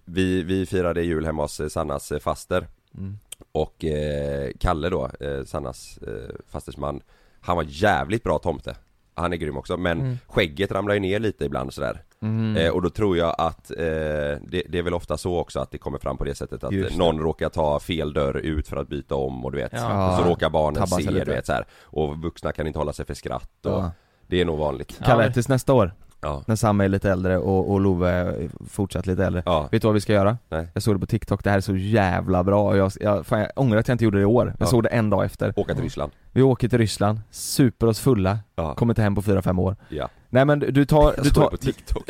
vi, 0.05 0.43
vi 0.43 0.65
firade 0.65 1.01
jul 1.03 1.25
hemma 1.25 1.41
hos 1.43 1.59
eh, 1.59 1.67
Sannas 1.67 2.11
eh, 2.11 2.19
faster 2.19 2.67
Mm. 2.97 3.17
Och 3.51 3.85
eh, 3.85 4.51
Kalle 4.59 4.89
då, 4.89 5.09
eh, 5.19 5.43
Sannas 5.45 5.97
eh, 5.97 6.35
fastersman 6.47 7.01
Han 7.41 7.55
var 7.55 7.65
jävligt 7.67 8.23
bra 8.23 8.39
tomte 8.39 8.75
Han 9.15 9.33
är 9.33 9.37
grym 9.37 9.57
också 9.57 9.77
men 9.77 9.99
Mm. 10.01 10.17
skägget 10.27 10.71
ramlar 10.71 10.93
ju 10.93 10.99
ner 10.99 11.19
lite 11.19 11.45
ibland 11.45 11.73
sådär 11.73 12.01
Mm. 12.21 12.57
eh, 12.57 12.69
Och 12.71 12.81
då 12.81 12.89
tror 12.89 13.17
jag 13.17 13.35
att 13.37 13.71
eh, 13.71 13.77
det, 13.77 14.63
det 14.69 14.77
är 14.77 14.81
väl 14.83 14.93
ofta 14.93 15.17
så 15.17 15.37
också 15.37 15.59
att 15.59 15.71
det 15.71 15.77
kommer 15.77 15.99
fram 15.99 16.17
på 16.17 16.23
det 16.23 16.35
sättet 16.35 16.63
att 16.63 16.71
Just 16.73 16.91
det. 16.91 16.97
någon 16.97 17.19
råkar 17.19 17.49
ta 17.49 17.79
fel 17.79 18.13
dörr 18.13 18.37
ut 18.37 18.67
för 18.67 18.77
att 18.77 18.87
byta 18.89 19.15
om 19.15 19.45
och 19.45 19.51
du 19.51 19.57
vet 19.57 19.73
Ja. 19.73 20.09
och 20.11 20.23
Så 20.23 20.29
råkar 20.29 20.49
barnen 20.49 20.87
se 20.87 21.11
lite. 21.11 21.25
du 21.25 21.31
vet 21.31 21.45
så 21.45 21.53
här. 21.53 21.65
Och 21.83 22.17
vuxna 22.17 22.51
kan 22.51 22.67
inte 22.67 22.79
hålla 22.79 22.93
sig 22.93 23.05
för 23.05 23.13
skratt 23.13 23.65
och 23.65 23.71
Ja. 23.71 23.91
Det 24.27 24.41
är 24.41 24.45
nog 24.45 24.57
vanligt 24.59 24.99
Kalle, 25.05 25.25
Ja. 25.25 25.31
tills 25.33 25.49
nästa 25.49 25.73
år, 25.73 25.93
Ja, 26.23 26.43
när 26.47 26.55
Sam 26.55 26.81
är 26.81 26.87
lite 26.89 27.11
äldre 27.11 27.37
och, 27.37 27.71
och 27.71 27.81
Love 27.81 28.09
är 28.09 28.49
fortsatt 28.69 29.07
lite 29.07 29.25
äldre. 29.25 29.43
Ja, 29.45 29.67
Vet 29.71 29.81
du 29.81 29.87
vad 29.87 29.93
vi 29.93 30.01
ska 30.01 30.13
göra? 30.13 30.37
Nej. 30.49 30.67
Jag 30.73 30.83
såg 30.83 30.95
det 30.95 30.99
på 30.99 31.05
TikTok, 31.05 31.43
det 31.43 31.49
här 31.49 31.57
är 31.57 31.61
så 31.61 31.75
jävla 31.75 32.43
bra. 32.43 32.69
Och 32.69 32.77
jag, 32.77 32.91
jag, 32.99 33.25
fan, 33.25 33.39
jag 33.39 33.49
ångrar 33.55 33.77
att 33.79 33.87
jag 33.87 33.93
inte 33.95 34.03
gjorde 34.03 34.17
det 34.17 34.21
i 34.21 34.25
år. 34.25 34.47
Jag 34.59 34.65
Ja. 34.65 34.69
såg 34.69 34.83
det 34.83 34.89
en 34.89 35.09
dag 35.09 35.25
efter. 35.25 35.53
Åka 35.59 35.73
till 35.73 35.83
Ryssland. 35.83 36.11
Vi 36.31 36.41
åker 36.41 36.69
till 36.69 36.77
Ryssland, 36.79 37.19
super 37.31 37.87
oss 37.87 37.99
fulla, 37.99 38.39
Ja, 38.55 38.73
kommer 38.73 38.91
inte 38.91 39.01
hem 39.01 39.15
på 39.15 39.21
4-5 39.21 39.59
år. 39.61 39.75
Ja. 39.89 40.09
Nej 40.29 40.45
men 40.45 40.59
du- 40.59 40.85
tar, 40.85 41.13
du 41.23 41.29
tar, 41.29 41.49
på 41.49 41.57
TikTok. 41.57 42.03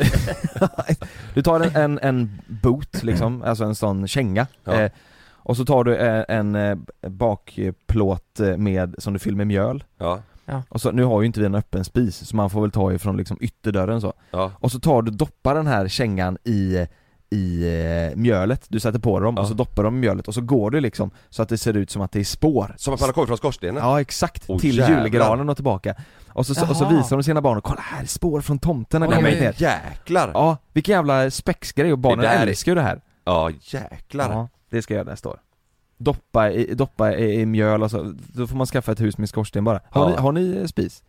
Du 1.34 1.42
tar 1.42 1.60
en, 1.60 1.76
en, 1.76 1.98
en 2.02 2.40
boot 2.46 3.02
liksom, 3.02 3.42
alltså 3.42 3.64
en 3.64 3.74
sån 3.74 4.08
känga 4.08 4.46
eh, 4.66 4.90
Och 5.32 5.56
så 5.56 5.64
tar 5.64 5.84
du 5.84 5.96
eh, 5.96 6.24
en 6.28 6.54
eh, 6.54 6.76
bakplåt 7.08 8.40
eh, 8.40 8.56
med, 8.56 8.94
som 8.98 9.12
du 9.12 9.18
fyller 9.18 9.36
med 9.36 9.46
mjöl. 9.46 9.84
Ja, 9.98 10.18
Och 10.68 10.80
så, 10.80 10.90
nu 10.90 11.04
har 11.04 11.20
ju 11.20 11.26
inte 11.26 11.40
vi 11.40 11.46
en 11.46 11.54
öppen 11.54 11.84
spis 11.84 12.28
så 12.28 12.36
man 12.36 12.50
får 12.50 12.60
väl 12.60 12.70
ta 12.70 12.92
ifrån 12.92 13.16
liksom 13.16 13.36
ytterdörren 13.40 14.00
så. 14.00 14.12
Ja, 14.30 14.52
Och 14.60 14.72
så 14.72 14.80
tar 14.80 15.02
du, 15.02 15.10
doppar 15.10 15.54
den 15.54 15.66
här 15.66 15.88
kängan 15.88 16.38
i 16.44 16.86
i 17.30 17.64
eh, 18.10 18.16
mjölet, 18.16 18.64
du 18.68 18.80
sätter 18.80 18.98
på 18.98 19.20
dem 19.20 19.34
Ja. 19.36 19.42
och 19.42 19.48
så 19.48 19.54
doppar 19.54 19.82
de 19.84 19.96
i 19.96 20.00
mjölet 20.00 20.28
och 20.28 20.34
så 20.34 20.40
går 20.40 20.70
du 20.70 20.80
liksom 20.80 21.10
så 21.30 21.42
att 21.42 21.48
det 21.48 21.58
ser 21.58 21.76
ut 21.76 21.90
som 21.90 22.02
att 22.02 22.12
det 22.12 22.20
är 22.20 22.24
spår. 22.24 22.74
Som 22.78 22.94
att 22.94 23.00
man 23.00 23.08
har 23.08 23.12
kommit 23.12 23.28
från 23.28 23.36
skorstenen. 23.36 23.76
Ja 23.82 24.00
exakt, 24.00 24.44
Åh, 24.46 24.58
till 24.58 24.78
jävlar. 24.78 25.02
julgranen 25.02 25.48
och 25.48 25.56
tillbaka. 25.56 25.94
Och 26.28 26.46
så, 26.46 26.68
och 26.70 26.76
så 26.76 26.88
visar 26.88 27.16
de 27.16 27.22
sina 27.22 27.40
barn, 27.40 27.60
kolla 27.62 27.80
här 27.80 28.02
är 28.02 28.06
spår 28.06 28.40
från 28.40 28.58
tomten 28.58 29.00
när 29.00 29.06
har 29.16 29.22
men 29.22 29.30
varit 29.32 29.40
ner. 29.60 29.68
Jäklar! 29.70 30.30
Ja, 30.34 30.56
vilken 30.72 30.92
jävla 30.94 31.30
spexgrej 31.30 31.92
och 31.92 31.98
barnen 31.98 32.18
Det 32.18 32.26
där 32.26 32.36
är- 32.42 32.46
älskar 32.46 32.72
ju 32.72 32.76
det 32.76 32.82
här. 32.82 33.00
Ja 33.24 33.50
jäklar! 33.60 34.30
Ja, 34.32 34.48
det 34.70 34.82
ska 34.82 34.94
jag 34.94 34.98
göra 34.98 35.10
nästa 35.10 35.28
år 35.28 35.38
Doppa 35.96 36.50
i, 36.50 36.74
doppa 36.74 37.14
i, 37.16 37.40
i 37.40 37.46
mjöl 37.46 37.82
och 37.82 37.90
så, 37.90 38.14
då 38.32 38.46
får 38.46 38.56
man 38.56 38.66
skaffa 38.66 38.92
ett 38.92 39.00
hus 39.00 39.18
med 39.18 39.28
skorsten 39.28 39.64
bara 39.64 39.80
Har, 39.90 40.02
Ja. 40.02 40.08
ni, 40.10 40.16
har 40.16 40.32
ni 40.32 40.56
eh, 40.56 40.66
spis? 40.66 41.02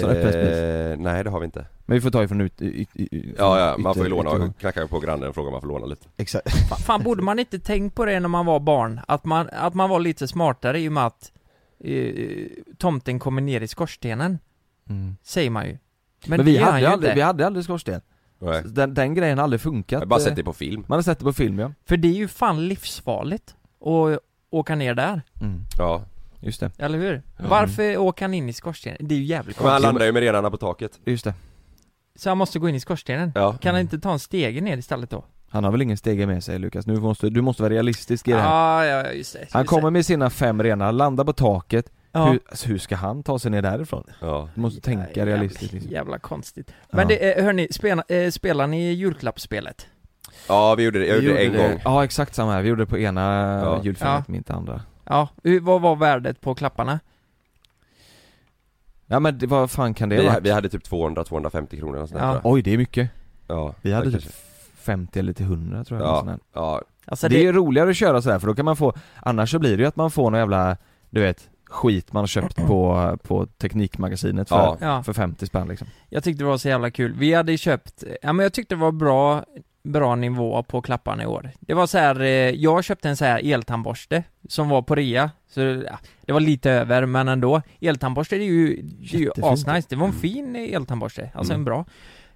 Så 0.00 0.06
öppen 0.06 0.32
spis? 0.32 0.56
Eh, 0.56 0.96
nej 0.98 1.24
det 1.24 1.30
har 1.30 1.40
vi 1.40 1.44
inte 1.44 1.66
Men 1.86 1.94
vi 1.94 2.00
får 2.00 2.10
ta 2.10 2.22
ifrån 2.24 2.40
ut, 2.40 2.62
ut, 2.62 2.88
ut, 2.94 3.12
ut 3.12 3.34
Ja 3.38 3.58
ja, 3.58 3.78
man 3.78 3.94
får 3.94 4.02
ju 4.04 4.10
låna, 4.10 4.52
knacka 4.52 4.86
på 4.86 4.98
grannen 5.00 5.28
och 5.28 5.34
fråga 5.34 5.46
om 5.46 5.52
man 5.52 5.60
får 5.60 5.68
låna 5.68 5.86
lite 5.86 6.08
Exakt 6.16 6.48
Fa- 6.70 6.82
Fan 6.82 7.02
borde 7.02 7.22
man 7.22 7.38
inte 7.38 7.58
tänkt 7.58 7.94
på 7.94 8.04
det 8.04 8.20
när 8.20 8.28
man 8.28 8.46
var 8.46 8.60
barn? 8.60 9.00
Att 9.08 9.24
man, 9.24 9.48
att 9.52 9.74
man 9.74 9.90
var 9.90 10.00
lite 10.00 10.28
smartare 10.28 10.80
i 10.80 10.88
och 10.88 10.92
med 10.92 11.06
att 11.06 11.32
eh, 11.84 12.46
tomten 12.78 13.18
kommer 13.18 13.42
ner 13.42 13.60
i 13.60 13.68
skorstenen, 13.68 14.38
mm. 14.88 15.16
säger 15.22 15.50
man 15.50 15.66
ju 15.66 15.78
Men, 16.26 16.36
Men, 16.36 16.46
vi, 16.46 16.56
hade 16.58 16.80
ju 16.80 16.86
aldrig, 16.86 17.08
inte. 17.10 17.14
vi 17.14 17.20
hade 17.20 17.46
aldrig 17.46 17.64
skorsten 17.64 18.00
den, 18.64 18.94
den 18.94 19.14
grejen 19.14 19.38
har 19.38 19.44
aldrig 19.44 19.60
funkat 19.60 19.92
Jag 19.92 20.00
har 20.00 20.06
bara 20.06 20.20
eh, 20.20 20.24
sett 20.24 20.36
det 20.36 20.44
på 20.44 20.52
film 20.52 20.84
Man 20.88 20.96
har 20.96 21.02
sett 21.02 21.18
det 21.18 21.24
på 21.24 21.32
film 21.32 21.58
ja 21.58 21.72
För 21.84 21.96
det 21.96 22.08
är 22.08 22.12
ju 22.12 22.28
fan 22.28 22.68
livsfarligt 22.68 23.55
att 23.80 24.18
åka 24.50 24.74
ner 24.74 24.94
där, 24.94 25.22
mm. 25.40 25.60
Ja 25.78 26.02
Just 26.40 26.60
det, 26.60 26.70
eller 26.78 26.98
hur? 26.98 27.22
Ja. 27.36 27.44
Varför 27.48 27.96
åker 27.96 28.24
han 28.24 28.34
in 28.34 28.48
i 28.48 28.52
skorstenen? 28.52 28.98
Det 29.00 29.14
är 29.14 29.18
ju 29.18 29.24
jävligt 29.24 29.56
Men 29.58 29.64
han 29.66 29.72
konstigt. 29.74 29.86
landar 29.86 30.06
ju 30.06 30.12
med 30.12 30.22
renarna 30.22 30.50
på 30.50 30.56
taket 30.56 31.00
just 31.04 31.24
det 31.24 31.34
Så 32.14 32.30
han 32.30 32.38
måste 32.38 32.58
gå 32.58 32.68
in 32.68 32.74
i 32.74 32.80
skorstenen? 32.80 33.32
Ja 33.34 33.52
Kan 33.60 33.74
han 33.74 33.80
inte 33.80 33.98
ta 33.98 34.12
en 34.12 34.18
stege 34.18 34.60
ner 34.60 34.76
istället 34.76 35.10
då? 35.10 35.24
Han 35.48 35.64
har 35.64 35.70
väl 35.72 35.82
ingen 35.82 35.96
stege 35.96 36.26
med 36.26 36.44
sig 36.44 36.58
Lukas, 36.58 36.86
nu 36.86 36.96
måste, 36.96 37.30
du 37.30 37.40
måste 37.42 37.62
vara 37.62 37.72
realistisk 37.72 38.28
i 38.28 38.32
det 38.32 38.38
här 38.38 38.84
Ja, 38.84 39.04
ja, 39.04 39.12
just 39.12 39.32
det 39.32 39.46
Han 39.50 39.62
just 39.62 39.70
kommer 39.70 39.84
det. 39.84 39.90
med 39.90 40.06
sina 40.06 40.30
fem 40.30 40.62
renar, 40.62 40.92
landar 40.92 41.24
på 41.24 41.32
taket, 41.32 41.92
ja. 42.12 42.24
hur, 42.30 42.40
alltså, 42.48 42.68
hur 42.68 42.78
ska 42.78 42.96
han 42.96 43.22
ta 43.22 43.38
sig 43.38 43.50
ner 43.50 43.62
därifrån? 43.62 44.04
Ja 44.20 44.48
Du 44.54 44.60
måste 44.60 44.80
tänka 44.80 45.02
Jävla- 45.14 45.24
realistiskt 45.32 45.72
liksom. 45.72 45.92
Jävla 45.92 46.18
konstigt 46.18 46.70
Ja. 46.90 46.96
Men 46.96 47.08
det, 47.08 47.38
eh, 47.38 47.44
hörni, 47.44 47.68
spela, 47.70 48.02
eh, 48.08 48.30
spelar 48.30 48.66
ni 48.66 48.92
julklappsspelet? 48.92 49.86
Ja 50.48 50.74
vi 50.74 50.82
gjorde 50.84 50.98
det, 50.98 51.06
jag 51.06 51.16
Vi 51.16 51.22
gjorde 51.26 51.38
det 51.38 51.44
en 51.46 51.52
gjorde 51.52 51.68
gång 51.68 51.80
Ja 51.84 52.04
exakt 52.04 52.34
samma 52.34 52.52
här, 52.52 52.62
vi 52.62 52.68
gjorde 52.68 52.82
det 52.82 52.86
på 52.86 52.98
ena 52.98 53.22
Ja. 53.64 53.80
julfilmen, 53.84 54.14
Ja. 54.14 54.24
men 54.26 54.36
inte 54.36 54.54
andra 54.54 54.80
Ja, 55.04 55.28
vad 55.62 55.80
var 55.80 55.96
värdet 55.96 56.40
på 56.40 56.54
klapparna? 56.54 57.00
Ja 59.06 59.20
men 59.20 59.38
det, 59.38 59.46
vad 59.46 59.70
fan 59.70 59.94
kan 59.94 60.08
det 60.08 60.16
vi, 60.16 60.26
vara? 60.26 60.40
vi 60.40 60.50
hade 60.50 60.68
typ 60.68 60.84
200-250 60.90 61.78
kronor 61.78 61.98
och 62.02 62.08
sånt 62.08 62.20
Ja. 62.20 62.40
Oj 62.44 62.62
det 62.62 62.74
är 62.74 62.78
mycket, 62.78 63.10
Ja 63.48 63.74
vi 63.82 63.92
hade 63.92 64.10
typ 64.12 64.32
50 64.76 65.18
eller 65.18 65.32
till 65.32 65.46
100 65.46 65.84
tror 65.84 66.00
jag 66.00 66.08
Ja. 66.08 66.38
Ja, 66.52 66.82
Alltså 67.08 67.28
Det 67.28 67.36
är 67.38 67.42
ju 67.42 67.52
roligare 67.52 67.90
att 67.90 67.96
köra 67.96 68.22
sådär 68.22 68.38
för 68.38 68.46
då 68.46 68.54
kan 68.54 68.64
man 68.64 68.76
få, 68.76 68.92
annars 69.22 69.50
så 69.50 69.58
blir 69.58 69.76
det 69.76 69.82
ju 69.82 69.88
att 69.88 69.96
man 69.96 70.10
får 70.10 70.30
någon 70.30 70.40
jävla, 70.40 70.76
du 71.10 71.20
vet, 71.20 71.48
skit 71.66 72.12
man 72.12 72.22
har 72.22 72.26
köpt 72.26 72.56
på, 72.56 73.16
på 73.22 73.46
Teknikmagasinet 73.46 74.48
för. 74.48 74.76
Ja. 74.80 75.02
för 75.02 75.12
50 75.12 75.46
spänn 75.46 75.68
liksom 75.68 75.86
Jag 76.08 76.24
tyckte 76.24 76.44
det 76.44 76.48
var 76.48 76.58
så 76.58 76.68
jävla 76.68 76.90
kul. 76.90 77.12
Vi 77.18 77.34
hade 77.34 77.58
köpt, 77.58 78.04
ja 78.22 78.32
men 78.32 78.42
jag 78.44 78.52
tyckte 78.52 78.74
det 78.74 78.80
var 78.80 78.92
bra, 78.92 79.44
bra 79.92 80.14
nivå 80.14 80.62
på 80.62 80.82
klapparna 80.82 81.22
i 81.22 81.26
år. 81.26 81.50
Det 81.60 81.74
var 81.74 81.86
så 81.86 81.98
här, 81.98 82.20
eh, 82.20 82.26
jag 82.50 82.84
köpte 82.84 83.08
en 83.08 83.16
så 83.16 83.24
här 83.24 83.40
eltandborste 83.52 84.22
som 84.48 84.68
var 84.68 84.82
på 84.82 84.94
rea, 84.94 85.30
så 85.48 85.60
ja, 85.60 85.98
det 86.20 86.32
var 86.32 86.40
lite 86.40 86.70
över 86.70 87.06
men 87.06 87.28
ändå. 87.28 87.62
Eltandborste 87.80 88.36
det 88.36 88.42
är 88.44 88.46
ju, 88.46 88.82
det 88.82 89.16
är 89.16 89.20
ju 89.20 89.30
asnice, 89.42 89.86
det 89.90 89.96
var 89.96 90.06
en 90.06 90.12
fin 90.12 90.56
eltandborste, 90.56 91.30
alltså 91.34 91.52
Mm. 91.52 91.60
en 91.60 91.64
bra. 91.64 91.84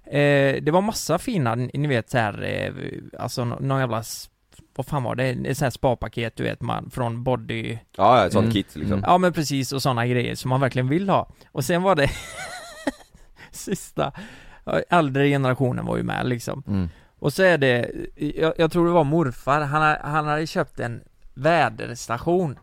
Eh, 0.05 0.61
det 0.63 0.71
var 0.71 0.81
massa 0.81 1.17
fina, 1.19 1.55
ni 1.55 1.87
vet 1.87 2.09
så 2.09 2.17
här, 2.17 2.43
eh, 2.43 2.73
alltså 3.21 3.45
nå- 3.45 3.57
någon 3.59 3.79
jävla, 3.79 4.03
vad 4.75 4.85
fan 4.85 5.03
var 5.03 5.15
det? 5.15 5.29
Ett 5.29 5.57
så 5.57 5.65
här 5.65 5.69
spapaket 5.69 6.35
du 6.35 6.43
vet 6.43 6.61
man, 6.61 6.89
från 6.89 7.23
body 7.23 7.77
ja 7.97 8.25
ett 8.25 8.33
sånt 8.33 8.43
Mm. 8.43 8.53
kit 8.53 8.75
liksom 8.75 8.93
Mm. 8.97 9.03
Ja 9.07 9.17
men 9.17 9.33
precis, 9.33 9.71
och 9.71 9.81
sådana 9.81 10.07
grejer 10.07 10.35
som 10.35 10.49
man 10.49 10.59
verkligen 10.61 10.87
vill 10.89 11.09
ha. 11.09 11.29
Och 11.51 11.65
sen 11.65 11.81
var 11.81 11.95
det 11.95 12.09
sista, 13.51 14.11
äldre 14.89 15.27
generationen 15.29 15.85
var 15.85 15.97
ju 15.97 16.03
med 16.03 16.25
liksom. 16.27 16.63
mm. 16.67 16.89
Och 17.21 17.33
så 17.33 17.43
är 17.43 17.57
det, 17.57 17.91
jag, 18.15 18.53
jag 18.57 18.71
tror 18.71 18.85
det 18.85 18.91
var 18.91 19.03
morfar, 19.03 19.61
han, 19.61 19.81
har- 19.81 19.99
han 20.11 20.25
hade 20.27 20.47
köpt 20.47 20.79
en 20.79 21.01
väderstation. 21.33 22.59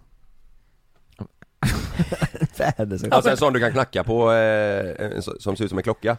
Väder, 2.58 3.14
Alltså 3.14 3.30
en 3.30 3.36
sån 3.36 3.52
du 3.52 3.60
kan 3.60 3.72
knacka 3.72 4.04
på, 4.04 4.32
eh, 4.32 5.20
som 5.38 5.56
ser 5.56 5.64
ut 5.64 5.68
som 5.70 5.78
en 5.78 5.82
klocka 5.84 6.16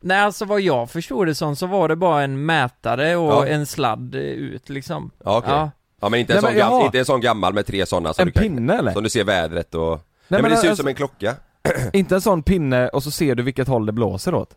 Nej 0.00 0.18
alltså 0.20 0.44
vad 0.44 0.60
jag 0.60 0.90
förstod 0.90 1.26
det 1.26 1.34
som 1.34 1.56
så 1.56 1.66
var 1.66 1.88
det 1.88 1.96
bara 1.96 2.22
en 2.22 2.46
mätare 2.46 3.16
och 3.16 3.32
Ja. 3.32 3.46
en 3.46 3.66
sladd 3.66 4.14
eh, 4.14 4.20
ut 4.20 4.68
liksom. 4.68 5.10
Ja 5.24 5.38
okej 5.38 5.50
ja. 5.52 5.70
Ja. 6.00 6.08
men 6.08 6.20
inte 6.20 6.32
en, 6.32 6.34
Nej, 6.36 6.42
sån 6.42 6.50
men 6.58 6.62
gam- 6.62 6.72
jaha. 6.78 6.84
inte 6.86 6.98
en 6.98 7.04
sån 7.04 7.20
gammal 7.20 7.54
med 7.54 7.66
tre 7.66 7.86
sådana 7.86 8.12
som 8.14 8.22
En 8.22 8.26
du 8.26 8.32
kan, 8.32 8.42
pinne 8.42 8.74
eller? 8.78 8.92
Som 8.92 9.02
du 9.02 9.10
ser 9.10 9.24
vädret 9.24 9.74
och 9.74 9.90
Nej, 9.90 9.98
Nej, 10.28 10.42
men, 10.42 10.50
det 10.50 10.56
ser 10.56 10.64
ut 10.64 10.70
alltså- 10.70 10.82
som 10.82 10.88
en 10.88 10.94
klocka 10.94 11.34
Inte 11.92 12.14
en 12.14 12.20
sån 12.20 12.42
pinne 12.42 12.88
och 12.88 13.02
så 13.02 13.10
ser 13.10 13.34
du 13.34 13.42
vilket 13.42 13.68
håll 13.68 13.86
det 13.86 13.92
blåser 13.92 14.34
åt 14.34 14.54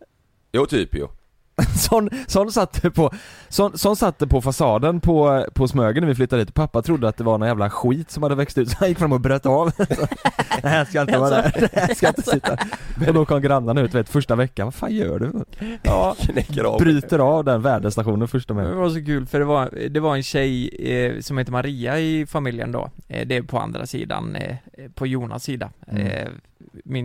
Jo 0.52 0.66
typ 0.66 0.94
jo 0.94 1.08
Sån, 1.76 2.10
sån 2.26 2.52
satt 2.52 2.82
det 2.82 2.90
på, 2.90 3.12
sån, 3.48 3.78
sån 3.78 3.96
satt 3.96 4.18
det 4.18 4.26
på 4.26 4.40
fasaden 4.40 5.00
på, 5.00 5.46
på 5.54 5.68
Smögen 5.68 6.00
när 6.00 6.08
vi 6.08 6.14
flyttade 6.14 6.44
dit 6.44 6.54
pappa 6.54 6.82
trodde 6.82 7.08
att 7.08 7.16
det 7.16 7.24
var 7.24 7.38
någon 7.38 7.48
jävla 7.48 7.70
skit 7.70 8.10
som 8.10 8.22
hade 8.22 8.34
växt 8.34 8.58
ut 8.58 8.70
så 8.70 8.76
han 8.78 8.88
gick 8.88 8.98
fram 8.98 9.12
och 9.12 9.20
bröt 9.20 9.46
av 9.46 9.72
Det 10.62 10.68
här 10.68 10.84
ska 10.84 11.00
inte 11.00 11.18
vara 11.18 11.30
där, 11.30 11.52
det 11.72 11.80
här 11.80 11.94
ska 11.94 12.08
inte 12.08 12.22
sitta 12.22 12.58
Och 13.08 13.14
då 13.14 13.24
kom 13.24 13.42
grannarna 13.42 13.80
ut 13.80 13.94
vet, 13.94 14.08
första 14.08 14.36
veckan, 14.36 14.66
vad 14.66 14.74
fan 14.74 14.94
gör 14.94 15.18
du? 15.18 15.32
Ja, 15.82 16.16
av 16.64 16.78
Bryter 16.78 17.18
av 17.18 17.44
den 17.44 17.62
väderstationen 17.62 18.28
första 18.28 18.54
det 18.54 18.62
med 18.62 18.74
var 18.74 18.90
så 18.90 19.04
kul 19.04 19.26
för 19.26 19.38
det 19.38 19.44
var, 19.44 19.88
det 19.90 20.00
var 20.00 20.16
en 20.16 20.22
tjej 20.22 20.68
eh, 20.68 21.20
som 21.20 21.38
heter 21.38 21.52
Maria 21.52 22.00
i 22.00 22.26
familjen 22.26 22.72
då. 22.72 22.90
Eh, 23.08 23.26
det 23.26 23.36
är 23.36 23.42
på 23.42 23.58
andra 23.58 23.86
sidan, 23.86 24.36
eh, 24.36 24.56
på 24.94 25.06
Jonas 25.06 25.42
sida. 25.42 25.70
Mm. 25.86 26.06
Eh, 26.06 26.28
min 26.84 27.04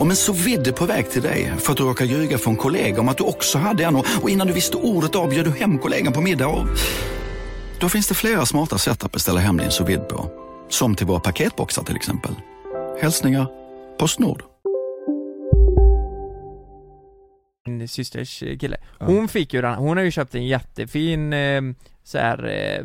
Om 0.00 0.10
en 0.10 0.16
så 0.16 0.32
vidde 0.32 0.72
på 0.72 0.86
väg 0.86 1.10
till 1.10 1.22
dig 1.22 1.52
för 1.58 1.72
att 1.72 1.78
du 1.78 1.84
råkar 1.84 2.04
ljuga 2.04 2.38
från 2.38 2.56
kollega 2.56 3.00
om 3.00 3.08
att 3.08 3.18
du 3.18 3.24
också 3.24 3.58
hade 3.58 3.84
en 3.84 3.96
och 3.96 4.30
innan 4.30 4.46
du 4.46 4.52
visste 4.52 4.76
ordet 4.76 5.16
av 5.16 5.30
du 5.30 5.50
hem 5.50 5.78
kollegan 5.78 6.12
på 6.12 6.20
middag 6.20 6.48
och... 6.48 6.66
Då 7.80 7.88
finns 7.88 8.08
det 8.08 8.14
flera 8.14 8.46
smarta 8.46 8.78
sätt 8.78 9.04
att 9.04 9.12
beställa 9.12 9.40
hem 9.40 9.56
din 9.56 9.70
sous 9.70 9.98
på. 10.08 10.30
Som 10.68 10.94
till 10.94 11.06
våra 11.06 11.20
paketboxar 11.20 11.82
till 11.82 11.96
exempel. 11.96 12.32
Hälsningar 13.00 13.46
Postnord. 13.98 14.42
min 17.66 17.88
systers 17.88 18.42
eh, 18.42 18.58
kille. 18.58 18.76
Hon 18.98 19.28
fick 19.28 19.54
ju 19.54 19.62
den, 19.62 19.74
hon 19.74 19.96
har 19.96 20.04
ju 20.04 20.10
köpt 20.10 20.34
en 20.34 20.46
jättefin 20.46 21.32
eh, 21.32 21.62
så 22.04 22.18
här 22.18 22.46
eh, 22.48 22.84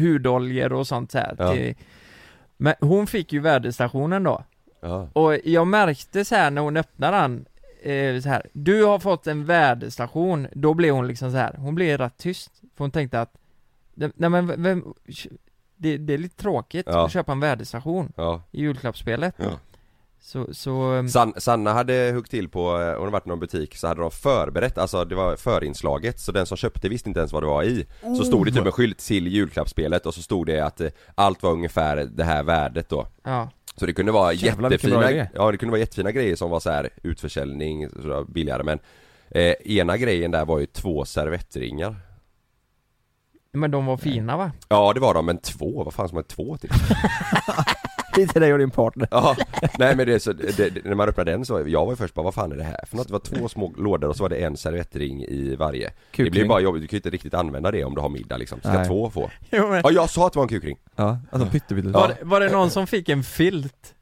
hudoljor 0.00 0.72
och 0.72 0.86
sånt 0.86 1.12
så 1.12 1.18
här 1.18 1.36
Ja. 1.38 1.54
till, 1.54 1.74
Men 2.56 2.74
hon 2.80 3.06
fick 3.06 3.32
ju 3.32 3.40
väderstationen 3.40 4.22
då 4.22 4.44
Ja. 4.82 5.08
Och 5.12 5.36
jag 5.44 5.66
märkte 5.66 6.24
så 6.24 6.34
här 6.34 6.50
när 6.50 6.62
hon 6.62 6.76
öppnade 6.76 7.16
den 7.16 7.44
eh, 7.82 8.20
så 8.22 8.28
här, 8.28 8.46
du 8.52 8.84
har 8.84 8.98
fått 8.98 9.26
en 9.26 9.44
väderstation, 9.44 10.46
då 10.52 10.74
blev 10.74 10.94
hon 10.94 11.06
liksom 11.06 11.30
så 11.30 11.36
här. 11.36 11.54
hon 11.58 11.74
blev 11.74 11.98
rätt 11.98 12.16
tyst 12.16 12.50
För 12.76 12.84
hon 12.84 12.90
tänkte 12.90 13.20
att, 13.20 13.34
nej 13.94 14.30
men 14.30 14.62
vem, 14.62 14.94
det, 15.76 15.96
det 15.96 16.12
är 16.14 16.18
lite 16.18 16.36
tråkigt 16.42 16.86
Ja. 16.88 17.04
att 17.06 17.12
köpa 17.12 17.32
en 17.32 17.40
väderstation 17.40 18.12
Ja. 18.16 18.42
i 18.50 18.60
julklappsspelet 18.60 19.34
Ja. 19.38 19.50
Så, 20.24 20.54
så 20.54 21.04
San, 21.08 21.32
Sanna 21.36 21.72
hade 21.72 22.10
huggit 22.14 22.30
till 22.30 22.48
på, 22.48 22.80
eh, 22.80 22.94
hon 22.94 23.04
har 23.04 23.10
varit 23.10 23.26
i 23.26 23.28
någon 23.28 23.40
butik 23.40 23.76
så 23.76 23.86
hade 23.86 24.00
de 24.00 24.10
förberett, 24.10 24.78
alltså 24.78 25.04
det 25.04 25.14
var 25.14 25.36
förinslaget 25.36 26.20
så 26.20 26.32
den 26.32 26.46
som 26.46 26.56
köpte 26.56 26.88
visste 26.88 27.10
inte 27.10 27.20
ens 27.20 27.32
vad 27.32 27.42
det 27.42 27.46
var 27.46 27.62
i. 27.62 27.86
Så 28.00 28.24
stod 28.24 28.46
det 28.46 28.52
typ 28.52 28.66
en 28.66 28.72
skylt 28.72 28.98
till 28.98 29.26
julklappsspelet 29.26 30.06
och 30.06 30.14
så 30.14 30.22
stod 30.22 30.46
det 30.46 30.60
att 30.60 30.80
eh, 30.80 30.88
allt 31.14 31.42
var 31.42 31.50
ungefär 31.50 31.96
det 31.96 32.24
här 32.24 32.42
värdet 32.42 32.88
då. 32.88 33.06
Ja. 33.22 33.50
Så 33.76 33.86
det 33.86 33.92
kunde 33.92 34.12
vara 34.12 34.32
Jävlar, 34.32 34.70
jättefina, 34.70 35.28
ja 35.34 35.50
det 35.50 35.56
kunde 35.56 35.70
vara 35.70 35.80
jättefina 35.80 36.12
grejer 36.12 36.36
som 36.36 36.50
var 36.50 36.60
så 36.60 36.70
här 36.70 36.88
utförsäljning, 37.02 37.88
så 37.90 38.24
billigare 38.24 38.62
men 38.62 38.78
eh, 39.30 39.54
Ena 39.64 39.96
grejen 39.96 40.30
där 40.30 40.44
var 40.44 40.58
ju 40.58 40.66
två 40.66 41.04
servettringar. 41.04 41.96
Men 43.52 43.70
de 43.70 43.86
var 43.86 43.96
fina 43.96 44.36
va? 44.36 44.52
Ja 44.68 44.92
det 44.92 45.00
var 45.00 45.14
de, 45.14 45.26
men 45.26 45.38
två, 45.38 45.84
vad 45.84 45.94
fan 45.94 46.08
ska 46.08 46.14
man 46.14 46.24
två 46.24 46.56
till? 46.56 46.70
Hit 48.16 48.30
till 48.30 48.40
dig 48.40 48.52
och 48.52 48.58
din 48.58 48.70
partner. 48.70 49.08
Ja, 49.10 49.36
nej 49.78 49.96
men 49.96 50.06
det, 50.06 50.14
är 50.14 50.18
så, 50.18 50.32
det, 50.32 50.56
det, 50.56 50.84
när 50.84 50.94
man 50.94 51.08
öppnade 51.08 51.30
den 51.30 51.44
så, 51.44 51.62
jag 51.66 51.84
var 51.84 51.92
ju 51.92 51.96
först 51.96 52.14
bara 52.14 52.22
vad 52.22 52.34
fan 52.34 52.52
är 52.52 52.56
det 52.56 52.62
här 52.64 52.80
för 52.86 52.96
något? 52.96 53.06
Det 53.06 53.12
var 53.12 53.20
två 53.20 53.48
små 53.48 53.72
lådor 53.76 54.08
och 54.08 54.16
så 54.16 54.22
var 54.24 54.28
det 54.28 54.36
en 54.36 54.56
servettring 54.56 55.22
i 55.24 55.56
varje 55.58 55.86
Det 55.88 55.92
blir 56.16 56.26
Kukring. 56.26 56.48
bara 56.48 56.60
jobbigt, 56.60 56.82
du 56.82 56.88
kan 56.88 56.96
ju 56.96 56.98
inte 56.98 57.10
riktigt 57.10 57.34
använda 57.34 57.70
det 57.70 57.84
om 57.84 57.94
du 57.94 58.00
har 58.00 58.08
middag 58.08 58.36
liksom, 58.36 58.60
ska 58.60 58.72
Nej. 58.72 58.88
två 58.88 59.10
få? 59.10 59.30
Jo, 59.50 59.68
men- 59.68 59.80
Ja 59.84 59.90
jag 59.90 60.10
sa 60.10 60.26
att 60.26 60.32
det 60.32 60.36
var 60.38 60.44
en 60.44 60.48
kukring! 60.48 60.78
Ja, 60.96 61.18
alltså 61.30 61.48
pyttelite. 61.48 61.88
Var, 61.88 62.08
det, 62.08 62.16
var 62.22 62.40
det 62.40 62.52
någon 62.52 62.70
som 62.70 62.86
fick 62.86 63.08
en 63.08 63.22
filt? 63.22 63.94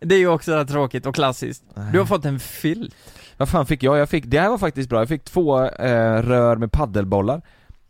Det 0.00 0.14
är 0.14 0.18
ju 0.18 0.28
också 0.28 0.64
tråkigt 0.66 1.06
och 1.06 1.14
klassiskt. 1.14 1.64
Du 1.92 1.98
har 1.98 2.06
fått 2.06 2.24
en 2.24 2.38
filt. 2.40 2.94
Vad 3.36 3.48
fan 3.48 3.66
fick 3.66 3.82
jag? 3.82 3.98
Jag 3.98 4.08
fick, 4.08 4.24
det 4.26 4.40
här 4.40 4.48
var 4.50 4.58
faktiskt 4.58 4.88
bra, 4.88 4.98
jag 5.00 5.08
fick 5.08 5.24
två 5.24 5.62
eh, 5.64 6.22
rör 6.22 6.56
med 6.56 6.72
paddelbollar 6.72 7.42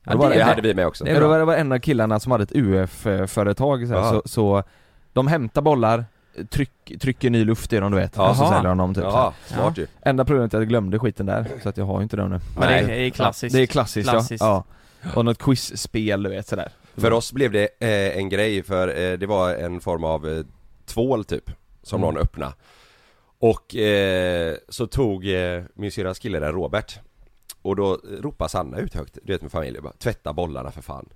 Ja, 0.05 0.17
var 0.17 0.29
det- 0.31 0.35
Det 0.37 0.45
hade 0.45 0.63
vi 0.63 0.75
med 0.75 0.87
också 0.87 1.05
Det 1.05 1.11
är 1.11 1.21
Ja, 1.21 1.29
var 1.29 1.39
det 1.39 1.45
var 1.45 1.55
en 1.57 1.73
av 1.73 1.79
killarna 1.79 2.21
som 2.21 2.33
hade 2.33 2.45
ett 2.45 2.53
UF-företag 2.55 3.87
så, 3.89 3.93
Ja. 3.95 4.11
så, 4.11 4.23
så 4.29 4.63
de 5.17 5.27
hämtar 5.27 5.63
bollar, 5.63 6.05
tryck, 6.51 6.93
trycker 7.01 7.31
ny 7.31 7.45
luft 7.45 7.73
i 7.73 7.77
dem 7.77 7.91
du 7.93 7.99
vet, 7.99 8.13
Ja. 8.17 8.31
och 8.31 8.37
så 8.37 8.43
Jaha. 8.43 8.51
säljer 8.53 8.69
de 8.69 8.79
dem 8.79 8.95
typ 8.95 9.05
så 9.05 9.11
här. 9.11 9.17
Ja, 9.19 9.35
smart 9.47 9.79
ju! 9.79 9.87
Enda 10.03 10.25
problemet 10.25 10.55
är 10.55 10.59
att 10.59 10.61
jag 10.63 10.69
glömde 10.69 10.99
skiten 10.99 11.27
där, 11.27 11.47
så 11.63 11.69
att 11.69 11.77
jag 11.77 11.85
har 11.85 11.99
ju 11.99 12.03
inte 12.03 12.17
den 12.17 12.31
nu 12.31 12.41
Men 12.59 12.69
det 12.69 12.75
är, 12.79 12.87
det 12.87 13.01
är 13.01 13.11
klassiskt. 13.11 13.55
Det 13.57 13.63
är 13.63 13.67
klassiskt, 13.67 14.11
Klassiskt. 14.11 14.41
ja, 14.45 14.65
ja 15.03 15.11
Och 15.15 15.25
något 15.25 15.39
quizspel 15.39 16.23
du 16.23 16.31
vet 16.31 16.47
sådär 16.49 16.69
För 16.97 17.13
oss 17.13 17.33
blev 17.33 17.53
det 17.53 17.69
eh, 17.81 18.19
en 18.19 18.29
grej 18.29 18.63
för 18.63 18.89
eh, 18.89 19.19
det 19.19 19.27
var 19.27 19.55
en 19.55 19.81
form 19.81 20.05
av 20.05 20.29
eh, 20.29 20.45
tvål 20.87 21.25
typ 21.25 21.51
Som 21.83 22.03
Mm. 22.03 22.15
någon 22.15 22.23
öppnade 22.23 22.53
Och 23.39 23.77
eh, 23.77 24.57
så 24.69 24.87
tog 24.87 25.29
eh, 25.29 25.63
min 25.75 25.91
syrras 25.93 26.19
kille 26.19 26.39
där, 26.41 26.53
Robert 26.53 26.99
Och 27.63 27.77
då 27.77 27.99
ropade 28.21 28.51
Sanna 28.51 28.79
ut 28.79 28.95
högt, 28.95 29.19
du 29.23 29.33
vet 29.33 29.43
med 29.43 29.53
familjen 29.53 29.83
bara 29.85 29.93
Tvätta 29.93 30.33
bollarna 30.33 30.71
för 30.71 30.83
fan 30.83 31.09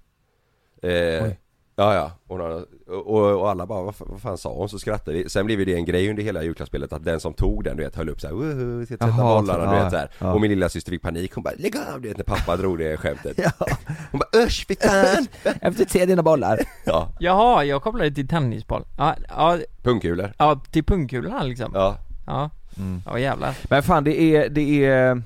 eh, 0.83 0.91
Oj. 1.25 1.39
Ja 1.81 1.95
ja, 1.95 2.11
hon 2.29 2.41
och, 2.41 3.41
och 3.41 3.51
alla 3.51 3.67
bara 3.67 3.83
vad, 3.83 3.95
fan- 3.95 4.09
vad 4.11 4.21
fan 4.23 4.39
sa 4.39 4.55
hon? 4.55 4.69
Så 4.69 4.79
skrattade 4.79 5.17
vi, 5.17 5.29
sen 5.29 5.47
blev 5.47 5.67
det 5.67 5.75
en 5.75 5.85
grej 5.85 6.11
under 6.11 6.23
hela 6.23 6.43
julklappsspelet 6.43 6.93
att 6.93 7.05
den 7.05 7.21
som 7.21 7.35
tog 7.35 7.65
den 7.65 7.77
du 7.77 7.83
vet 7.83 7.97
höll 7.97 8.09
upp 8.09 8.21
såhär 8.21 8.35
Woho, 8.35 8.87
ska 8.87 8.97
tvätta 8.97 9.13
bollarna 9.23 9.65
så- 9.65 9.71
du 9.71 9.77
ja, 9.77 9.83
vet 9.83 9.91
såhär 9.93 10.11
ja. 10.19 10.33
Och 10.33 10.41
min 10.41 10.51
lilla 10.51 10.69
syster 10.69 10.91
fick 10.93 11.03
panik, 11.03 11.35
hon 11.35 11.45
bara 11.45 11.55
lägg 11.59 11.77
av 11.95 12.01
du 12.01 12.09
vet 12.09 12.17
när 12.17 12.25
pappa 12.25 12.57
drog 12.57 12.79
det 12.79 12.97
skämtet 12.97 13.39
Hon 14.11 14.21
bara 14.21 14.45
usch 14.45 14.65
fy 14.69 14.77
fan! 14.81 15.27
Efter 15.61 15.85
se 15.89 16.07
dina 16.07 16.23
bollar 16.23 16.61
Ja, 16.85 17.09
Jaha, 17.21 17.65
jag 17.65 17.83
kopplade 17.83 18.11
till 18.11 18.29
tennisboll. 18.29 18.85
Ja, 18.99 19.15
ja, 19.29 19.59
pungkulor 19.83 20.33
ja 20.39 20.61
till 20.71 20.85
pungkulorna 20.85 21.43
liksom. 21.43 21.71
Ja, 21.75 21.99
Ja. 22.27 22.51
Mm. 22.79 23.03
Ja 23.07 23.19
jävlar. 23.19 23.55
Men 23.71 23.83
fan 23.83 24.05
det 24.05 24.21
är, 24.21 24.49
det 24.49 24.85
är 24.85 25.23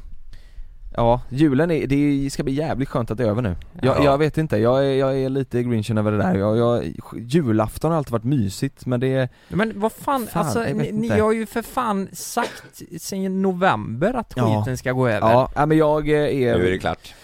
Ja, 0.96 1.20
julen 1.28 1.70
är, 1.70 1.87
det 1.87 2.30
ska 2.30 2.42
bli 2.42 2.52
jävligt 2.52 2.88
skönt 2.88 3.11
att 3.11 3.18
det 3.18 3.24
är 3.24 3.28
över 3.28 3.42
nu 3.42 3.57
jag, 3.83 3.96
Ja. 3.98 4.04
jag 4.04 4.18
vet 4.18 4.38
inte, 4.38 4.57
jag 4.57 4.85
är, 4.87 4.94
jag 4.94 5.18
är 5.18 5.28
lite 5.28 5.62
grinchen 5.62 5.98
över 5.98 6.12
det 6.12 6.18
där 6.18 6.35
jag, 6.35 6.57
jag, 6.57 6.94
Julafton 7.16 7.90
har 7.90 7.98
alltid 7.98 8.12
varit 8.12 8.24
mysigt 8.24 8.87
men 8.87 9.00
det 9.00 9.07
är 9.07 9.28
Men 9.48 9.72
vad 9.80 9.92
fan, 9.92 10.26
Fan, 10.26 10.46
alltså 10.46 10.62
ni, 10.62 10.92
ni 10.92 11.09
har 11.09 11.33
ju 11.33 11.46
för 11.46 11.62
fan 11.62 12.09
sagt 12.12 12.83
sen 13.00 13.42
november 13.42 14.14
att 14.14 14.33
Ja. 14.37 14.62
skiten 14.62 14.76
ska 14.78 14.92
gå 14.92 15.09
över. 15.09 15.30
Ja, 15.30 15.50
ja 15.54 15.66
men 15.66 15.78
jag 15.78 16.09
eh, 16.09 16.14
är, 16.16 16.59
nu 16.59 16.66
är 16.66 16.70
det 16.70 16.78
klart 16.78 17.14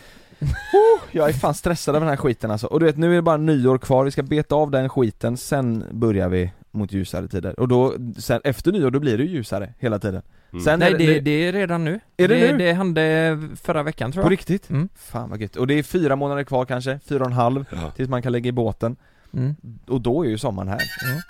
jag 1.13 1.29
är 1.29 1.33
fan 1.33 1.55
stressad 1.55 1.95
av 1.95 2.01
den 2.01 2.09
här 2.09 2.17
skiten 2.17 2.51
alltså. 2.51 2.67
Och 2.67 2.81
du 2.81 2.87
vet 2.87 2.97
nu 2.97 3.11
är 3.11 3.15
det 3.17 3.23
bara 3.23 3.37
nyår 3.37 3.79
kvar, 3.79 4.05
vi 4.05 4.11
ska 4.11 4.23
beta 4.23 4.55
av 4.55 4.71
den 4.71 4.89
skiten, 4.89 5.37
sen 5.37 5.85
börjar 5.91 6.29
vi 6.29 6.53
mot 6.71 6.93
ljusare 6.93 7.29
tider. 7.29 7.61
Och 7.61 7.69
då, 7.69 7.95
sen 8.19 8.41
efter 8.45 8.73
nyår 8.73 8.91
då 8.91 8.99
blir 9.01 9.19
det 9.19 9.25
ju 9.25 9.31
ljusare 9.31 9.75
hela 9.79 9.99
tiden. 9.99 10.23
Mm. 10.53 10.65
Sen 10.65 10.79
Nej 10.79 10.93
är 10.93 10.99
det, 10.99 11.21
det 11.21 11.31
är 11.49 11.53
redan 11.53 11.85
nu. 11.85 12.01
Är 12.17 12.29
det 12.29 12.35
det, 12.41 12.53
nu? 12.53 12.59
det 12.59 12.73
hände 12.73 13.39
förra 13.63 13.83
veckan 13.83 14.13
tror 14.13 14.23
På 14.23 14.27
jag. 14.27 14.33
riktigt? 14.33 14.71
Mm. 14.71 14.89
Fan 14.97 15.31
vad 15.31 15.41
gött. 15.41 15.57
Och 15.57 15.67
det 15.67 15.75
är 15.75 15.83
fyra 15.83 16.17
månader 16.17 16.45
kvar 16.45 16.65
kanske, 16.65 17.01
fyra 17.09 17.21
och 17.21 17.27
en 17.27 17.33
halv, 17.33 17.65
Ja. 17.73 17.91
tills 17.97 18.09
man 18.09 18.23
kan 18.23 18.33
lägga 18.33 18.49
i 18.49 18.53
båten. 18.53 18.97
Mm. 19.35 19.57
Och 19.87 20.01
då 20.01 20.25
är 20.25 20.29
ju 20.29 20.39
sommaren 20.39 20.69
här. 20.69 20.79
Ja. 20.79 21.23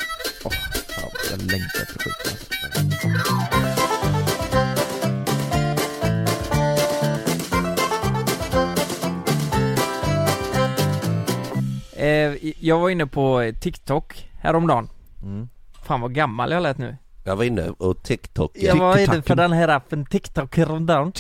Åh, 0.44 0.50
fan, 0.50 1.10
jag 1.30 1.38
längtar 1.38 1.82
efter 1.82 1.98
skiten 1.98 2.36
alltså. 2.64 3.90
Eh, 11.96 12.36
jag 12.66 12.78
var 12.78 12.90
inne 12.90 13.06
på 13.06 13.52
TikTok 13.60 14.28
häromdagen. 14.40 14.88
Mm. 15.22 15.48
Fan 15.86 16.00
vad 16.00 16.14
gammal 16.14 16.50
jag 16.50 16.62
lät 16.62 16.78
nu. 16.78 16.96
Jag 17.24 17.36
var 17.36 17.44
inne 17.44 17.70
och 17.78 18.02
TikTok 18.02 18.52
Jag 18.54 18.76
var 18.76 18.98
inne 18.98 19.22
på 19.22 19.34
den 19.34 19.52
här 19.52 19.68
appen 19.68 20.06
TikTok 20.06 20.56
häromdagen. 20.56 21.12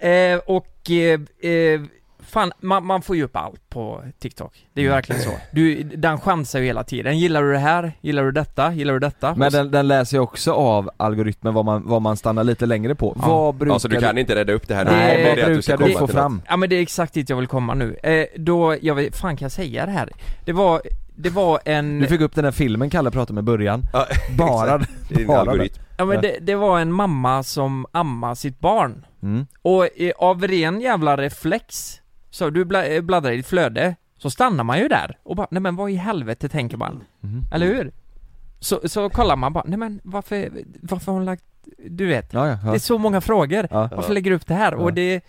Eh, 0.00 0.38
och 0.46 0.90
eh, 0.90 1.50
eh, 1.52 1.80
fan, 2.20 2.52
man, 2.60 2.86
man 2.86 3.02
får 3.02 3.16
ju 3.16 3.22
upp 3.22 3.36
allt 3.36 3.70
på 3.70 4.02
TikTok. 4.18 4.66
Det 4.74 4.80
är 4.80 4.82
ju 4.82 4.90
verkligen 4.90 5.22
så. 5.22 5.30
Du, 5.52 5.82
den 5.82 6.20
chansar 6.20 6.58
ju 6.58 6.64
hela 6.64 6.84
tiden. 6.84 7.18
Gillar 7.18 7.42
du 7.42 7.52
det 7.52 7.58
här? 7.58 7.92
Gillar 8.00 8.24
du 8.24 8.32
detta? 8.32 8.72
Gillar 8.72 8.92
du 8.92 8.98
detta? 8.98 9.34
Men 9.34 9.52
den, 9.52 9.70
den 9.70 9.88
läser 9.88 10.16
ju 10.16 10.20
också 10.20 10.52
av 10.52 10.90
algoritmen 10.96 11.54
vad 11.54 11.64
man, 11.64 11.82
vad 11.88 12.02
man 12.02 12.16
stannar 12.16 12.44
lite 12.44 12.66
längre 12.66 12.94
på. 12.94 13.16
Ja. 13.22 13.28
Vad 13.28 13.54
brukar 13.54 13.74
Ja 13.74 13.78
så 13.78 13.88
du 13.88 14.00
kan 14.00 14.18
inte 14.18 14.34
rädda 14.34 14.52
upp 14.52 14.68
det 14.68 14.74
här 14.74 14.84
nu? 14.84 14.90
Nej, 14.90 15.16
Det 15.16 15.22
är 15.22 15.28
vad 15.28 15.36
det 15.36 15.42
att 15.42 15.54
du 15.56 15.62
ska 15.62 15.76
brukar 15.76 15.88
du 15.88 15.94
komma 15.94 16.06
få 16.06 16.12
något. 16.12 16.22
fram? 16.22 16.42
Ja 16.48 16.56
men 16.56 16.68
det 16.70 16.76
är 16.76 16.82
exakt 16.82 17.14
dit 17.14 17.28
jag 17.30 17.36
vill 17.36 17.46
komma 17.46 17.74
nu. 17.74 17.96
Eh, 18.02 18.26
då, 18.36 18.76
jag 18.82 18.94
vet, 18.94 19.16
fan 19.16 19.36
kan 19.36 19.44
jag 19.44 19.52
säga 19.52 19.86
det 19.86 19.92
här? 19.92 20.12
Det 20.44 20.52
var, 20.52 20.82
det 21.20 21.30
var 21.30 21.60
en... 21.64 21.98
Du 21.98 22.06
fick 22.06 22.20
upp 22.20 22.34
den 22.34 22.44
där 22.44 22.50
filmen 22.50 22.90
Kalle 22.90 23.10
pratade 23.10 23.32
om 23.32 23.38
i 23.38 23.42
början. 23.42 23.84
Ja, 23.92 24.06
Bara. 24.38 24.78
Det 25.08 25.26
bara 25.26 25.40
algoritm 25.40 25.82
Ja 25.98 26.04
men 26.04 26.22
det, 26.22 26.38
det 26.40 26.54
var 26.54 26.80
en 26.80 26.92
mamma 26.92 27.42
som 27.42 27.86
ammade 27.92 28.36
sitt 28.36 28.60
barn. 28.60 29.06
Mm. 29.22 29.46
Och 29.62 29.88
av 30.16 30.46
ren 30.46 30.80
jävla 30.80 31.16
reflex, 31.16 32.00
så 32.30 32.50
du 32.50 32.60
eh, 32.60 33.00
bläddrar 33.02 33.30
i 33.32 33.36
ditt 33.36 33.46
flöde, 33.46 33.94
så 34.18 34.30
stannar 34.30 34.64
man 34.64 34.78
ju 34.78 34.88
där 34.88 35.18
och 35.22 35.36
bara, 35.36 35.46
nej 35.50 35.62
men 35.62 35.76
vad 35.76 35.90
i 35.90 35.94
helvete 35.94 36.48
tänker 36.48 36.76
man? 36.76 37.04
Mhm. 37.20 37.44
Eller 37.52 37.66
hur? 37.66 37.92
Så, 38.60 38.80
så 38.84 39.08
kollar 39.10 39.36
man 39.36 39.52
bara, 39.52 39.64
nej 39.66 39.78
men 39.78 40.00
varför, 40.04 40.50
varför 40.82 41.06
har 41.06 41.18
hon 41.18 41.24
lagt, 41.24 41.44
du 41.88 42.06
vet, 42.06 42.32
Ja, 42.32 42.48
ja, 42.48 42.58
ja. 42.64 42.70
det 42.70 42.76
är 42.76 42.78
så 42.78 42.98
många 42.98 43.20
frågor, 43.20 43.68
Ja. 43.70 43.88
varför 43.96 44.14
lägger 44.14 44.30
du 44.30 44.36
upp 44.36 44.46
det 44.46 44.54
här? 44.54 44.72
Ja. 44.72 44.78
Och 44.78 44.92
det, 44.92 45.20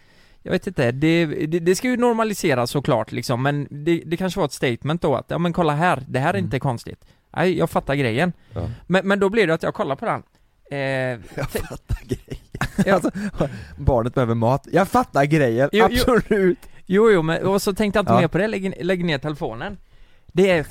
jag 0.43 0.51
vet 0.51 0.67
inte, 0.67 0.91
det, 0.91 1.25
det, 1.25 1.59
det 1.59 1.75
ska 1.75 1.87
ju 1.87 1.97
normaliseras 1.97 2.71
såklart 2.71 3.11
liksom, 3.11 3.43
men 3.43 3.67
det, 3.71 4.01
det 4.05 4.17
kanske 4.17 4.39
var 4.39 4.45
ett 4.45 4.51
statement 4.53 5.01
då 5.01 5.15
att, 5.15 5.25
ja 5.27 5.37
men 5.37 5.53
kolla 5.53 5.73
här, 5.73 6.03
det 6.07 6.19
här 6.19 6.29
är 6.29 6.33
Mm. 6.33 6.45
inte 6.45 6.59
konstigt. 6.59 7.05
Nej, 7.35 7.57
jag 7.57 7.69
fattar 7.69 7.95
grejen. 7.95 8.33
Ja. 8.53 8.69
Men, 8.87 9.07
men 9.07 9.19
då 9.19 9.29
blir 9.29 9.47
det 9.47 9.53
att 9.53 9.63
jag 9.63 9.73
kollar 9.73 9.95
på 9.95 10.05
den 10.05 10.23
jag 11.35 11.49
fattar 11.49 11.97
grejen. 12.05 12.93
alltså, 12.93 13.11
barnet 13.77 14.13
behöver 14.13 14.35
mat, 14.35 14.67
jag 14.71 14.87
fattar 14.87 15.25
grejen, 15.25 15.69
Jo, 15.71 15.85
absolut 15.85 16.59
Jo, 16.85 17.11
jo, 17.11 17.21
men 17.21 17.45
och 17.45 17.61
så 17.61 17.73
tänkte 17.73 17.97
jag 17.97 18.01
inte 18.03 18.13
Ja. 18.13 18.19
mer 18.21 18.27
på 18.27 18.37
det, 18.37 18.47
lägg, 18.47 18.73
lägg 18.85 19.05
ner 19.05 19.17
telefonen 19.17 19.77
Det 20.27 20.49
är 20.49 20.65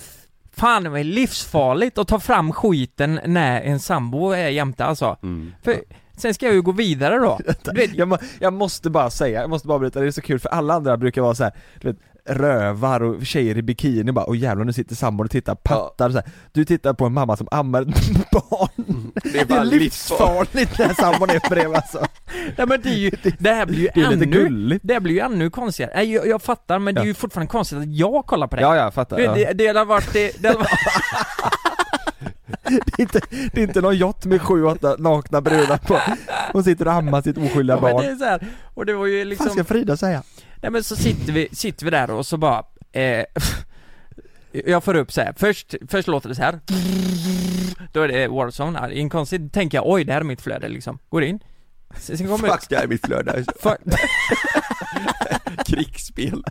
fan 0.53 0.87
är 0.87 1.05
livsfarligt 1.05 1.99
att 1.99 2.09
ta 2.09 2.21
fram 2.21 2.53
skiten 2.53 3.21
när 3.27 3.61
en 3.63 3.81
sambo 3.81 4.31
är 4.31 4.49
jämte 4.49 4.85
alltså 4.85 5.17
Mm. 5.23 5.53
För 5.63 5.77
sen 6.19 6.35
ska 6.35 6.47
jag 6.47 6.55
ju 6.55 6.63
gå 6.63 6.73
vidare 6.73 7.19
då 7.19 7.39
jag, 7.95 8.09
må, 8.09 8.19
jag 8.41 8.53
måste 8.53 8.91
bara 8.91 9.11
säga, 9.11 9.41
jag 9.41 9.51
måste 9.51 9.69
bara 9.69 9.79
berätta, 9.79 10.01
det 10.01 10.07
är 10.07 10.11
så 10.11 10.21
kul 10.23 10.39
för 10.39 10.49
alla 10.49 10.75
andra 10.75 10.97
brukar 10.97 11.23
vara 11.23 11.35
så 11.35 11.45
här, 11.45 11.53
du 11.81 11.89
vet, 11.89 11.99
rövar 12.29 13.03
och 13.03 13.27
tjejer 13.27 13.59
i 13.59 13.63
bikini 13.63 14.13
bara, 14.13 14.25
och 14.25 14.37
jävlar 14.37 14.65
nu 14.65 14.73
sitter 14.73 14.95
sambon 14.95 15.25
och 15.25 15.31
tittar, 15.31 15.55
pattar 15.55 16.11
så 16.11 16.17
här. 16.17 16.27
Du 16.53 16.65
tittar 16.65 16.95
på 16.95 17.07
en 17.07 17.13
mamma 17.13 17.37
som 17.37 17.49
ammar 17.51 17.83
ett 17.83 17.87
barn 18.31 19.13
Det 19.33 19.41
är 19.41 19.45
bara 19.45 19.65
livsfarligt 19.65 20.79
när 20.79 20.95
sambon 20.95 21.31
är 21.31 21.49
bredvid 21.51 21.77
alltså 21.77 22.07
Nej 22.57 22.67
men 22.67 22.81
det 22.83 22.89
är 22.89 22.95
ju, 22.95 23.11
det 23.39 23.51
här 23.51 23.67
blir 23.67 23.79
ju 23.79 23.89
det 23.95 24.01
är 24.01 24.11
lite 24.11 24.25
ännu, 24.25 24.27
gulligt. 24.27 24.81
det 24.85 24.93
här 24.93 25.01
blir 25.01 25.15
ju 25.15 25.21
ännu 25.21 25.51
konstigare. 25.51 25.93
Nej, 25.95 26.13
jag, 26.13 26.27
jag 26.27 26.43
fattar 26.43 26.79
men 26.79 26.95
det 26.95 27.01
är 27.01 27.05
ju 27.05 27.15
fortfarande 27.15 27.51
konstigt 27.51 27.79
att 27.79 27.97
jag 27.97 28.27
kollar 28.27 28.47
på 28.47 28.57
det. 28.57 28.63
Ja, 28.63 28.77
jag 28.77 28.95
fattar, 28.95 29.17
Det, 29.17 29.23
ja. 29.23 29.35
det, 29.35 29.53
det 29.53 29.67
hade 29.67 29.85
varit, 29.85 30.13
det, 30.13 30.43
det 30.43 30.49
hade 30.49 30.59
varit 30.59 30.71
det, 32.87 32.99
är 32.99 33.01
inte, 33.01 33.21
det 33.53 33.61
är 33.61 33.65
inte 33.65 33.81
någon 33.81 33.97
yacht 33.97 34.25
med 34.25 34.43
sju, 34.43 34.65
åtta 34.65 34.97
nakna 34.99 35.41
brudar 35.41 35.79
på 35.79 36.01
Hon 36.53 36.65
sitter 36.65 36.87
och 36.87 36.93
ammar 36.93 37.23
sitt 37.23 37.39
oskyldiga 37.39 37.77
Ja, 37.77 37.83
men 37.83 37.93
barn 37.93 38.05
det 38.05 38.11
är 38.11 38.17
så 38.17 38.25
här, 38.25 38.47
och 38.75 38.87
det 38.87 38.93
var 38.93 39.07
ju 39.07 39.25
liksom 39.25 39.47
Vad 39.47 39.53
ska 39.53 39.65
Frida 39.65 39.97
säga? 39.97 40.23
Nej 40.63 40.71
men 40.71 40.85
så 40.85 40.97
sitter 40.97 41.33
vi, 41.33 41.49
sitter 41.53 41.85
vi 41.85 41.91
där 41.91 42.11
och 42.11 42.27
så 42.27 42.37
bara 42.37 42.65
eh, 42.93 43.25
Jag 44.53 44.85
får 44.85 44.95
upp 44.95 45.13
så 45.13 45.21
här. 45.21 45.35
först, 45.37 45.75
först 45.89 46.09
låter 46.09 46.29
det 46.29 46.35
så 46.35 46.43
här. 46.43 46.61
Då 47.93 48.03
är 48.03 48.09
det 48.09 48.29
Warzone, 48.29 48.79
ja, 48.79 48.91
inkonstigt, 48.91 49.55
tänker 49.55 49.79
jag 49.79 49.89
oj 49.89 50.05
det 50.05 50.13
här 50.13 50.21
är 50.21 50.25
mitt 50.25 50.41
flöde 50.41 50.69
liksom, 50.69 50.99
går 51.09 51.25
in 51.25 51.41
Sen 51.97 52.29
kommer 52.29 52.49
Fuck, 52.49 52.69
det 52.69 52.77
här 52.77 52.83
är 52.83 52.89
mitt 52.89 53.07
flöde. 53.07 53.45
Krigsspel. 55.67 56.45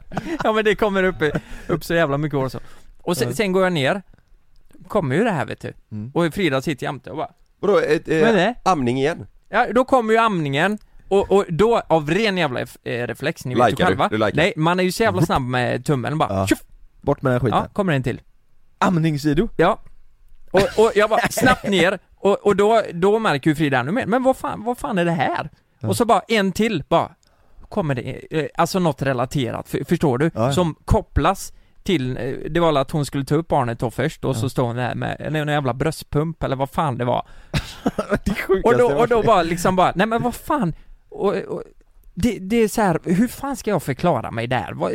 Ja 0.43 0.53
men 0.53 0.65
det 0.65 0.75
kommer 0.75 1.03
upp, 1.03 1.23
upp 1.67 1.83
så 1.83 1.93
jävla 1.93 2.17
mycket 2.17 2.39
Warzone 2.39 2.63
Och 2.97 3.17
sen, 3.17 3.35
sen 3.35 3.51
går 3.51 3.63
jag 3.63 3.73
ner 3.73 4.01
Kommer 4.87 5.15
ju 5.15 5.23
det 5.23 5.31
här 5.31 5.45
vet 5.45 5.61
du, 5.61 5.73
Mm. 5.91 6.11
och 6.13 6.33
Frida 6.33 6.61
sitter 6.61 6.83
jämte 6.85 7.09
och 7.11 7.17
bara 7.17 7.31
Vadå, 7.59 7.77
ett, 7.77 8.07
eh, 8.07 8.19
det? 8.19 8.55
amning 8.63 8.97
igen? 8.99 9.27
Ja, 9.49 9.67
då 9.75 9.85
kommer 9.85 10.13
ju 10.13 10.19
amningen 10.19 10.77
och, 11.09 11.31
och 11.31 11.45
då, 11.49 11.81
av 11.87 12.09
ren 12.09 12.37
jävla 12.37 12.61
eh, 12.61 12.67
reflex, 13.07 13.45
ni 13.45 13.55
vet 13.55 13.71
ju 13.71 13.75
du? 13.75 13.83
själva 13.83 14.07
Du 14.07 14.17
likar. 14.17 14.31
Nej, 14.35 14.53
man 14.55 14.79
är 14.79 14.83
ju 14.83 14.91
så 14.91 15.03
jävla 15.03 15.21
snabb 15.21 15.41
med 15.41 15.85
tummen 15.85 16.17
bara 16.17 16.33
Ja. 16.33 16.47
tjoff! 16.47 16.59
Bort 17.01 17.21
med 17.21 17.33
den 17.33 17.39
skiten 17.39 17.57
Ja, 17.59 17.67
kommer 17.73 17.93
en 17.93 18.03
till 18.03 18.21
Amningsvideo? 18.79 19.49
Ja 19.57 19.79
Och, 20.51 20.61
och 20.85 20.91
jag 20.95 21.09
bara 21.09 21.27
snabbt 21.29 21.67
ner, 21.69 21.99
och, 22.15 22.45
och 22.45 22.55
då, 22.55 22.81
då 22.93 23.19
märker 23.19 23.49
ju 23.49 23.55
Frida 23.55 23.79
ännu 23.79 23.91
mer, 23.91 24.05
men 24.05 24.23
vad 24.23 24.37
fan, 24.37 24.63
vad 24.63 24.77
fan 24.77 24.97
är 24.97 25.05
det 25.05 25.11
här? 25.11 25.49
Ja. 25.79 25.87
Och 25.87 25.97
så 25.97 26.05
bara 26.05 26.21
en 26.27 26.51
till, 26.51 26.83
bara 26.89 27.11
Kommer 27.69 27.95
det, 27.95 28.25
eh, 28.39 28.47
alltså 28.55 28.79
något 28.79 29.01
relaterat, 29.01 29.69
för, 29.69 29.83
förstår 29.83 30.17
du? 30.17 30.25
Ja, 30.25 30.45
ja. 30.45 30.53
Som 30.53 30.75
kopplas 30.85 31.53
till, 31.87 32.17
eh, 32.17 32.51
det 32.51 32.59
var 32.59 32.79
att 32.79 32.91
hon 32.91 33.05
skulle 33.05 33.25
ta 33.25 33.35
upp 33.35 33.47
barnet 33.47 33.79
då 33.79 33.91
först 33.91 34.25
och 34.25 34.29
Ja. 34.35 34.39
så 34.39 34.49
står 34.49 34.63
hon 34.67 34.75
där 34.75 34.95
med 34.95 35.17
en, 35.19 35.47
jävla 35.47 35.73
bröstpump 35.73 36.43
eller 36.43 36.55
vad 36.55 36.69
fan 36.69 36.97
det 36.97 37.05
var 37.05 37.27
det 38.25 38.61
Och 38.63 38.77
då, 38.77 38.85
och 38.97 39.07
då 39.07 39.23
bara 39.23 39.43
liksom 39.43 39.75
bara, 39.75 39.91
nej 39.95 40.07
men 40.07 40.21
vad 40.21 40.35
fan 40.35 40.73
och, 41.09 41.35
och, 41.35 41.63
det, 42.13 42.37
det 42.39 42.55
är 42.55 42.67
så 42.67 42.81
här, 42.81 42.99
hur 43.03 43.27
fan 43.27 43.55
ska 43.55 43.69
jag 43.71 43.83
förklara 43.83 44.31
mig 44.31 44.47
där? 44.47 44.71
Vad- 44.73 44.91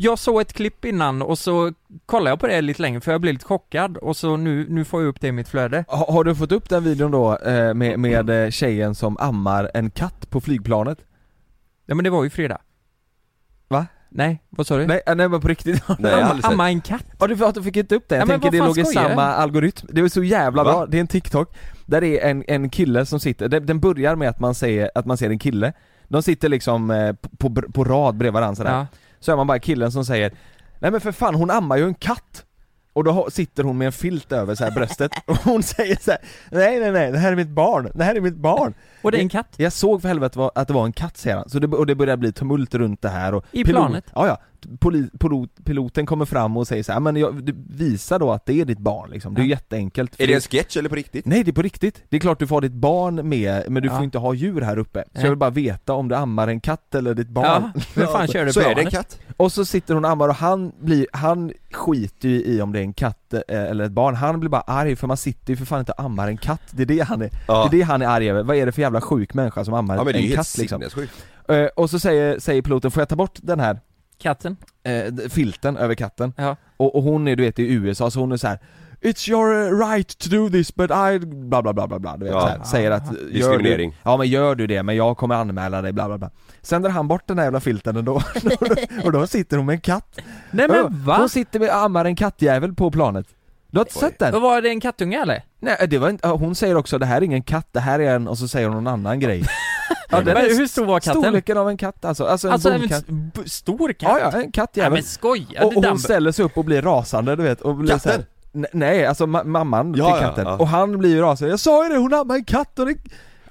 Jag 0.00 0.18
såg 0.18 0.40
ett 0.40 0.52
klipp 0.52 0.84
innan 0.84 1.22
och 1.22 1.38
så 1.38 1.72
kollade 2.06 2.30
jag 2.30 2.40
på 2.40 2.46
det 2.46 2.60
lite 2.60 2.82
längre 2.82 3.00
för 3.00 3.12
jag 3.12 3.20
blev 3.20 3.32
lite 3.34 3.44
chockad 3.46 3.96
och 3.96 4.16
så 4.16 4.36
nu, 4.36 4.66
nu 4.68 4.84
får 4.84 5.02
jag 5.02 5.08
upp 5.08 5.20
det 5.20 5.28
i 5.28 5.32
mitt 5.32 5.48
flöde 5.48 5.84
Ha- 5.88 6.12
Har 6.12 6.24
du 6.24 6.34
fått 6.34 6.52
upp 6.52 6.68
den 6.68 6.84
videon 6.84 7.10
då 7.10 7.36
eh, 7.38 7.74
med, 7.74 7.98
med 7.98 8.30
eh, 8.44 8.50
tjejen 8.50 8.94
som 8.94 9.16
ammar 9.18 9.70
en 9.74 9.90
katt 9.90 10.30
på 10.30 10.40
flygplanet? 10.40 10.98
Ja 11.86 11.94
men 11.94 12.04
det 12.04 12.10
var 12.10 12.24
ju 12.24 12.30
fredag 12.30 12.58
Va? 13.68 13.86
Nej, 14.18 14.42
vad 14.50 14.66
sa 14.66 14.76
du? 14.76 14.86
Nej, 14.86 15.00
nej 15.06 15.28
men 15.28 15.40
på 15.40 15.48
riktigt 15.48 15.82
Nej, 15.98 16.12
jag 16.12 16.18
har 16.18 16.18
Amma, 16.18 16.28
aldrig 16.28 16.44
sett. 16.44 16.52
amma 16.52 16.68
en 16.70 16.80
katt? 16.80 17.04
Ja 17.18 17.26
du, 17.26 17.44
att 17.46 17.54
du 17.54 17.62
fick 17.62 17.76
inte 17.76 17.94
upp 17.94 18.08
det, 18.08 18.14
jag 18.14 18.22
Ja, 18.22 18.26
men 18.26 18.40
tänker 18.40 18.46
vad 18.46 18.52
det 18.52 18.58
fan 18.58 18.66
låg 18.68 18.78
i 18.78 18.84
skojar 18.84 19.08
samma 19.08 19.22
algoritm, 19.24 19.86
det 19.92 20.02
var 20.02 20.08
så 20.08 20.22
jävla 20.24 20.64
Va? 20.64 20.72
bra, 20.72 20.86
det 20.86 20.96
är 20.96 21.00
en 21.00 21.06
TikTok 21.06 21.56
Där 21.86 22.00
det 22.00 22.20
är 22.20 22.30
en, 22.30 22.44
en 22.48 22.70
kille 22.70 23.06
som 23.06 23.20
sitter, 23.20 23.48
den, 23.48 23.66
den 23.66 23.80
börjar 23.80 24.16
med 24.16 24.28
att 24.28 24.40
man 24.40 24.54
säger, 24.54 24.90
att 24.94 25.06
man 25.06 25.16
ser 25.16 25.30
en 25.30 25.38
kille 25.38 25.72
De 26.08 26.22
sitter 26.22 26.48
liksom 26.48 26.90
eh, 26.90 27.12
på, 27.12 27.50
på, 27.50 27.62
på 27.72 27.84
rad 27.84 28.16
bredvid 28.16 28.32
varandra 28.34 28.56
sådär 28.56 28.72
Ja. 28.72 28.86
Så 29.20 29.32
är 29.32 29.36
man 29.36 29.46
bara 29.46 29.58
killen 29.58 29.92
som 29.92 30.04
säger 30.04 30.32
Nej 30.78 30.90
men 30.90 31.00
för 31.00 31.12
fan 31.12 31.34
hon 31.34 31.50
ammar 31.50 31.76
ju 31.76 31.84
en 31.84 31.94
katt 31.94 32.44
och 32.98 33.04
då 33.04 33.28
sitter 33.30 33.64
hon 33.64 33.78
med 33.78 33.86
en 33.86 33.92
filt 33.92 34.32
över 34.32 34.54
så 34.54 34.64
här 34.64 34.70
bröstet 34.70 35.12
och 35.26 35.36
hon 35.36 35.62
säger 35.62 35.96
så 36.00 36.10
här: 36.10 36.20
Nej 36.50 36.80
nej 36.80 36.92
nej, 36.92 37.12
det 37.12 37.18
här 37.18 37.32
är 37.32 37.36
mitt 37.36 37.48
barn, 37.48 37.90
det 37.94 38.04
här 38.04 38.14
är 38.14 38.20
mitt 38.20 38.36
barn 38.36 38.74
Och 39.02 39.10
det 39.12 39.18
är 39.18 39.22
en 39.22 39.28
katt? 39.28 39.54
Jag 39.56 39.72
såg 39.72 40.00
för 40.02 40.08
helvete 40.08 40.50
att 40.54 40.68
det 40.68 40.74
var 40.74 40.84
en 40.84 40.92
katt 40.92 41.16
säger 41.16 41.36
han, 41.36 41.48
så 41.48 41.58
det, 41.58 41.66
och 41.66 41.86
det 41.86 41.94
börjar 41.94 42.16
bli 42.16 42.32
tumult 42.32 42.74
runt 42.74 43.02
det 43.02 43.08
här 43.08 43.34
och 43.34 43.44
I 43.52 43.64
planet? 43.64 44.04
Ja 44.14 44.26
ja, 44.26 44.38
Poli, 44.78 45.08
pilot, 45.18 45.50
piloten 45.64 46.06
kommer 46.06 46.24
fram 46.24 46.56
och 46.56 46.68
säger 46.68 46.82
så 46.82 46.92
här, 46.92 47.00
men 47.00 47.16
jag, 47.16 47.44
du, 47.44 47.54
visa 47.68 48.18
då 48.18 48.30
att 48.32 48.46
det 48.46 48.60
är 48.60 48.64
ditt 48.64 48.78
barn 48.78 49.10
liksom, 49.10 49.34
det 49.34 49.40
är 49.40 49.44
Ja. 49.44 49.48
jätteenkelt 49.50 50.20
Är 50.20 50.26
det 50.26 50.34
en 50.34 50.40
sketch 50.40 50.76
eller 50.76 50.88
på 50.88 50.94
riktigt? 50.94 51.26
Nej 51.26 51.44
det 51.44 51.50
är 51.50 51.52
på 51.52 51.62
riktigt, 51.62 52.02
det 52.08 52.16
är 52.16 52.20
klart 52.20 52.38
du 52.38 52.46
får 52.46 52.56
ha 52.56 52.60
ditt 52.60 52.72
barn 52.72 53.28
med, 53.28 53.64
men 53.70 53.82
du 53.82 53.88
Ja. 53.88 53.94
får 53.96 54.04
inte 54.04 54.18
ha 54.18 54.34
djur 54.34 54.60
här 54.60 54.78
uppe 54.78 55.02
Så 55.04 55.08
Nej. 55.12 55.22
jag 55.24 55.30
vill 55.30 55.38
bara 55.38 55.50
veta 55.50 55.92
om 55.92 56.08
du 56.08 56.14
ammar 56.14 56.48
en 56.48 56.60
katt 56.60 56.94
eller 56.94 57.14
ditt 57.14 57.28
barn 57.28 57.44
Ja, 57.74 57.80
hur 57.94 58.06
fan 58.06 58.28
kör 58.28 58.44
du 58.44 58.52
Så 58.52 58.60
är 58.60 58.64
det 58.64 58.70
en 58.70 58.74
planet? 58.74 58.92
katt? 58.94 59.18
Och 59.36 59.52
så 59.52 59.64
sitter 59.64 59.94
hon 59.94 60.04
och 60.04 60.10
ammar 60.10 60.28
och 60.28 60.34
han 60.34 60.72
blir, 60.80 61.06
han 61.12 61.52
skiter 61.72 62.28
ju 62.28 62.42
i 62.44 62.60
om 62.62 62.72
det 62.72 62.78
är 62.78 62.82
en 62.82 62.92
katt 62.92 63.34
eh, 63.34 63.40
eller 63.48 63.84
ett 63.84 63.92
barn, 63.92 64.14
han 64.14 64.40
blir 64.40 64.50
bara 64.50 64.60
arg 64.60 64.96
för 64.96 65.06
man 65.06 65.16
sitter 65.16 65.50
ju 65.52 65.56
för 65.56 65.64
fan 65.64 65.78
inte 65.80 65.92
och 65.92 66.00
ammar 66.04 66.28
en 66.28 66.36
katt, 66.36 66.62
det 66.70 66.82
är 66.82 66.86
det 66.86 67.00
han 67.00 67.22
är, 67.22 67.30
Ja. 67.48 67.68
det 67.70 67.76
är 67.76 67.78
det 67.78 67.84
han 67.84 68.02
är 68.02 68.06
arg 68.06 68.30
över, 68.30 68.42
vad 68.42 68.56
är 68.56 68.66
det 68.66 68.72
för 68.72 68.82
jävla 68.82 69.00
sjuk 69.00 69.34
människa 69.34 69.64
som 69.64 69.74
ammar 69.74 69.96
Ja 69.96 70.04
men 70.04 70.12
det 70.12 70.18
är 70.18 70.30
en 70.30 70.36
katt 70.36 70.58
liksom? 70.58 70.82
Eh, 71.48 71.64
Och 71.76 71.90
så 71.90 71.98
säger, 71.98 72.38
säger 72.38 72.62
piloten, 72.62 72.90
får 72.90 73.00
jag 73.00 73.08
ta 73.08 73.16
bort 73.16 73.38
den 73.42 73.60
här 73.60 73.80
Katten? 74.18 74.56
eh, 74.82 75.28
filten 75.28 75.76
över 75.76 75.94
katten? 75.94 76.32
Ja. 76.36 76.56
Och, 76.76 76.94
och 76.96 77.02
hon 77.02 77.28
är 77.28 77.36
du 77.36 77.42
vet 77.42 77.58
i 77.58 77.72
USA 77.72 78.10
så 78.10 78.20
hon 78.20 78.32
är 78.32 78.36
så 78.36 78.48
här. 78.48 78.58
It's 79.00 79.30
your 79.30 79.52
uh, 79.54 79.88
right 79.90 80.18
to 80.18 80.28
do 80.28 80.50
this 80.50 80.74
but 80.74 80.90
I 80.90 81.18
bla 81.26 81.62
bla 81.62 81.72
bla 81.72 81.86
bla 81.86 81.98
bla 81.98 82.16
du 82.16 82.24
vet 82.24 82.34
Ja. 82.34 82.40
så 82.40 82.46
här, 82.46 82.62
säger 82.64 82.90
att 82.90 83.12
gör 83.12 83.28
Diskriminering. 83.32 83.90
Du, 83.90 83.96
ja 84.02 84.16
men 84.16 84.26
gör 84.28 84.54
du 84.54 84.66
det 84.66 84.82
men 84.82 84.96
jag 84.96 85.16
kommer 85.16 85.34
anmäla 85.34 85.82
dig 85.82 85.92
bla 85.92 86.06
bla 86.08 86.18
bla 86.18 86.30
Sen 86.62 86.82
drar 86.82 86.90
han 86.90 87.08
bort 87.08 87.22
den 87.26 87.38
här 87.38 87.44
jävla 87.44 87.60
filten 87.60 87.96
ändå 87.96 88.14
och 89.04 89.12
då 89.12 89.26
sitter 89.26 89.56
hon 89.56 89.66
med 89.66 89.72
en 89.72 89.80
katt 89.80 90.18
Nej 90.50 90.66
Ja, 90.70 90.82
men 90.88 91.04
va? 91.04 91.16
Hon 91.18 91.28
sitter 91.28 91.60
med 91.60 91.70
ammar 91.70 92.04
en 92.04 92.16
kattjävel 92.16 92.74
på 92.74 92.90
planet 92.90 93.26
Du 93.70 93.78
har 93.78 93.84
inte 93.84 93.98
sett 93.98 94.18
den? 94.18 94.42
Var 94.42 94.62
det 94.62 94.68
en 94.68 94.80
kattunge 94.80 95.22
eller? 95.22 95.42
Nej 95.60 95.86
det 95.90 95.98
var 95.98 96.08
inte, 96.10 96.28
hon 96.28 96.54
säger 96.54 96.76
också 96.76 96.98
det 96.98 97.06
här 97.06 97.16
är 97.16 97.22
ingen 97.22 97.42
katt, 97.42 97.68
det 97.72 97.80
här 97.80 97.98
är 98.00 98.14
en, 98.14 98.28
och 98.28 98.38
så 98.38 98.48
säger 98.48 98.68
hon 98.68 98.76
någon 98.84 98.86
annan 98.92 99.20
grej 99.20 99.44
Ja, 100.10 100.16
den 100.16 100.24
Men 100.24 100.36
är 100.36 100.56
hur 100.56 100.66
stor 100.66 100.84
var 100.86 101.00
katten? 101.00 101.22
Storleken 101.22 101.58
av 101.58 101.68
en 101.68 101.76
katt 101.76 102.04
alltså, 102.04 102.24
alltså 102.24 102.46
en 102.48 102.52
Alltså 102.52 102.70
en 102.70 102.80
bonkatt. 102.80 102.98
s- 102.98 103.04
b- 103.08 103.48
stor 103.48 103.92
katt? 103.92 104.08
Ja 104.12 104.18
ja, 104.20 104.30
en 104.32 104.38
Nej 104.40 104.50
kattjävel 104.52 104.92
men 104.92 105.02
skojar 105.02 105.64
och, 105.64 105.70
du 105.72 105.76
och 105.78 105.84
hon 105.84 105.98
ställer 105.98 106.32
sig 106.32 106.44
upp 106.44 106.58
och 106.58 106.64
blir 106.64 106.82
rasande 106.82 107.36
du 107.36 107.42
vet 107.42 107.60
och 107.60 107.74
blir 107.76 107.88
Katten? 107.88 108.00
så 108.00 108.08
här, 108.10 108.18
"Ne- 108.18 108.24
Nej, 108.72 109.06
alltså 109.06 109.24
ma- 109.26 109.44
mamman 109.44 109.94
Ja, 109.96 110.04
till 110.06 110.14
ja, 110.22 110.28
katten, 110.28 110.46
ja. 110.46 110.56
och 110.56 110.68
han 110.68 110.98
blir 110.98 111.10
ju 111.10 111.20
rasande, 111.20 111.50
jag 111.52 111.60
sa 111.60 111.84
ju 111.86 111.92
det, 111.92 111.98
hon 111.98 112.14
ammar 112.14 112.34
en 112.34 112.44
katt 112.44 112.78
och 112.78 112.86
det... 112.86 112.94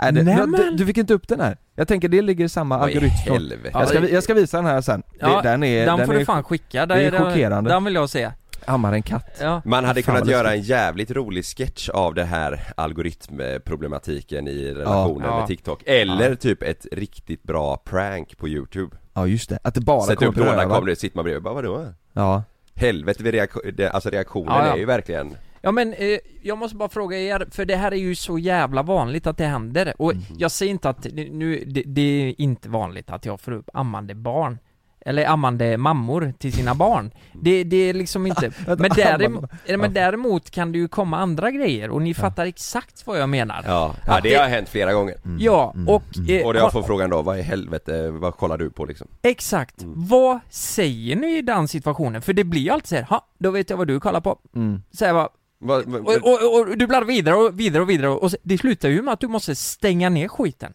Nej, 0.02 0.12
det, 0.14 0.24
Nämen. 0.24 0.52
du, 0.52 0.72
du 0.72 0.86
fick 0.86 0.98
inte 0.98 1.14
upp 1.14 1.28
den 1.28 1.40
här, 1.40 1.58
jag 1.76 1.88
tänker 1.88 2.10
det 2.10 2.22
ligger 2.22 2.46
i 2.46 2.50
samma 2.50 2.78
algoritm 2.80 3.62
jag, 3.74 3.88
ska, 3.90 4.00
vi- 4.00 4.14
jag 4.14 4.24
ska 4.24 4.34
visa 4.34 4.58
den 4.58 4.66
här 4.66 4.82
sen, 4.82 5.04
Ja, 5.20 5.42
det, 5.42 5.50
den 5.50 5.64
är, 5.64 5.86
den, 5.86 5.98
den 5.98 6.08
får 6.08 6.14
är, 6.16 6.20
du 6.20 6.26
fan 6.26 6.44
skicka, 6.44 6.86
det 6.86 6.96
är 6.96 7.12
den, 7.12 7.24
chockerande. 7.24 7.70
Den 7.70 7.84
vill 7.84 7.96
jag 7.96 8.10
se. 8.10 8.32
Ammar 8.66 8.94
en 8.94 9.02
katt. 9.04 9.38
Ja, 9.42 9.62
Man 9.66 9.86
hade 9.86 10.02
Fan, 10.04 10.16
kunnat 10.16 10.30
göra 10.30 10.54
en 10.54 10.62
jävligt 10.62 11.12
rolig 11.12 11.46
sketch 11.46 11.90
av 11.90 12.14
det 12.14 12.24
här 12.24 12.60
algoritmproblematiken 12.78 14.48
i 14.48 14.74
relationen 14.74 15.28
Ja. 15.30 15.38
med 15.40 15.48
TikTok. 15.48 15.84
Eller 15.86 16.36
typ 16.36 16.64
ett 16.64 16.86
riktigt 16.92 17.44
bra 17.44 17.78
prank 17.78 18.38
på 18.38 18.48
youtube. 18.48 18.96
Ja 19.14 19.28
just 19.28 19.50
det, 19.50 19.60
att 19.64 19.74
det 19.74 19.82
bara 19.82 20.02
Sätta 20.02 20.16
kommer 20.16 20.30
upp 20.30 20.36
på 20.36 20.42
rövar 20.42 20.54
rånarkameror, 20.54 20.96
sitter 20.96 21.18
man 21.18 21.24
bredvid, 21.24 21.44
bara 21.44 21.54
vadå? 21.54 21.86
Ja, 22.14 22.44
Helvete 22.78 23.24
vid 23.24 23.34
det, 23.74 23.90
alltså 23.90 24.10
reaktionen 24.10 24.54
Ja, 24.54 24.66
ja. 24.68 24.74
är 24.74 24.78
ju 24.78 24.86
verkligen 24.86 25.38
Ja 25.62 25.72
men 25.72 25.94
eh, 25.94 26.18
jag 26.42 26.58
måste 26.58 26.76
bara 26.78 26.90
fråga 26.90 27.18
er, 27.20 27.48
för 27.52 27.66
det 27.66 27.76
här 27.76 27.92
är 27.92 27.96
ju 27.96 28.16
så 28.16 28.40
jävla 28.40 28.84
vanligt 28.84 29.28
att 29.28 29.38
det 29.38 29.46
händer 29.46 29.94
och 29.98 30.16
Mhm. 30.16 30.24
jag 30.38 30.52
säger 30.52 30.72
inte 30.72 30.90
att, 30.90 31.08
nu, 31.14 31.64
det, 31.68 31.84
det 31.86 32.02
är 32.02 32.42
inte 32.42 32.70
vanligt 32.70 33.10
att 33.12 33.26
jag 33.26 33.40
får 33.42 33.52
upp 33.52 33.70
ammande 33.74 34.16
barn 34.16 34.58
eller 35.06 35.26
ammande 35.26 35.78
mammor 35.78 36.34
till 36.40 36.54
sina 36.54 36.76
barn. 36.76 37.12
Det, 37.34 37.64
det 37.64 37.78
är 37.78 37.94
liksom 37.94 38.28
inte, 38.28 38.52
men, 38.78 38.92
däremot, 38.96 39.52
men 39.78 39.94
däremot 39.94 40.50
kan 40.52 40.72
det 40.72 40.78
ju 40.78 40.88
komma 40.88 41.18
andra 41.18 41.52
grejer 41.52 41.90
och 41.90 42.02
ni 42.02 42.14
fattar 42.14 42.46
exakt 42.46 43.08
vad 43.08 43.20
jag 43.20 43.30
menar. 43.30 43.64
Ja, 43.68 43.96
ja 44.08 44.18
Att 44.18 44.24
det 44.24 44.34
har 44.36 44.48
hänt 44.48 44.70
flera 44.70 44.94
gånger 44.94 45.16
Ja, 45.40 45.72
Mm, 45.76 45.88
och... 45.88 46.04
eh, 46.30 46.46
Och 46.46 46.54
det 46.54 46.60
jag 46.60 46.72
får 46.72 46.84
frågan 46.84 47.10
då, 47.10 47.22
vad 47.22 47.40
i 47.40 47.42
helvete, 47.42 48.10
vad 48.12 48.36
kollar 48.36 48.58
du 48.58 48.70
på 48.70 48.86
liksom? 48.86 49.08
Exakt. 49.22 49.82
Mm. 49.82 49.94
Vad 50.08 50.40
säger 50.50 51.16
ni 51.16 51.38
i 51.38 51.42
den 51.42 51.68
situationen? 51.68 52.22
För 52.22 52.34
det 52.34 52.44
blir 52.44 52.62
ju 52.62 52.70
alltid 52.70 52.88
så 52.88 52.96
här, 52.96 53.04
ha, 53.04 53.28
då 53.38 53.52
vet 53.52 53.70
jag 53.70 53.78
vad 53.78 53.88
du 53.88 54.00
kollar 54.00 54.22
på. 54.22 54.40
mm. 54.56 54.82
Så 54.92 55.06
här 55.06 55.14
bara, 55.14 55.30
Vad, 55.60 55.86
vad, 55.86 56.02
och, 56.02 56.18
och, 56.18 56.60
och 56.60 56.78
du 56.78 56.88
bläddrar 56.88 57.06
vidare 57.06 57.36
och 57.36 57.60
vidare 57.60 57.84
och 57.84 57.90
vidare 57.90 58.10
och 58.12 58.32
så, 58.32 58.38
det 58.44 58.58
slutar 58.58 58.90
ju 58.90 59.02
med 59.02 59.14
att 59.14 59.20
du 59.20 59.28
måste 59.28 59.56
stänga 59.56 60.10
ner 60.10 60.28
skiten. 60.28 60.74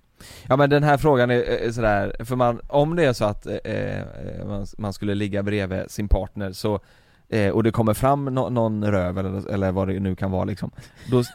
Ja 0.48 0.56
men 0.56 0.70
den 0.70 0.82
här 0.82 0.96
frågan 0.96 1.30
är, 1.30 1.40
är 1.42 1.72
sådär, 1.72 2.16
för 2.24 2.36
man, 2.36 2.60
om 2.68 2.96
det 2.96 3.04
är 3.04 3.12
så 3.12 3.24
att 3.24 3.46
eh, 3.46 3.54
eh, 3.54 4.06
man, 4.46 4.66
man 4.78 4.92
skulle 4.92 5.14
ligga 5.14 5.42
bredvid 5.42 5.90
sin 5.90 6.08
partner 6.08 6.52
så 6.52 6.80
eh, 7.28 7.50
och 7.50 7.62
det 7.62 7.70
kommer 7.70 7.94
fram 7.94 8.24
nå- 8.24 8.48
någon 8.48 8.84
röv 8.84 9.18
eller, 9.18 9.50
eller 9.50 9.72
vad 9.72 9.88
det 9.88 10.00
nu 10.00 10.16
kan 10.16 10.30
vara 10.30 10.44
liksom 10.44 10.70
Då, 11.10 11.22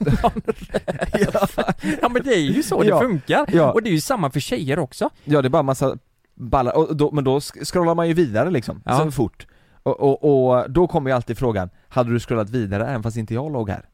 Ja 2.01 2.09
men 2.09 2.23
det 2.23 2.33
är 2.33 2.39
ju 2.39 2.63
så 2.63 2.81
det 2.81 2.87
Ja. 2.87 2.99
funkar, 2.99 3.45
Ja. 3.53 3.71
och 3.71 3.83
det 3.83 3.89
är 3.89 3.93
ju 3.93 4.01
samma 4.01 4.31
för 4.31 4.39
tjejer 4.39 4.79
också 4.79 5.09
Ja 5.23 5.41
det 5.41 5.47
är 5.47 5.49
bara 5.49 5.63
massa 5.63 5.97
ballar, 6.35 6.77
och 6.77 6.95
då, 6.97 7.11
men 7.11 7.23
då 7.23 7.39
scrollar 7.41 7.95
man 7.95 8.07
ju 8.07 8.13
vidare 8.13 8.51
liksom, 8.51 8.81
Ja. 8.85 8.97
så 8.97 9.11
fort 9.11 9.47
och, 9.83 9.99
och, 9.99 10.47
och 10.57 10.71
då 10.71 10.87
kommer 10.87 11.09
ju 11.09 11.15
alltid 11.15 11.37
frågan, 11.37 11.69
hade 11.89 12.09
du 12.13 12.19
scrollat 12.19 12.49
vidare 12.49 12.85
även 12.87 13.03
fast 13.03 13.17
inte 13.17 13.33
jag 13.33 13.51
låg 13.51 13.69
här? 13.69 13.85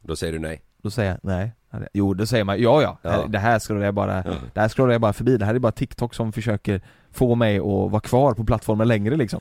Då 0.00 0.16
säger 0.16 0.32
du 0.32 0.38
nej. 0.38 0.62
Då 0.82 0.90
säger 0.90 1.10
jag 1.10 1.18
nej, 1.22 1.52
jo 1.92 2.14
då 2.14 2.26
säger 2.26 2.44
man 2.44 2.60
ja 2.60 2.82
ja, 2.82 2.98
Ja. 3.02 3.24
det 3.28 3.38
här 3.38 3.58
scrollar 3.58 3.84
jag 3.84 3.94
bara, 3.94 4.16
Ja. 4.26 4.32
det 4.54 4.60
här 4.60 4.68
scrollar 4.68 4.92
jag 4.92 5.00
bara 5.00 5.12
förbi, 5.12 5.36
det 5.36 5.44
här 5.44 5.54
är 5.54 5.58
bara 5.58 5.72
TikTok 5.72 6.14
som 6.14 6.32
försöker 6.32 6.80
få 7.12 7.34
mig 7.34 7.56
att 7.58 7.64
vara 7.64 8.00
kvar 8.00 8.34
på 8.34 8.44
plattformen 8.44 8.88
längre 8.88 9.16
liksom. 9.16 9.40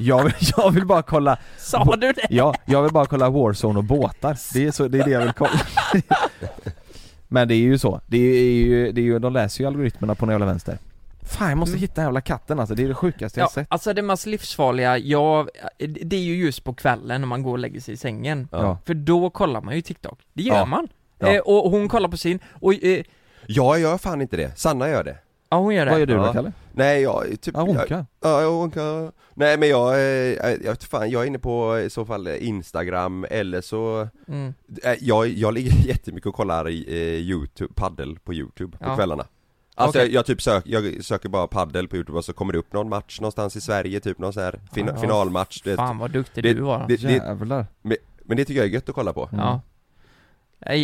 Jag, 0.00 0.24
vill, 0.24 0.32
jag 0.56 0.70
vill 0.70 0.86
bara 0.86 1.02
kolla 1.02 1.38
Sa 1.58 1.96
du 1.96 2.12
det? 2.12 2.26
Ja, 2.30 2.54
jag 2.64 2.82
vill 2.82 2.92
bara 2.92 3.06
kolla 3.06 3.30
Warzone 3.30 3.78
och 3.78 3.84
båtar, 3.84 4.36
det 4.54 4.66
är, 4.66 4.70
så, 4.70 4.88
det 4.88 4.98
är 4.98 5.04
det 5.04 5.10
jag 5.10 5.20
vill 5.22 5.32
kolla. 5.32 5.50
Men 7.28 7.48
det 7.48 7.54
är 7.54 7.58
ju 7.58 7.78
så, 7.78 8.00
det 8.06 8.16
är 8.18 8.52
ju, 8.54 8.92
det 8.92 9.00
är 9.00 9.04
ju, 9.04 9.18
de 9.18 9.32
läser 9.32 9.60
ju 9.64 9.66
algoritmerna 9.68 10.14
på 10.14 10.26
den 10.26 10.32
jävla 10.32 10.46
vänster. 10.46 10.78
Fan 11.22 11.48
jag 11.48 11.58
måste 11.58 11.78
hitta 11.78 11.94
den 11.94 12.04
jävla 12.04 12.20
katten 12.20 12.60
alltså, 12.60 12.74
det 12.74 12.84
är 12.84 12.88
det 12.88 12.94
sjukaste 12.94 13.40
jag 13.40 13.44
Ja, 13.46 13.50
sett. 13.50 13.66
alltså 13.70 13.92
det 13.92 14.02
mest 14.02 14.26
livsfarliga, 14.26 14.98
ja, 14.98 15.46
det 15.78 16.16
är 16.16 16.20
ju 16.20 16.36
just 16.36 16.64
på 16.64 16.74
kvällen 16.74 17.20
när 17.20 17.28
man 17.28 17.42
går 17.42 17.52
och 17.52 17.58
lägger 17.58 17.80
sig 17.80 17.94
i 17.94 17.96
sängen. 17.96 18.48
Ja. 18.52 18.78
För 18.86 18.94
då 18.94 19.30
kollar 19.30 19.60
man 19.60 19.74
ju 19.76 19.82
TikTok, 19.82 20.18
det 20.32 20.42
gör 20.42 20.56
Ja. 20.56 20.64
man 20.66 20.88
Ja. 21.22 21.34
eh, 21.34 21.40
Och 21.40 21.70
hon 21.70 21.88
kollar 21.88 22.08
på 22.08 22.16
sin, 22.16 22.38
och 22.60 22.84
eh, 22.84 23.02
Jag 23.46 23.80
gör 23.80 23.98
fan 23.98 24.20
inte 24.20 24.36
det, 24.36 24.58
Sanna 24.58 24.88
gör 24.88 25.04
det 25.04 25.16
ja 25.50 25.58
hon 25.58 25.74
gör 25.74 25.84
det 25.84 25.90
Vad 25.90 26.00
gör 26.00 26.06
du 26.06 26.12
Ja. 26.14 26.26
då 26.26 26.32
Kalle? 26.32 26.52
Nej 26.72 27.02
jag, 27.02 27.40
typ 27.40 27.54
Ja, 27.54 27.60
honka. 27.60 27.84
jag, 27.88 28.04
Ja, 28.20 28.42
jag 28.42 28.50
honkar 28.52 29.12
Nej 29.34 29.58
men 29.58 29.68
jag, 29.68 29.94
eh, 29.94 30.00
jag 30.00 30.58
vet 30.70 30.84
fan, 30.84 31.10
jag 31.10 31.22
är 31.22 31.26
inne 31.26 31.38
på 31.38 31.78
i 31.78 31.90
så 31.90 32.04
fall 32.04 32.28
Instagram 32.28 33.26
eller 33.30 33.60
så 33.60 34.08
mm. 34.28 34.54
eh, 34.84 34.94
jag, 35.00 35.28
jag 35.28 35.54
ligger 35.54 35.72
jättemycket 35.88 36.26
och 36.26 36.34
kollar 36.34 36.68
i 36.68 36.84
eh, 36.88 37.20
youtube, 37.30 37.72
paddel 37.74 38.18
på 38.24 38.34
youtube 38.34 38.78
på 38.78 38.84
Ja. 38.84 38.96
kvällarna 38.96 39.26
Alltså 39.74 39.98
Okej. 39.98 40.08
jag, 40.08 40.14
jag 40.18 40.26
typ 40.26 40.42
sök, 40.42 40.62
jag 40.66 41.04
söker 41.04 41.28
bara 41.28 41.46
paddel 41.46 41.88
på 41.88 41.96
youtube 41.96 42.18
och 42.18 42.24
så 42.24 42.32
kommer 42.32 42.52
det 42.52 42.58
upp 42.58 42.72
någon 42.72 42.88
match 42.88 43.20
någonstans 43.20 43.56
i 43.56 43.60
Sverige, 43.60 44.00
typ 44.00 44.18
någon 44.18 44.32
sån 44.32 44.42
här 44.42 44.60
fin, 44.72 44.86
Ja, 44.86 44.96
finalmatch 45.00 45.66
vet. 45.66 45.76
Fan 45.76 45.98
vad 45.98 46.10
duktig 46.10 46.44
det, 46.44 46.54
du 46.54 46.60
var 46.60 46.84
det, 46.88 46.96
det, 46.96 47.12
Jävlar 47.12 47.66
men, 47.82 47.96
men 48.24 48.36
det 48.36 48.44
tycker 48.44 48.60
jag 48.60 48.68
är 48.68 48.72
gött 48.72 48.88
att 48.88 48.94
kolla 48.94 49.12
på 49.12 49.28
Ja 49.32 49.36
Nej, 49.46 49.58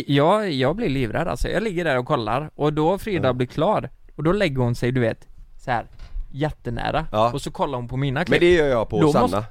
jag, 0.07 0.51
jag 0.51 0.75
blir 0.75 0.89
livrädd 0.89 1.27
alltså, 1.27 1.49
jag 1.49 1.63
ligger 1.63 1.85
där 1.85 1.97
och 1.97 2.05
kollar, 2.05 2.49
och 2.55 2.73
då 2.73 2.97
Frida 2.97 3.27
Ja. 3.29 3.33
blir 3.33 3.47
klar, 3.47 3.89
och 4.15 4.23
då 4.23 4.31
lägger 4.31 4.61
hon 4.61 4.75
sig 4.75 4.91
du 4.91 5.01
vet, 5.01 5.27
så 5.59 5.71
här 5.71 5.85
jättenära, 6.31 7.05
Ja. 7.11 7.31
och 7.33 7.41
så 7.41 7.51
kollar 7.51 7.77
hon 7.77 7.87
på 7.87 7.97
mina 7.97 8.25
klipp 8.25 8.41
Men 8.41 8.49
det 8.49 8.55
gör 8.55 8.67
jag 8.67 8.89
på 8.89 9.01
Då 9.01 9.11
Sanna 9.11 9.21
måste- 9.21 9.43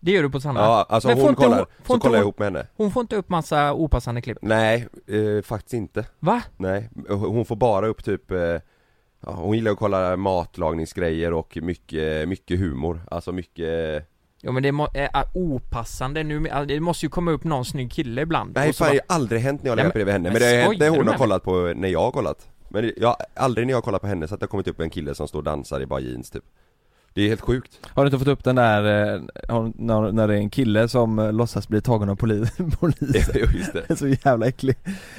Det 0.00 0.10
gör 0.12 0.22
du 0.22 0.30
på 0.30 0.40
Sanna? 0.40 0.60
Ja, 0.60 0.86
alltså 0.88 1.08
Men 1.08 1.20
hon 1.20 1.34
kollar, 1.34 1.58
hon- 1.86 1.96
så 1.96 2.00
kollar 2.00 2.16
jag 2.16 2.22
ihop 2.22 2.38
med 2.38 2.46
henne 2.46 2.66
Hon 2.76 2.90
får 2.90 3.00
inte 3.00 3.16
upp 3.16 3.28
massa 3.28 3.72
opassande 3.74 4.22
klipp? 4.22 4.38
Nej, 4.42 4.88
eh, 5.06 5.42
faktiskt 5.42 5.74
inte 5.74 6.04
Va? 6.18 6.42
Nej, 6.56 6.88
hon 7.08 7.44
får 7.44 7.56
bara 7.56 7.86
upp 7.86 8.04
typ 8.04 8.30
eh, 8.30 8.38
ja, 8.38 8.60
Hon 9.32 9.56
gillar 9.56 9.72
att 9.72 9.78
kolla 9.78 10.16
matlagningsgrejer 10.16 11.32
och 11.32 11.58
mycket, 11.62 12.28
mycket 12.28 12.58
humor, 12.58 13.00
alltså 13.10 13.32
mycket 13.32 14.06
Ja 14.42 14.52
men 14.52 14.62
det 14.62 14.68
är, 14.68 15.10
är 15.12 15.24
opassande. 15.34 16.22
Nu, 16.22 16.40
med- 16.40 16.68
det 16.68 16.80
måste 16.80 17.06
ju 17.06 17.10
komma 17.10 17.30
upp 17.30 17.44
någon 17.44 17.64
snygg 17.64 17.92
kille 17.92 18.22
ibland. 18.22 18.52
Nej 18.54 18.72
fan, 18.72 18.88
det 18.92 19.00
har 19.08 19.16
aldrig 19.16 19.40
hänt 19.40 19.62
när 19.62 19.70
jag 19.70 19.76
legat 19.76 19.86
men- 19.86 19.92
bredvid 19.92 20.12
henne, 20.12 20.30
men, 20.30 20.40
det 20.40 20.46
har 20.46 20.54
hänt 20.62 20.78
när 20.78 20.88
hon 20.88 21.08
har 21.08 21.14
kollat 21.14 21.42
på, 21.44 21.72
när 21.76 21.88
jag 21.88 22.00
har 22.00 22.10
kollat. 22.10 22.48
Men 22.68 22.92
jag, 22.96 23.16
aldrig 23.34 23.66
när 23.66 23.72
jag 23.72 23.76
har 23.76 23.82
kollat 23.82 24.00
på 24.00 24.06
henne 24.06 24.28
så 24.28 24.34
att 24.34 24.40
det 24.40 24.44
har 24.44 24.48
kommit 24.48 24.68
upp 24.68 24.80
en 24.80 24.90
kille 24.90 25.14
som 25.14 25.28
står 25.28 25.38
och 25.38 25.44
dansar 25.44 25.80
i 25.80 25.86
bara 25.86 26.00
jeans 26.00 26.30
typ. 26.30 26.44
Det 27.14 27.22
är 27.22 27.28
helt 27.28 27.40
sjukt. 27.40 27.78
Har 27.94 28.04
du 28.04 28.08
inte 28.08 28.18
fått 28.18 28.28
upp 28.28 28.44
den 28.44 28.56
där, 28.56 28.84
eh, 29.14 29.20
när, 29.74 30.12
när 30.12 30.28
det 30.28 30.34
är 30.34 30.38
en 30.38 30.50
kille 30.50 30.88
som 30.88 31.18
eh, 31.18 31.32
låtsas 31.32 31.68
bli 31.68 31.80
tagen 31.80 32.08
av 32.08 32.16
polis, 32.16 32.52
polisen? 32.80 33.34
Jo, 33.34 33.46
just 33.58 33.72
det. 33.72 33.84
Det 33.88 33.94
är 33.94 33.96
så 33.96 34.08
jävla 34.28 34.46
äcklig 34.46 34.76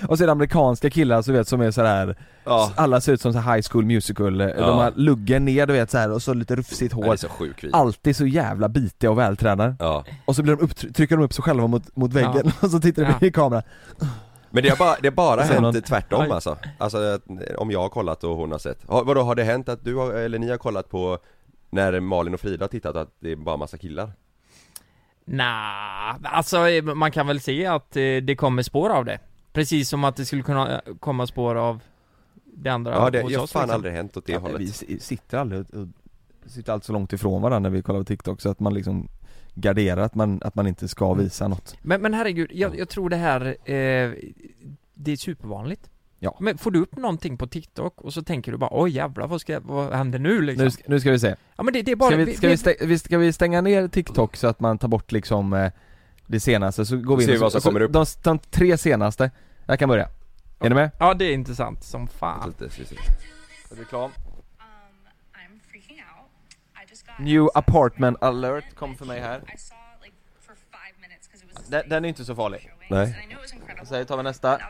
Och 0.08 0.18
så 0.18 0.24
är 0.24 0.26
det 0.28 0.32
amerikanska 0.32 0.90
killar 0.90 1.22
så 1.22 1.32
vet 1.32 1.48
som 1.48 1.62
är 1.62 1.72
sådär 1.72 2.16
Ja. 2.44 2.72
Alla 2.76 3.02
ser 3.02 3.14
ut 3.14 3.22
som 3.22 3.34
så 3.34 3.40
high 3.40 3.62
school 3.72 3.86
musical, 3.86 4.42
eh, 4.42 4.48
Ja. 4.48 4.54
de 4.68 4.78
har 4.78 4.92
luggen 4.96 5.46
ner 5.46 5.66
du 5.68 5.74
vet 5.74 5.92
så 5.92 5.98
här 5.98 6.12
och 6.12 6.22
så 6.22 6.34
lite 6.34 6.56
rufsigt 6.56 6.94
Ja, 6.94 6.98
hår 6.98 7.04
det 7.06 7.12
är 7.12 7.16
så 7.16 7.30
sjuk. 7.30 7.66
Alltid 7.74 8.16
så 8.16 8.26
jävla 8.26 8.70
bitiga 8.70 9.12
och 9.12 9.18
vältränade 9.18 9.76
Ja 9.80 10.06
Och 10.26 10.36
så 10.36 10.44
blir 10.44 10.56
de 10.56 10.64
upp, 10.64 10.76
trycker 10.96 11.18
de 11.18 11.24
upp 11.26 11.34
sig 11.34 11.44
själva 11.44 11.68
mot, 11.68 11.96
mot 11.96 12.14
väggen 12.14 12.42
Ja. 12.46 12.52
och 12.62 12.72
så 12.72 12.80
tittar 12.80 13.04
de 13.04 13.10
Ja. 13.22 13.28
i 13.28 13.32
kameran 13.32 13.64
Men 14.50 14.64
det 14.64 14.70
har 14.70 14.78
bara, 14.78 14.96
det 15.02 15.08
har 15.08 15.16
bara 15.16 15.42
hänt 15.44 15.62
någon- 15.62 15.82
tvärtom 15.82 16.32
alltså 16.32 16.58
Alltså 16.78 17.20
om 17.58 17.72
jag 17.72 17.80
har 17.82 17.90
kollat 17.90 18.24
och 18.24 18.36
hon 18.36 18.52
har 18.52 18.60
sett 18.60 18.90
har, 18.90 19.04
Vadå, 19.04 19.22
har 19.22 19.36
det 19.36 19.44
hänt 19.44 19.70
att 19.70 19.84
du 19.86 19.96
har, 19.96 20.12
eller 20.14 20.40
ni 20.40 20.50
har 20.50 20.58
kollat 20.58 20.90
på 20.90 21.18
När 21.70 22.00
Malin 22.00 22.34
och 22.34 22.40
Frida 22.40 22.64
har 22.64 22.70
tittat 22.70 22.96
att 22.96 23.10
det 23.20 23.32
är 23.32 23.36
bara 23.36 23.58
massa 23.58 23.78
killar? 23.78 24.12
Nah, 25.26 26.16
alltså 26.24 26.68
eh, 26.70 26.84
man 26.84 27.12
kan 27.12 27.28
väl 27.28 27.40
se 27.40 27.66
att 27.66 27.96
eh, 27.96 28.02
det 28.24 28.36
kommer 28.38 28.64
spår 28.64 28.90
av 28.90 29.06
det 29.06 29.20
Precis 29.54 29.90
som 29.90 30.04
att 30.04 30.16
det 30.16 30.26
skulle 30.26 30.44
kunna 30.44 30.82
komma 31.00 31.28
spår 31.28 31.56
av 31.56 31.82
det 32.56 32.70
andra 32.70 32.92
Ja 32.94 33.10
det 33.10 33.18
har 33.22 33.30
fan 33.30 33.38
liksom. 33.40 33.70
aldrig 33.70 33.94
hänt 33.94 34.18
åt 34.18 34.26
det 34.26 34.32
Ja, 34.34 34.40
hållet 34.40 34.62
Vi 34.62 34.68
si- 34.72 35.00
sitter 35.00 35.38
aldrig 35.38 35.62
och, 35.62 35.74
och 35.82 35.88
sitter 36.46 36.74
allt 36.74 36.84
så 36.84 36.94
långt 36.94 37.14
ifrån 37.14 37.42
varandra 37.42 37.70
när 37.70 37.76
vi 37.76 37.82
kollar 37.82 38.00
på 38.00 38.06
TikTok 38.06 38.42
så 38.42 38.50
att 38.50 38.60
man 38.60 38.74
liksom 38.74 39.08
garderar 39.54 40.02
att 40.02 40.16
man, 40.16 40.42
att 40.44 40.56
man 40.56 40.68
inte 40.68 40.88
ska 40.88 41.14
visa 41.14 41.48
något 41.48 41.76
Men, 41.82 42.02
men 42.02 42.14
herregud, 42.14 42.52
jag, 42.54 42.80
jag 42.80 42.90
tror 42.90 43.10
det 43.10 43.16
här, 43.16 43.46
eh, 43.46 44.12
det 44.94 45.12
är 45.12 45.16
supervanligt 45.18 45.90
Ja. 46.24 46.38
Men 46.40 46.58
får 46.58 46.72
du 46.72 46.82
upp 46.82 46.96
någonting 46.98 47.38
på 47.38 47.48
TikTok 47.48 48.02
och 48.02 48.14
så 48.14 48.22
tänker 48.22 48.52
du 48.52 48.58
bara 48.58 48.70
oj 48.84 48.92
jävlar 48.92 49.28
vad 49.28 49.42
ska, 49.42 49.60
vad 49.60 49.94
händer 49.94 50.20
nu 50.20 50.42
liksom? 50.42 50.66
nu, 50.66 50.72
ska- 50.72 50.84
nu 50.88 51.00
ska 51.00 51.12
vi 51.12 51.20
se 51.20 51.36
Ja 51.56 51.64
men 51.64 51.74
det, 51.74 51.82
det 51.82 51.92
är 51.92 51.96
bara, 51.96 52.10
Ska 52.10 52.18
vi, 52.18 52.34
ska, 52.34 52.48
vi 52.48 52.58
stäng, 52.58 52.76
vi- 52.82 53.00
ska 53.00 53.18
vi 53.18 53.34
stänga 53.34 53.62
ner 53.62 53.88
TikTok 53.88 54.36
så 54.36 54.48
att 54.48 54.60
man 54.60 54.78
tar 54.78 54.88
bort 54.88 55.12
liksom 55.12 55.54
eh, 55.54 55.72
det 56.28 56.40
senaste 56.40 56.86
så 56.86 56.98
går 56.98 57.18
vi 57.18 57.24
in 57.36 57.44
och 57.44 57.52
som 57.52 57.62
så, 57.62 57.68
kommer 57.70 57.82
upp. 57.82 57.94
De, 57.94 58.06
de 58.24 58.40
tre 58.40 58.78
senaste, 58.78 59.32
jag 59.66 59.80
kan 59.80 59.90
börja 59.90 60.08
Är 60.62 60.70
ni 60.70 60.76
med? 60.76 60.92
Ja 60.98 61.14
det 61.14 61.26
är 61.26 61.34
intressant 61.34 61.84
som 61.84 62.08
fan. 62.08 62.50
Lite. 62.60 62.96
Reklam 63.70 64.12
New 67.20 67.48
apartment 67.54 68.24
alert 68.24 68.76
kom 68.76 68.96
för 68.96 69.06
mig 69.06 69.20
här. 69.20 69.42
Den, 71.68 71.90
den 71.90 72.06
är 72.06 72.10
inte 72.10 72.26
så 72.26 72.36
farlig. 72.36 72.72
Nej. 72.90 73.28
Så 73.86 74.06
tar 74.06 74.18
vi 74.18 74.24
nästa. 74.24 74.62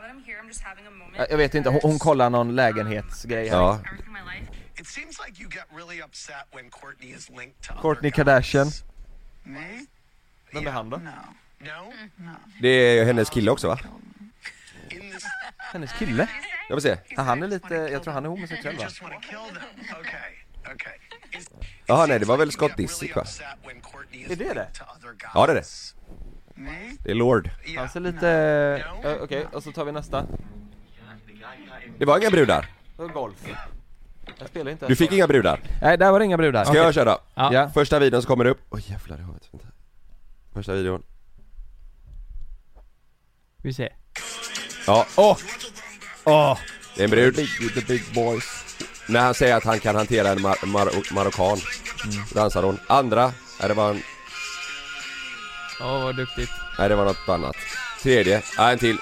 Jag- 1.30 1.36
vet 1.36 1.54
inte, 1.54 1.70
hon, 1.70 1.80
hon 1.82 1.98
kollar 1.98 2.30
någon 2.30 2.54
lägenhetsgrej 2.54 3.48
här. 3.48 3.56
Ja, 3.56 3.80
It 4.76 4.86
seems 4.86 5.20
like 5.26 5.42
you 5.42 5.50
get 5.50 5.64
really 5.76 6.02
upset 6.02 6.46
when 6.54 6.70
Courtney 6.70 7.10
is 7.14 7.30
linked 7.30 7.60
to 7.62 7.74
Kourtney 7.82 8.10
other 8.10 8.16
Kardashian? 8.24 8.66
Vem 10.52 10.66
är 10.66 10.70
han 10.70 10.90
då? 10.90 10.96
No. 10.96 11.10
No? 11.58 11.92
No. 12.16 12.30
det 12.60 12.68
är 12.68 13.04
hennes 13.04 13.30
kille 13.30 13.50
också 13.50 13.68
va? 13.68 13.78
Hennes 15.72 15.92
kille? 15.92 16.28
Jag 16.68 16.76
vill 16.76 16.82
se 16.82 16.96
han 17.16 17.42
är 17.42 17.48
lite, 17.48 17.74
jag 17.74 18.02
tror 18.02 18.14
han 18.14 18.24
är 18.24 18.28
homosexuell 18.28 18.76
va? 18.76 18.84
Okay. 20.00 20.74
Okay. 20.74 20.92
Jaha 21.86 22.06
nej 22.06 22.18
det 22.18 22.26
var 22.26 22.36
väl 22.36 22.52
Scott 22.52 22.76
Disick 22.76 23.16
va? 23.16 23.24
Är 24.12 24.36
det 24.36 24.54
det? 24.54 24.68
Ja 25.34 25.46
det 25.46 25.52
är 25.52 25.54
det, 25.54 25.64
det 26.98 27.10
är 27.10 27.14
Lord 27.14 27.50
Han 27.76 27.88
ser 27.88 28.00
lite, 28.00 28.28
eh, 29.04 29.22
okej, 29.22 29.46
och 29.52 29.62
så 29.62 29.72
tar 29.72 29.84
vi 29.84 29.92
nästa 29.92 30.26
Det 31.98 32.04
var 32.04 32.18
inga 32.18 32.30
brudar, 32.30 32.66
golf 32.96 33.48
Jag 34.38 34.48
spelar 34.48 34.70
inte 34.70 34.86
du 34.86 34.96
fick 34.96 35.12
inga 35.12 35.26
brudar 35.26 35.60
Nej, 35.82 35.98
där 35.98 36.12
var 36.12 36.18
det 36.18 36.24
inga 36.24 36.36
brudar 36.36 36.64
Ska 36.64 36.76
jag 36.76 36.94
köra? 36.94 37.18
Ja. 37.34 37.70
Första 37.74 37.98
videon 37.98 38.22
som 38.22 38.28
kommer 38.28 38.44
upp, 38.44 38.60
oj 38.70 38.84
jävlar 38.86 39.18
i 39.18 39.20
huvudet, 39.20 39.50
Första 40.52 40.72
videon 40.72 41.02
Vi 43.56 43.74
ser 43.74 44.01
Ja, 44.86 45.06
Åh! 45.16 45.36
Åh! 46.24 46.58
det 46.94 47.00
är 47.00 47.04
en 47.04 47.10
brud 47.10 47.34
Big, 47.34 47.74
the 47.74 47.80
big 47.80 48.02
boys 48.14 48.44
När 49.08 49.20
han 49.20 49.34
säger 49.34 49.56
att 49.56 49.64
han 49.64 49.80
kan 49.80 49.94
hantera 49.96 50.28
en 50.28 50.38
mar- 50.38 50.64
mar- 50.66 51.14
marockan 51.14 51.58
Dansar 52.34 52.62
hon 52.62 52.78
Andra, 52.86 53.32
nej 53.60 53.68
det 53.68 53.74
var 53.74 53.90
en, 53.90 54.02
Åh 55.80 56.04
vad 56.04 56.16
duktigt 56.16 56.50
nej 56.78 56.88
det 56.88 56.94
var 56.94 57.04
något 57.04 57.28
annat 57.28 57.56
Tredje, 58.02 58.42
ja 58.56 58.70
en 58.72 58.78
till 58.78 58.98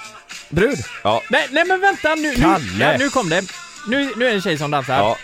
Brud! 0.50 0.78
Ja, 1.04 1.22
Nej, 1.30 1.48
nej 1.50 1.64
men 1.66 1.80
vänta 1.80 2.14
nu, 2.14 2.22
nu, 2.22 2.34
Kalle! 2.36 2.64
ja, 2.92 2.96
nu 2.98 3.10
kom 3.10 3.28
det 3.28 3.42
Nu, 3.88 4.12
nu 4.16 4.24
är 4.24 4.28
det 4.30 4.34
en 4.36 4.42
tjej 4.42 4.58
som 4.58 4.70
dansar 4.70 4.94
ja 4.96 5.16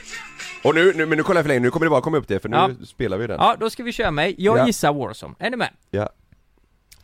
Och 0.63 0.75
nu, 0.75 0.93
nu, 0.97 1.07
men 1.07 1.19
nu 1.19 1.23
kollar 1.25 1.39
jag 1.39 1.45
för 1.45 1.49
länge, 1.49 1.61
nu 1.61 1.71
kommer 1.71 1.87
det 1.87 1.91
bara 1.91 2.01
komma 2.01 2.17
upp 2.17 2.29
det 2.29 2.41
för 2.41 2.49
nu 2.49 2.57
Ja. 2.57 2.71
spelar 2.87 3.17
vi 3.17 3.27
den 3.27 3.37
Ja, 3.41 3.57
då 3.61 3.71
ska 3.71 3.83
vi 3.83 3.93
köra 3.93 4.11
mig. 4.11 4.35
Jag 4.39 4.59
Ja. 4.59 4.67
gissar 4.67 4.93
Warzone. 4.93 5.35
Är 5.39 5.51
ni 5.51 5.57
med? 5.57 5.71
Ja, 5.91 6.09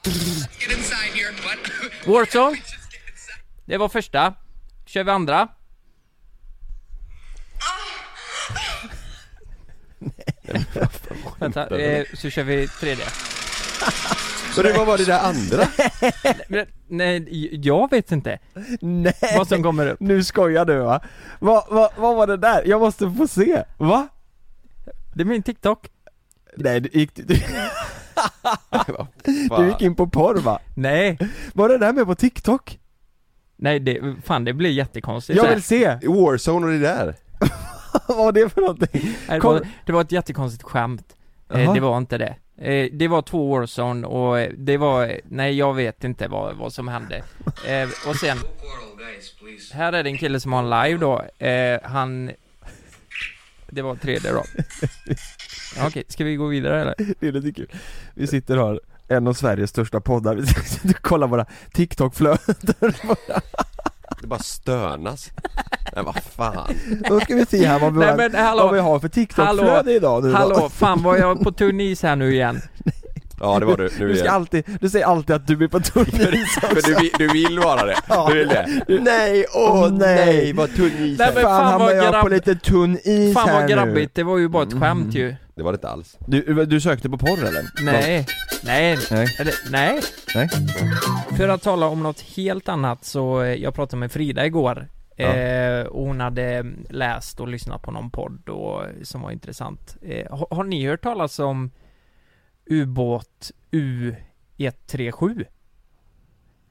Get 0.05 0.73
inside 0.79 1.13
here. 1.15 1.33
What? 1.45 2.07
Warzone. 2.07 2.57
Det 3.73 3.79
var 3.79 3.89
första. 3.89 4.35
Kör 4.87 5.05
vi 5.05 5.11
andra. 5.11 5.49
Vänta, 11.39 11.81
eh, 11.81 12.07
så 12.15 12.31
kör 12.31 12.43
vi 12.43 12.69
tredje. 12.69 13.05
Så 14.55 14.63
det 14.63 14.73
var 14.73 14.87
bara 14.87 14.97
det 14.97 15.05
där 15.05 15.21
andra? 15.21 15.69
Nej, 16.89 17.59
jag 17.67 17.91
vet 17.91 18.13
inte 18.13 18.39
Nej! 18.81 19.15
vad 19.37 19.49
som 19.49 19.63
kommer 19.63 19.87
upp. 19.87 20.01
Nu 20.01 20.25
skojar 20.25 20.65
du 20.65 20.79
va? 20.79 21.01
Vad 21.39 21.65
va, 21.71 21.91
vad 21.97 22.17
var 22.17 22.27
det 22.27 22.37
där? 22.37 22.63
Jag 22.67 22.81
måste 22.81 23.11
få 23.11 23.27
se, 23.27 23.65
va? 23.79 24.09
Det 25.15 25.21
är 25.21 25.25
min 25.25 25.43
TikTok. 25.43 25.89
Nej, 26.57 26.81
det 26.81 26.95
gick 26.95 27.11
du... 27.15 27.25
Du 29.57 29.69
gick 29.69 29.83
in 29.83 29.95
på 29.95 30.07
porr 30.07 30.35
va? 30.35 30.59
Nej 30.75 31.19
Var 31.55 31.69
det 31.69 31.79
där 31.79 31.93
med 31.93 32.07
på 32.07 32.15
TikTok? 32.15 32.79
Nej 33.63 33.81
det, 33.81 34.15
fan 34.25 34.45
det 34.45 34.53
blir 34.53 34.71
jättekonstigt 34.71 35.37
Jag 35.37 35.45
här. 35.45 35.55
vill 35.55 35.63
se! 35.63 35.99
Warzone 36.03 36.67
och 36.67 36.73
det 36.73 36.79
där 36.79 37.15
Vad 38.09 38.17
var 38.17 38.33
det 38.33 38.49
för 38.49 38.61
någonting? 38.61 39.17
Nej, 39.29 39.41
det, 39.41 39.47
var, 39.47 39.67
det 39.87 39.93
var 39.93 40.01
ett 40.01 40.13
jättekonstigt 40.13 40.63
skämt 40.63 41.17
eh. 41.55 41.75
Det 41.75 41.81
var 41.81 41.99
inte 41.99 42.19
det 42.19 42.37
eh, 42.57 42.91
Det 42.93 43.09
var 43.09 43.23
två 43.23 43.57
Warzone 43.57 44.07
och 44.07 44.41
eh, 44.41 44.51
det 44.57 44.77
var, 44.77 45.21
nej 45.25 45.59
jag 45.59 45.75
vet 45.75 46.05
inte 46.05 46.29
vad, 46.29 46.57
vad 46.57 46.73
som 46.73 46.89
hände 46.89 47.17
eh, 47.67 47.89
Och 48.09 48.17
sen 48.17 48.39
Här 49.73 49.93
är 49.93 50.03
det 50.03 50.11
en 50.11 50.19
kille 50.19 50.41
som 50.41 50.53
har 50.53 50.63
en 50.63 50.71
live 50.85 50.99
då, 51.01 51.25
han 51.83 52.31
Det 53.71 53.83
var 53.83 53.95
tredje 53.95 54.33
då 54.33 54.43
ja, 55.77 55.87
Okej, 55.87 56.05
ska 56.09 56.25
vi 56.25 56.37
gå 56.37 56.47
vidare 56.47 56.81
eller? 56.81 56.95
Det 57.21 57.29
är 57.29 57.33
lite 57.33 57.53
kul. 57.53 57.69
Vi 58.15 58.27
sitter 58.27 58.57
har 58.57 58.81
en 59.13 59.27
av 59.27 59.33
Sveriges 59.33 59.71
största 59.71 60.01
poddar, 60.01 60.35
vi 60.35 60.47
sitter 60.47 60.91
och 60.91 61.03
kollar 61.03 61.27
våra 61.27 61.47
TikTok-flöden. 61.73 62.55
Det 64.21 64.27
bara 64.27 64.41
stönas 64.41 65.31
Nej 65.95 66.05
vad 66.05 66.15
fan. 66.37 66.75
Då 67.09 67.21
ska 67.21 67.35
vi 67.35 67.47
se 67.47 67.67
här 67.67 67.79
vad 67.79 67.93
vi, 67.93 67.99
Nej, 67.99 68.09
har, 68.11 68.17
men 68.17 68.35
hallå. 68.35 68.63
vad 68.63 68.75
vi 68.75 68.81
har 68.81 68.99
för 69.01 69.09
TikTok-flöde 69.09 69.93
idag 69.93 70.23
nu 70.25 70.31
då. 70.31 70.37
Hallå, 70.37 70.69
fan 70.75 71.03
var 71.03 71.17
jag 71.17 71.41
på 71.41 71.53
tunn 71.53 71.81
is 71.81 72.03
här 72.03 72.17
nu 72.17 72.33
igen? 72.35 72.61
Ja 73.41 73.59
det 73.59 73.67
var 73.67 73.77
du, 73.77 73.91
nu 73.99 74.09
Du 74.09 74.15
ska 74.15 74.25
igen. 74.25 74.35
alltid, 74.35 74.65
du 74.81 74.89
säger 74.91 75.07
alltid 75.07 75.37
att 75.37 75.47
du 75.47 75.65
är 75.65 75.69
på 75.69 75.81
tunn 75.81 76.05
is 76.35 76.55
För 76.61 76.83
du, 76.87 76.95
vill- 76.95 77.13
du 77.19 77.29
vill 77.29 77.59
vara 77.59 77.85
det, 77.87 77.97
Ja. 78.09 78.29
du 78.31 78.39
vill 78.39 78.49
det. 78.49 78.67
Nej, 79.03 79.47
åh 79.55 79.93
nej, 79.93 80.53
vad 80.53 80.75
tunn 80.77 80.87
is 80.87 81.19
Nej, 81.19 81.31
men 81.35 81.43
Fan, 81.43 81.43
fan 81.43 81.65
hamnar 81.67 81.79
vad 81.87 81.97
jag 81.97 82.13
grabb- 82.13 82.23
på 82.23 82.29
lite 82.29 82.55
tunn 82.55 82.99
is 83.05 83.35
Fan 83.35 83.49
här 83.49 83.55
vad 83.61 83.63
nu. 83.63 83.75
grabbigt, 83.75 84.15
det 84.15 84.23
var 84.23 84.39
ju 84.39 84.49
bara 84.49 84.63
ett 84.63 84.81
skämt 84.81 85.15
ju 85.15 85.35
Det 85.55 85.63
var 85.63 85.73
det 85.73 85.77
inte 85.77 85.89
alls 85.89 86.19
Du, 86.27 86.65
du 86.67 86.81
sökte 86.81 87.11
på 87.11 87.19
porr 87.19 87.39
eller? 87.45 87.85
Nej, 87.85 88.27
nej, 88.65 88.99
Nej. 89.11 89.27
eller, 89.41 89.71
nej 89.71 90.01
Nej. 90.35 90.49
För 91.37 91.49
att 91.49 91.63
tala 91.63 91.87
om 91.87 92.03
något 92.03 92.21
helt 92.21 92.69
annat 92.69 93.05
så, 93.05 93.43
eh, 93.43 93.55
jag 93.55 93.75
pratade 93.75 94.01
med 94.01 94.13
Frida 94.13 94.47
igår 94.47 94.89
Ja. 95.17 95.35
eh, 95.35 95.87
och 95.87 96.07
hon 96.07 96.21
hade 96.21 96.65
läst 96.91 97.41
och 97.41 97.49
lyssnat 97.49 97.83
på 97.83 97.91
någon 97.91 98.11
podd 98.11 98.49
och, 98.49 98.83
som 99.03 99.21
var 99.23 99.31
intressant 99.31 99.97
eh, 100.03 100.37
har, 100.37 100.47
har 100.51 100.65
ni 100.65 100.87
hört 100.87 101.03
talas 101.03 101.39
om 101.39 101.71
ubåt 102.67 103.51
U137? 104.59 105.45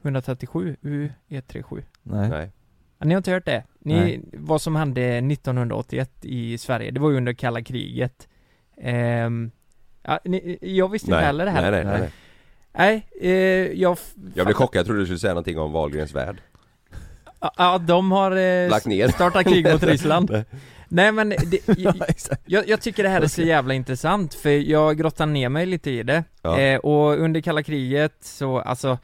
137 0.03 0.75
U137 0.81 1.83
Nej. 2.03 2.29
Nej 2.29 2.51
Ja, 2.99 3.05
Ni 3.05 3.13
har 3.13 3.17
inte 3.17 3.31
hört 3.31 3.45
det? 3.45 3.63
Ni, 3.79 3.93
Nej. 3.93 4.21
vad 4.33 4.61
som 4.61 4.75
hände 4.75 5.01
1981 5.17 6.11
i 6.21 6.57
Sverige, 6.57 6.91
det 6.91 6.99
var 6.99 7.09
ju 7.09 7.17
under 7.17 7.33
kalla 7.33 7.61
kriget 7.61 8.27
Ehm, 8.83 9.51
ja, 10.03 10.19
ni, 10.25 10.57
Jag 10.61 10.89
visste 10.89 11.05
inte 11.07 11.15
Nej, 11.15 11.25
heller 11.25 11.45
det 11.45 11.51
här 11.51 11.61
nej, 11.61 11.71
nej, 11.71 11.83
nej, 11.85 11.99
nej. 11.99 12.11
Nej, 12.73 13.31
eh, 13.31 13.81
jag... 13.81 13.97
Jag 14.33 14.45
blev 14.47 14.55
chockad, 14.55 14.79
jag 14.79 14.85
trodde 14.85 15.01
du 15.01 15.05
skulle 15.05 15.19
säga 15.19 15.33
någonting 15.33 15.59
om 15.59 15.71
Wahlgrens 15.71 16.15
värld 16.15 16.41
Ja, 17.57 17.77
de 17.77 18.11
har 18.11 18.31
eh, 18.31 18.69
Lagt 18.69 18.85
ner. 18.85 19.07
startat 19.07 19.43
krig 19.43 19.71
mot 19.71 19.83
Ryssland 19.93 20.43
Nej. 20.87 21.11
Men, 21.11 21.29
det, 21.29 21.59
Ja, 21.77 21.93
jag, 22.45 22.67
jag, 22.69 22.81
tycker 22.81 23.03
det 23.03 23.09
här 23.09 23.21
är 23.21 23.27
så 23.27 23.41
jävla 23.41 23.73
intressant 23.73 24.33
för 24.33 24.49
jag 24.49 24.97
grottar 24.97 25.25
ner 25.25 25.49
mig 25.49 25.65
lite 25.65 25.91
i 25.91 26.03
det 26.03 26.23
Ja. 26.41 26.59
eh, 26.59 26.79
Och 26.79 27.19
under 27.19 27.41
kalla 27.41 27.63
kriget 27.63 28.15
så, 28.21 28.59
alltså 28.59 28.97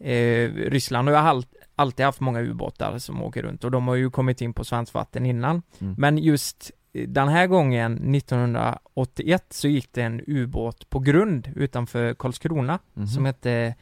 eh, 0.00 0.50
Ryssland 0.50 1.08
har 1.08 1.14
ju 1.14 1.20
all, 1.20 1.46
alltid 1.76 2.06
haft 2.06 2.20
många 2.20 2.40
ubåtar 2.40 2.98
som 2.98 3.22
åker 3.22 3.42
runt 3.42 3.64
och 3.64 3.70
de 3.70 3.88
har 3.88 3.94
ju 3.94 4.10
kommit 4.10 4.40
in 4.40 4.52
på 4.52 4.64
svenskt 4.64 4.94
vatten 4.94 5.26
innan 5.26 5.62
Mm. 5.78 5.94
Men 5.98 6.18
just 6.18 6.70
den 7.08 7.28
här 7.28 7.46
gången, 7.46 8.14
1981, 8.14 9.44
så 9.50 9.68
gick 9.68 9.92
det 9.92 10.02
en 10.02 10.20
ubåt 10.26 10.90
på 10.90 10.98
grund 10.98 11.48
utanför 11.56 12.14
Karlskrona 12.14 12.78
Mhm. 12.94 13.06
som 13.06 13.24
hette 13.24 13.74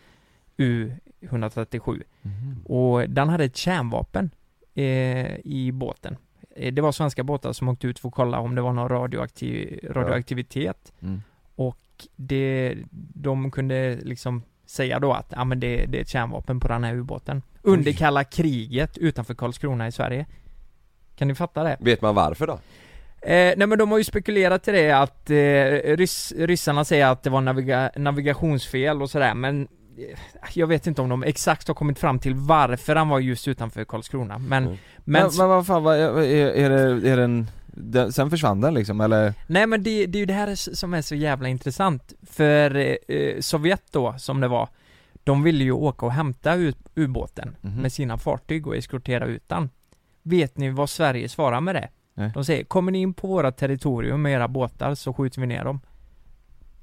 U137 0.56 2.02
Mhm. 2.22 2.62
och 2.64 3.10
den 3.10 3.28
hade 3.28 3.44
ett 3.44 3.56
kärnvapen 3.56 4.30
eh, 4.74 5.36
i 5.44 5.70
båten. 5.72 6.16
Eh, 6.56 6.72
det 6.74 6.82
var 6.82 6.92
svenska 6.92 7.22
båtar 7.24 7.52
som 7.52 7.68
åkte 7.68 7.86
ut 7.86 7.98
för 7.98 8.08
att 8.08 8.14
kolla 8.14 8.38
om 8.38 8.54
det 8.54 8.62
var 8.62 8.72
någon 8.72 8.88
radioaktiv, 8.88 9.80
radioaktivitet. 9.90 10.92
Mm. 11.00 11.22
Och 11.56 11.78
det, 12.16 12.74
de 13.14 13.50
kunde 13.50 13.96
liksom 14.02 14.42
säga 14.66 14.98
då 14.98 15.12
att, 15.12 15.26
ja 15.36 15.44
men 15.44 15.60
det, 15.60 15.86
det 15.86 15.98
är 15.98 16.02
ett 16.02 16.08
kärnvapen 16.08 16.60
på 16.60 16.68
den 16.68 16.84
här 16.84 16.94
ubåten. 16.94 17.42
Under 17.62 17.92
kalla 17.92 18.24
kriget 18.24 18.98
utanför 18.98 19.34
Karlskrona 19.34 19.86
i 19.86 19.92
Sverige. 19.92 20.26
Kan 21.16 21.28
ni 21.28 21.34
fatta 21.34 21.62
det? 21.62 21.76
Vet 21.80 22.02
man 22.02 22.14
varför 22.14 22.46
då? 22.46 22.58
Eh, 23.26 23.54
nej 23.56 23.66
men 23.66 23.78
de 23.78 23.90
har 23.90 23.98
ju 23.98 24.04
spekulerat 24.04 24.68
i 24.68 24.72
det 24.72 24.90
att 24.90 25.30
eh, 25.30 25.96
rys, 25.96 26.32
ryssarna 26.36 26.84
säger 26.84 27.06
att 27.06 27.22
det 27.22 27.30
var 27.30 27.40
naviga, 27.40 27.90
navigationsfel 27.96 29.02
och 29.02 29.10
sådär 29.10 29.34
men 29.34 29.68
eh, 29.98 30.18
jag 30.54 30.66
vet 30.66 30.86
inte 30.86 31.02
om 31.02 31.08
de 31.08 31.22
exakt 31.22 31.68
har 31.68 31.74
kommit 31.74 31.98
fram 31.98 32.18
till 32.18 32.34
varför 32.34 32.96
han 32.96 33.08
var 33.08 33.18
just 33.20 33.48
utanför 33.48 33.84
Karlskrona 33.84 34.38
men, 34.38 34.64
Mm. 34.64 34.76
men, 35.04 35.22
Men, 35.22 35.30
men 35.38 35.48
vad 35.48 35.66
fan, 35.66 35.82
vad, 35.82 35.96
är, 35.96 36.18
är 36.34 36.70
det, 36.70 37.10
är 37.10 37.16
den, 37.16 37.46
den, 37.66 38.12
sen 38.12 38.30
försvann 38.30 38.60
den 38.60 38.74
liksom 38.74 39.00
eller? 39.00 39.34
Nej 39.46 39.66
men 39.66 39.82
det, 39.82 40.06
det 40.06 40.18
är 40.18 40.20
ju 40.20 40.26
det 40.26 40.34
här 40.34 40.54
som 40.74 40.94
är 40.94 41.02
så 41.02 41.14
jävla 41.14 41.48
intressant 41.48 42.12
För 42.30 42.76
eh, 43.08 43.40
Sovjet 43.40 43.82
då, 43.90 44.14
som 44.18 44.40
det 44.40 44.48
var 44.48 44.68
De 45.24 45.42
ville 45.42 45.64
ju 45.64 45.72
åka 45.72 46.06
och 46.06 46.12
hämta 46.12 46.54
ut 46.54 46.78
ubåten 46.94 47.56
Mhm. 47.60 47.82
med 47.82 47.92
sina 47.92 48.18
fartyg 48.18 48.66
och 48.66 48.76
eskortera 48.76 49.24
ut 49.26 49.48
den 49.48 49.70
Vet 50.22 50.56
ni 50.58 50.70
vad 50.70 50.90
Sverige 50.90 51.28
svarar 51.28 51.60
med 51.60 51.74
det? 51.74 51.88
Nej. 52.14 52.30
De 52.34 52.44
säger, 52.44 52.64
kommer 52.64 52.92
ni 52.92 52.98
in 53.00 53.14
på 53.14 53.26
våra 53.28 53.52
territorium 53.52 54.22
med 54.22 54.32
era 54.32 54.48
båtar 54.48 54.94
så 54.94 55.12
skjuter 55.12 55.40
vi 55.40 55.46
ner 55.46 55.64
dem 55.64 55.80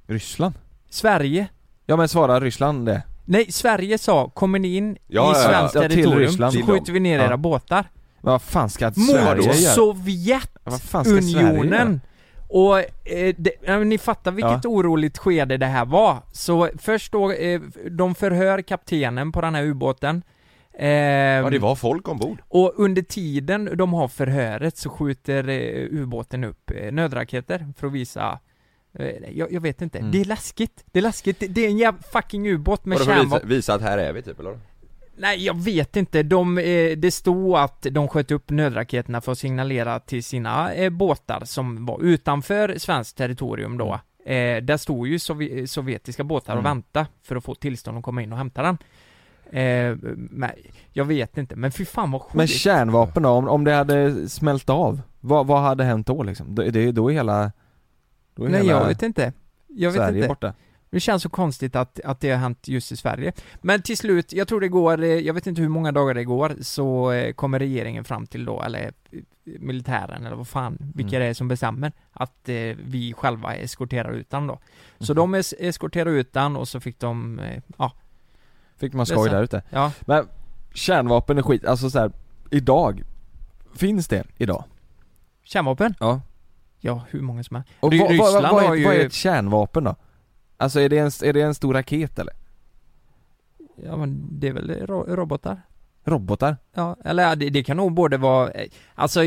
Ryssland? 0.08 0.54
Sverige 0.90 1.48
Ja 1.86 1.96
men 1.98 2.08
svarar 2.08 2.42
Ryssland 2.42 2.86
det? 2.86 3.04
Nej, 3.26 3.52
Sverige 3.52 3.98
sa, 3.98 4.30
kommer 4.30 4.60
ni 4.60 4.76
in 4.76 4.98
Ja, 5.08 5.22
i 5.32 5.34
ja, 5.36 5.42
ja. 5.44 5.50
svenskt 5.50 5.76
Ja, 5.76 5.82
territorium 5.82 6.20
Ryssland. 6.20 6.54
så 6.54 6.62
skjuter 6.66 6.94
vi 6.94 7.00
ner 7.00 7.20
Ja. 7.20 7.26
era 7.26 7.38
båtar 7.38 7.86
Men 8.22 8.32
vad 8.32 8.42
fan 8.42 8.70
ska 8.70 8.86
Mot 8.86 8.96
Sverige 8.96 9.44
göra? 9.44 9.54
Sovjetunionen! 10.94 12.02
Och 12.54 12.80
eh, 12.80 13.36
det, 13.38 13.52
ja, 13.66 13.78
ni 13.80 13.98
fattar 13.98 14.32
vilket 14.32 14.66
oroligt 14.66 15.18
skede 15.18 15.58
det 15.58 15.66
här 15.66 15.86
var. 15.86 16.18
Så 16.32 16.70
först 16.78 17.12
då, 17.12 17.32
eh, 17.32 17.62
de 17.92 18.16
förhör 18.16 18.62
kaptenen 18.62 19.32
på 19.32 19.42
den 19.42 19.56
här 19.56 19.64
ubåten. 19.64 20.24
Eh, 20.82 20.88
Ja 21.44 21.50
det 21.50 21.60
var 21.60 21.76
folk 21.76 22.08
ombord 22.08 22.42
Och 22.48 22.74
under 22.76 23.02
tiden 23.02 23.70
de 23.76 23.94
har 23.94 24.08
förhöret 24.08 24.78
så 24.78 24.90
skjuter 24.90 25.50
eh, 25.50 25.88
ubåten 25.92 26.44
upp 26.44 26.72
eh, 26.76 26.92
nödraketer 26.92 27.68
för 27.78 27.88
att 27.88 27.94
visa 27.94 28.40
eh, 29.00 29.06
jag, 29.32 29.52
jag 29.52 29.62
vet 29.62 29.82
inte, 29.82 30.00
Mm. 30.00 30.12
det 30.12 30.22
är 30.22 30.26
läskigt. 30.26 30.84
Det 30.92 31.00
är 31.00 31.04
läskigt, 31.04 31.40
det, 31.40 31.48
det 31.48 31.66
är 31.66 31.70
en 31.70 31.78
jävla 31.78 32.02
fucking 32.14 32.48
ubåt 32.50 32.86
med 32.86 32.96
att 32.96 33.02
visa, 33.02 33.16
kärnvapen. 33.16 33.50
visa 33.50 33.74
att 33.74 33.82
här 33.82 33.98
är 33.98 34.14
vi 34.14 34.22
typ 34.22 34.40
eller? 34.40 34.60
Nej 35.18 35.46
jag 35.46 35.64
vet 35.64 35.96
inte, 35.96 36.24
de, 36.24 36.58
eh, 36.58 36.98
det 36.98 37.12
stod 37.12 37.56
att 37.58 37.82
de 37.92 38.08
sköt 38.08 38.32
upp 38.32 38.50
nödraketerna 38.50 39.22
för 39.22 39.32
att 39.32 39.38
signalera 39.38 40.00
till 40.00 40.24
sina 40.24 40.74
eh, 40.74 40.90
båtar 40.90 41.42
som 41.46 41.86
var 41.86 42.02
utanför 42.04 42.76
svenskt 42.78 43.18
territorium 43.18 43.78
då 43.78 43.94
eh, 44.26 44.64
Där 44.64 44.78
stod 44.78 45.08
ju 45.08 45.18
sovje- 45.18 45.66
sovjetiska 45.68 46.24
båtar 46.24 46.54
och 46.54 46.60
Mm. 46.60 46.70
väntade 46.70 47.06
för 47.24 47.36
att 47.36 47.44
få 47.44 47.56
tillstånd 47.56 47.98
att 47.98 48.04
komma 48.04 48.22
in 48.22 48.32
och 48.32 48.38
hämta 48.38 48.62
den 48.62 48.78
eh, 49.52 49.98
men, 50.16 50.52
Jag 50.94 51.06
vet 51.06 51.38
inte, 51.38 51.56
men 51.56 51.72
fy 51.72 51.86
fan 51.86 52.12
vad 52.12 52.22
sjukt 52.22 52.36
Men 52.36 52.48
kärnvapen 52.48 53.24
då, 53.24 53.30
om, 53.30 53.48
om 53.48 53.64
det 53.64 53.74
hade 53.74 54.30
smält 54.30 54.70
av, 54.70 55.02
vad, 55.20 55.48
vad 55.48 55.62
hade 55.62 55.84
hänt 55.84 56.08
då 56.08 56.24
liksom? 56.24 56.56
Det, 56.56 56.72
det, 56.72 56.92
då 56.92 57.10
är 57.12 57.14
hela, 57.14 57.52
då 58.36 58.46
är 58.46 58.50
Nej 58.50 58.62
hela 58.66 58.80
jag 58.80 58.88
vet 58.88 59.04
inte 59.04 59.34
Jag 59.68 59.92
vet 59.92 59.98
Sverige 60.02 60.18
inte 60.18 60.28
borta 60.28 60.54
Det 60.90 61.00
känns 61.00 61.24
så 61.24 61.30
konstigt 61.30 61.76
att, 61.76 62.00
att 62.06 62.20
det 62.20 62.30
har 62.32 62.38
hänt 62.38 62.68
just 62.68 62.92
i 62.92 62.98
Sverige 62.98 63.34
Men 63.62 63.82
till 63.82 63.98
slut, 63.98 64.34
jag 64.34 64.48
tror 64.48 64.62
det 64.62 64.68
går, 64.68 65.04
eh, 65.04 65.08
jag 65.10 65.34
vet 65.34 65.48
inte 65.48 65.62
hur 65.62 65.70
många 65.70 65.92
dagar 65.92 66.14
det 66.14 66.24
går, 66.24 66.56
så 66.62 67.12
eh, 67.12 67.34
kommer 67.34 67.60
regeringen 67.60 68.04
fram 68.04 68.28
till 68.28 68.46
då, 68.46 68.62
eller 68.62 68.80
eh, 69.12 69.20
militären 69.60 70.26
eller 70.26 70.36
vad 70.36 70.48
fan, 70.48 70.78
vilka 70.96 71.16
Mm. 71.16 71.22
det 71.26 71.30
är 71.30 71.34
som 71.34 71.48
bestämmer, 71.48 71.92
att 72.12 72.50
eh, 72.50 72.56
vi 72.86 73.14
själva 73.18 73.56
eskorterar 73.56 74.12
ut 74.14 74.30
den 74.30 74.48
då. 74.48 74.60
Så 75.00 75.14
Mhm. 75.14 75.18
de 75.18 75.36
es- 75.36 75.54
eskorterade 75.60 76.12
ut 76.12 76.34
den 76.34 76.56
och 76.56 76.68
så 76.68 76.80
fick 76.80 77.00
de, 77.00 77.40
eh, 77.40 77.62
ja, 77.78 77.92
Fick 78.82 78.94
man 78.94 79.06
skoj 79.06 79.30
där 79.30 79.44
ute 79.44 79.62
ja. 79.70 79.92
Men 80.02 80.28
kärnvapen 80.74 81.38
är 81.38 81.42
skit, 81.42 81.66
alltså 81.66 81.90
så 81.90 82.00
här, 82.00 82.12
idag 82.52 83.04
Finns 83.76 84.08
det 84.08 84.24
idag? 84.38 84.64
Kärnvapen? 85.44 85.96
Ja 86.00 86.22
Ja, 86.80 87.02
hur 87.10 87.22
många 87.22 87.44
som 87.44 87.56
är. 87.58 87.64
Och 87.80 87.92
Ry- 87.92 88.00
vad, 88.00 88.08
vad, 88.08 88.12
Ryssland 88.12 88.56
vad, 88.56 88.64
har 88.64 88.72
är, 88.72 88.76
ju, 88.76 88.86
vad 88.86 88.94
är 88.94 89.06
ett 89.06 89.14
kärnvapen 89.14 89.84
då? 89.84 89.96
Alltså 90.58 90.80
är 90.80 90.90
det 90.90 90.98
en, 90.98 91.12
är 91.24 91.34
det 91.34 91.42
en 91.42 91.56
stor 91.56 91.74
raket 91.74 92.20
eller? 92.20 92.34
ja 93.86 93.98
men 93.98 94.40
det 94.40 94.48
är 94.48 94.54
väl 94.54 94.88
ro- 94.88 95.06
robotar? 95.16 95.62
Robotar? 96.04 96.58
Ja, 96.74 96.98
eller 97.06 97.24
ja, 97.24 97.36
det, 97.36 97.50
det 97.50 97.64
kan 97.64 97.78
nog 97.78 97.94
både 97.94 98.18
vara, 98.18 98.52
eh, 98.52 98.70
alltså 98.96 99.20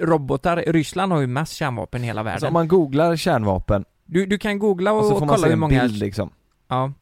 robotar, 0.00 0.56
Ryssland 0.56 1.12
har 1.12 1.20
ju 1.20 1.26
mest 1.26 1.52
kärnvapen 1.52 2.04
i 2.04 2.06
hela 2.06 2.22
världen. 2.22 2.34
Alltså 2.34 2.46
om 2.46 2.52
man 2.52 2.68
googlar 2.68 3.16
kärnvapen 3.16 3.84
Du, 4.04 4.26
du 4.26 4.38
kan 4.38 4.58
googla 4.58 4.92
och, 4.92 4.98
och 4.98 5.04
så 5.04 5.10
får 5.10 5.20
man 5.20 5.28
kolla 5.28 5.42
se 5.42 5.48
hur 5.48 5.56
många... 5.56 5.82
bild 5.82 5.98
liksom 5.98 6.30
Ja, 6.68 6.92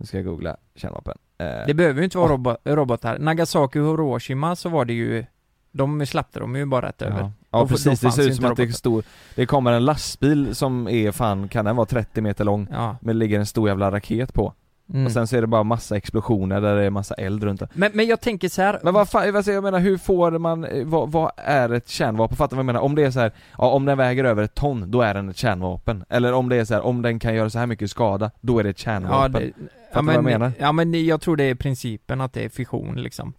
Nu 0.00 0.06
ska 0.06 0.16
jag 0.16 0.26
googla 0.26 0.56
kärnvapen 0.74 1.18
eh, 1.38 1.46
det 1.66 1.74
behöver 1.74 1.98
ju 2.00 2.04
inte 2.04 2.18
vara 2.18 2.32
robo- 2.32 2.56
robotar. 2.64 3.18
Nagasaki 3.18 3.78
och 3.78 3.84
Hiroshima 3.86 4.56
så 4.56 4.68
var 4.68 4.84
det 4.84 4.92
ju 4.92 5.24
De 5.72 6.06
släppte 6.06 6.38
de 6.40 6.56
ju 6.56 6.66
bara 6.66 6.88
rätt 6.88 7.02
över. 7.02 7.20
Ja, 7.50 7.58
då 7.60 7.66
precis, 7.66 7.84
det 7.84 7.96
fanns 8.06 8.14
ser 8.14 8.22
ut 8.28 8.36
som 8.36 8.44
att 8.44 8.56
det 8.56 8.62
robotar. 8.62 8.76
stor, 8.76 9.02
det 9.34 9.46
kommer 9.46 9.72
en 9.72 9.84
lastbil 9.84 10.54
som 10.54 10.88
är 10.88 11.12
fan, 11.12 11.48
kan 11.48 11.64
den 11.64 11.76
vara 11.76 11.86
30 11.86 12.20
meter 12.20 12.44
lång? 12.44 12.68
Ja. 12.70 12.96
Men 13.00 13.16
det 13.16 13.18
ligger 13.18 13.38
en 13.38 13.46
stor 13.46 13.68
jävla 13.68 13.90
raket 13.90 14.34
på. 14.34 14.54
Mm. 14.94 15.06
Och 15.06 15.12
sen 15.12 15.26
så 15.26 15.36
är 15.36 15.40
det 15.40 15.46
bara 15.46 15.62
massa 15.62 15.96
explosioner 15.96 16.60
där 16.60 16.76
det 16.76 16.84
är 16.84 16.90
massa 16.90 17.14
eld 17.14 17.44
runt 17.44 17.60
det. 17.60 17.68
Men, 17.72 17.90
men 17.94 18.06
jag 18.06 18.20
tänker 18.20 18.48
så 18.48 18.62
här. 18.62 18.80
Men 18.82 18.94
vad 18.94 19.08
fan, 19.08 19.42
säger 19.44 19.56
jag 19.56 19.64
menar 19.64 19.78
hur 19.78 19.98
får 19.98 20.38
man, 20.38 20.64
eh, 20.64 20.84
vad, 20.86 21.12
vad 21.12 21.30
är 21.36 21.72
ett 21.72 21.88
kärnvapen? 21.88 22.36
Fattar 22.36 22.50
du 22.50 22.56
vad 22.56 22.60
jag 22.60 22.66
menar? 22.66 22.80
Om 22.80 22.94
det 22.94 23.04
är 23.04 23.10
så 23.10 23.20
här, 23.20 23.32
ja 23.58 23.70
om 23.70 23.84
den 23.84 23.98
väger 23.98 24.24
över 24.24 24.42
ett 24.42 24.54
ton, 24.54 24.90
då 24.90 25.02
är 25.02 25.14
den 25.14 25.28
ett 25.28 25.36
kärnvapen. 25.36 26.04
Eller 26.08 26.32
om 26.32 26.48
det 26.48 26.56
är 26.56 26.64
så 26.64 26.74
här, 26.74 26.80
om 26.80 27.02
den 27.02 27.18
kan 27.18 27.34
göra 27.34 27.50
så 27.50 27.58
här 27.58 27.66
mycket 27.66 27.90
skada, 27.90 28.30
då 28.40 28.58
är 28.58 28.64
det 28.64 28.70
ett 28.70 28.80
Ja, 28.80 28.84
kärnvapen. 28.84 29.32
det, 29.32 29.52
Fattar 29.52 29.62
ja, 29.92 30.00
du 30.00 30.06
vad 30.06 30.14
jag 30.14 30.24
men, 30.24 30.32
menar? 30.32 30.52
ja 30.58 30.72
men 30.72 31.06
jag 31.06 31.20
tror 31.20 31.36
det 31.36 31.44
är 31.44 31.54
principen 31.54 32.20
att 32.20 32.32
det 32.32 32.44
är 32.44 32.48
fission 32.48 33.02
liksom. 33.02 33.32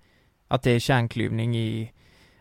Att 0.48 0.64
det 0.64 0.72
är 0.72 0.80
kärnklyvning 0.80 1.58
i, 1.58 1.92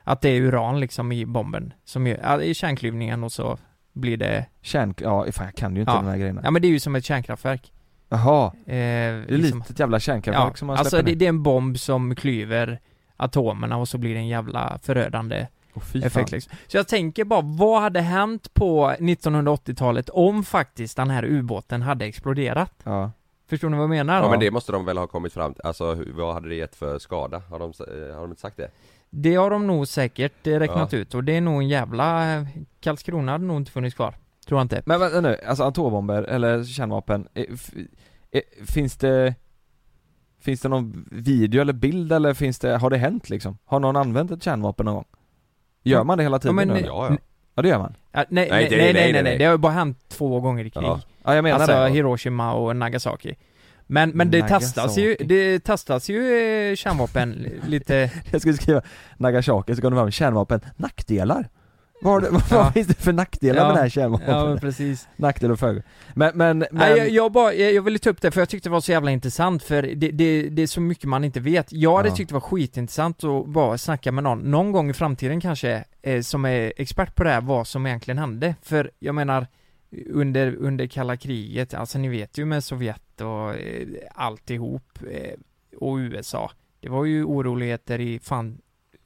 att 0.05 0.21
det 0.21 0.29
är 0.29 0.41
uran 0.41 0.81
liksom 0.81 1.13
i 1.13 1.27
bomben. 1.27 1.73
Som 1.85 2.07
gör, 2.07 2.19
ja, 2.23 2.43
i 2.43 2.55
kärnklyvningen 2.55 3.25
och 3.25 3.33
så 3.33 3.59
blir 3.93 4.17
det 4.17 4.47
Kärn, 4.63 4.95
ja 5.01 5.27
fan 5.33 5.47
jag 5.47 5.55
kan 5.55 5.75
ju 5.75 5.81
inte 5.81 5.93
ja. 5.93 5.97
de 5.97 6.07
här 6.07 6.17
grejerna. 6.17 6.41
Ja 6.45 6.51
men 6.51 6.63
det 6.63 6.69
är 6.69 6.71
ju 6.71 6.81
som 6.81 6.95
ett 6.95 7.05
kärnkraftverk. 7.05 7.73
Jaha, 8.09 8.47
Eh, 8.47 8.53
det 8.67 8.75
är 8.75 9.27
litet 9.29 9.79
jävla 9.81 10.01
kärnkraftverk 10.01 10.53
ja, 10.53 10.57
som 10.57 10.67
man 10.67 10.77
alltså 10.77 10.91
släpper 10.91 11.05
det, 11.07 11.11
ner. 11.13 11.19
det 11.19 11.25
är 11.25 11.29
en 11.29 11.43
bomb 11.43 11.79
som 11.79 12.15
klyver 12.15 12.81
atomerna 13.17 13.77
och 13.77 13.89
så 13.89 13.99
blir 13.99 14.15
det 14.15 14.21
en 14.21 14.29
jävla 14.29 14.79
förödande 14.83 15.47
fy 15.93 16.03
effekt 16.03 16.31
liksom. 16.33 16.53
Så 16.67 16.77
jag 16.77 16.89
tänker 16.89 17.25
bara, 17.25 17.41
vad 17.41 17.83
hade 17.83 18.01
hänt 18.01 18.55
på 18.55 18.91
1980-talet 18.99 20.09
om 20.09 20.45
faktiskt 20.45 20.97
den 20.97 21.11
här 21.11 21.25
ubåten 21.25 21.83
hade 21.83 22.05
exploderat? 22.05 22.73
Ja. 22.85 23.11
Förstår 23.49 23.69
ni 23.69 23.77
vad 23.77 23.83
jag 23.85 23.91
menar? 23.91 24.23
Ja 24.23 24.31
men 24.31 24.41
det 24.41 24.51
måste 24.51 24.73
de 24.73 24.85
väl 24.85 24.99
ha 24.99 25.07
kommit 25.07 25.33
fram 25.33 25.55
till, 25.55 25.63
alltså 25.65 26.05
vad 26.15 26.35
hade 26.35 26.49
det 26.49 26.55
gett 26.55 26.77
för 26.77 26.99
skada? 26.99 27.43
Har 27.51 27.59
de, 27.59 27.65
eh, 27.81 28.15
har 28.15 28.21
de 28.21 28.31
inte 28.31 28.41
sagt 28.41 28.57
det? 28.57 28.71
Det 29.11 29.35
har 29.35 29.51
de 29.51 29.67
nog 29.67 29.89
säkert 29.89 30.47
eh, 30.47 30.59
räknat 30.59 30.93
Ja. 30.93 30.99
ut 30.99 31.15
och 31.15 31.25
det 31.25 31.37
är 31.37 31.41
nog 31.41 31.63
en 31.63 31.69
jävla... 31.69 32.35
eh, 32.37 32.47
Karlskrona 32.81 33.33
hade 33.33 33.45
nog 33.45 33.57
inte 33.57 33.71
funnits 33.71 33.97
kvar. 33.97 34.15
Tror 34.49 34.59
jag 34.59 34.65
inte. 34.65 34.83
Men 34.87 35.01
vänta 35.01 35.21
nu, 35.21 35.37
alltså 35.47 35.65
atombomber 35.65 36.23
eller 36.23 36.65
kärnvapen, 36.65 37.29
eh, 37.35 37.45
eh, 38.31 38.43
finns 38.67 38.97
det 38.97 39.35
Finns 40.41 40.61
det 40.61 40.69
någon 40.69 41.09
video 41.11 41.61
eller 41.61 41.73
bild 41.73 42.13
eller 42.13 42.35
finns 42.35 42.59
det, 42.59 42.77
har 42.77 42.91
det 42.91 42.97
hänt 42.97 43.31
liksom? 43.31 43.59
Har 43.65 43.81
någon 43.81 43.97
använt 43.97 44.31
ett 44.31 44.43
kärnvapen 44.43 44.87
någon 44.87 44.95
gång? 44.95 45.05
Gör 45.83 46.05
man 46.05 46.19
det 46.19 46.25
hela 46.25 46.39
tiden 46.39 46.55
men- 46.57 46.69
nu? 46.69 46.81
Ja, 46.81 47.09
ja. 47.11 47.17
Ja 47.55 47.63
det 47.63 47.69
gör 47.69 47.79
man? 47.79 47.95
Ja, 48.13 48.25
nej, 48.29 48.49
Nej, 48.51 48.69
nej, 48.71 48.93
nej, 48.93 49.13
nej, 49.13 49.23
nej, 49.23 49.39
det 49.39 49.45
har 49.45 49.53
ju 49.53 49.59
bara 49.59 49.73
hänt 49.73 50.09
två 50.09 50.41
gånger 50.41 50.65
i 50.65 50.71
krig. 50.71 50.85
Ja. 50.85 51.01
Ja 51.25 51.35
jag 51.35 51.43
menar 51.43 51.59
alltså 51.59 51.73
det 51.77 51.89
Hiroshima 51.91 52.53
och 52.53 52.77
Nagasaki. 52.77 53.35
Men, 53.87 54.11
men 54.11 54.31
det 54.31 54.39
Nagasaki. 54.39 54.65
testas 54.65 54.99
ju, 54.99 55.17
det 55.21 55.59
testas 55.61 56.11
ju 56.11 56.39
eh, 56.39 56.75
kärnvapen 56.75 57.31
li- 57.33 57.61
lite... 57.67 58.11
Jag 58.31 58.41
skulle 58.41 58.57
skriva 58.57 58.83
Nagasaki 59.17 59.75
så 59.77 59.83
kom 59.83 59.91
det 59.93 59.97
fram 59.97 60.11
kärnvapen, 60.11 60.61
nackdelar 60.77 61.49
Vad, 62.03 62.23
vad 62.33 62.43
Ja. 62.51 62.73
finns 62.73 62.87
det 62.89 62.95
för 62.95 63.13
nackdelar 63.13 63.67
med 63.67 63.77
det 63.77 63.81
här 63.81 63.89
kärnvapnet? 63.89 64.29
Ja, 64.31 64.45
men 64.47 64.59
precis. 64.59 65.09
Nackdel 65.17 65.51
och 65.51 65.59
fördel 65.59 65.83
Men, 66.15 66.31
men, 66.39 66.59
men 66.59 66.69
Nej, 66.73 66.99
jag, 66.99 67.11
jag, 67.11 67.33
bara, 67.33 67.55
jag 67.55 67.73
jag 67.75 67.83
ville 67.83 67.99
ta 67.99 68.11
upp 68.11 68.23
det 68.23 68.31
för 68.31 68.41
jag 68.41 68.49
tyckte 68.49 68.69
det 68.69 68.73
var 68.73 68.81
så 68.81 68.93
jävla 68.93 69.11
intressant 69.11 69.63
för 69.63 69.83
det, 69.83 70.11
det, 70.11 70.43
det 70.49 70.63
är 70.63 70.67
så 70.67 70.81
mycket 70.81 71.05
man 71.05 71.25
inte 71.25 71.41
vet. 71.41 71.73
Jag 71.73 71.97
hade 71.97 72.09
Ja. 72.09 72.15
tyckt 72.15 72.29
det 72.29 72.35
var 72.35 72.41
skitintressant 72.41 73.25
att 73.25 73.47
bara 73.47 73.79
snacka 73.79 74.13
med 74.13 74.25
någon, 74.25 74.39
någon 74.39 74.73
gång 74.73 74.91
i 74.91 74.93
framtiden 74.93 75.41
kanske, 75.41 75.85
eh, 76.03 76.21
som 76.23 76.45
är 76.45 76.73
expert 76.77 77.15
på 77.15 77.25
det 77.25 77.31
här, 77.31 77.41
vad 77.41 77.67
som 77.67 77.87
egentligen 77.87 78.19
hände. 78.19 78.55
För 78.63 78.91
jag 78.99 79.15
menar, 79.15 79.47
under, 80.11 80.57
under 80.57 80.87
kalla 80.87 81.17
kriget, 81.17 81.75
alltså 81.75 81.99
ni 81.99 82.09
vet 82.09 82.39
ju 82.39 82.45
med 82.45 82.65
Sovjet 82.65 83.21
och 83.21 83.55
eh, 83.55 83.87
alltihop, 84.15 84.99
eh, 85.11 85.35
och 85.79 85.97
USA. 85.97 86.51
Det 86.81 86.89
var 86.89 87.05
ju 87.05 87.25
oroligheter 87.25 88.01
i 88.01 88.19
fan 88.19 88.59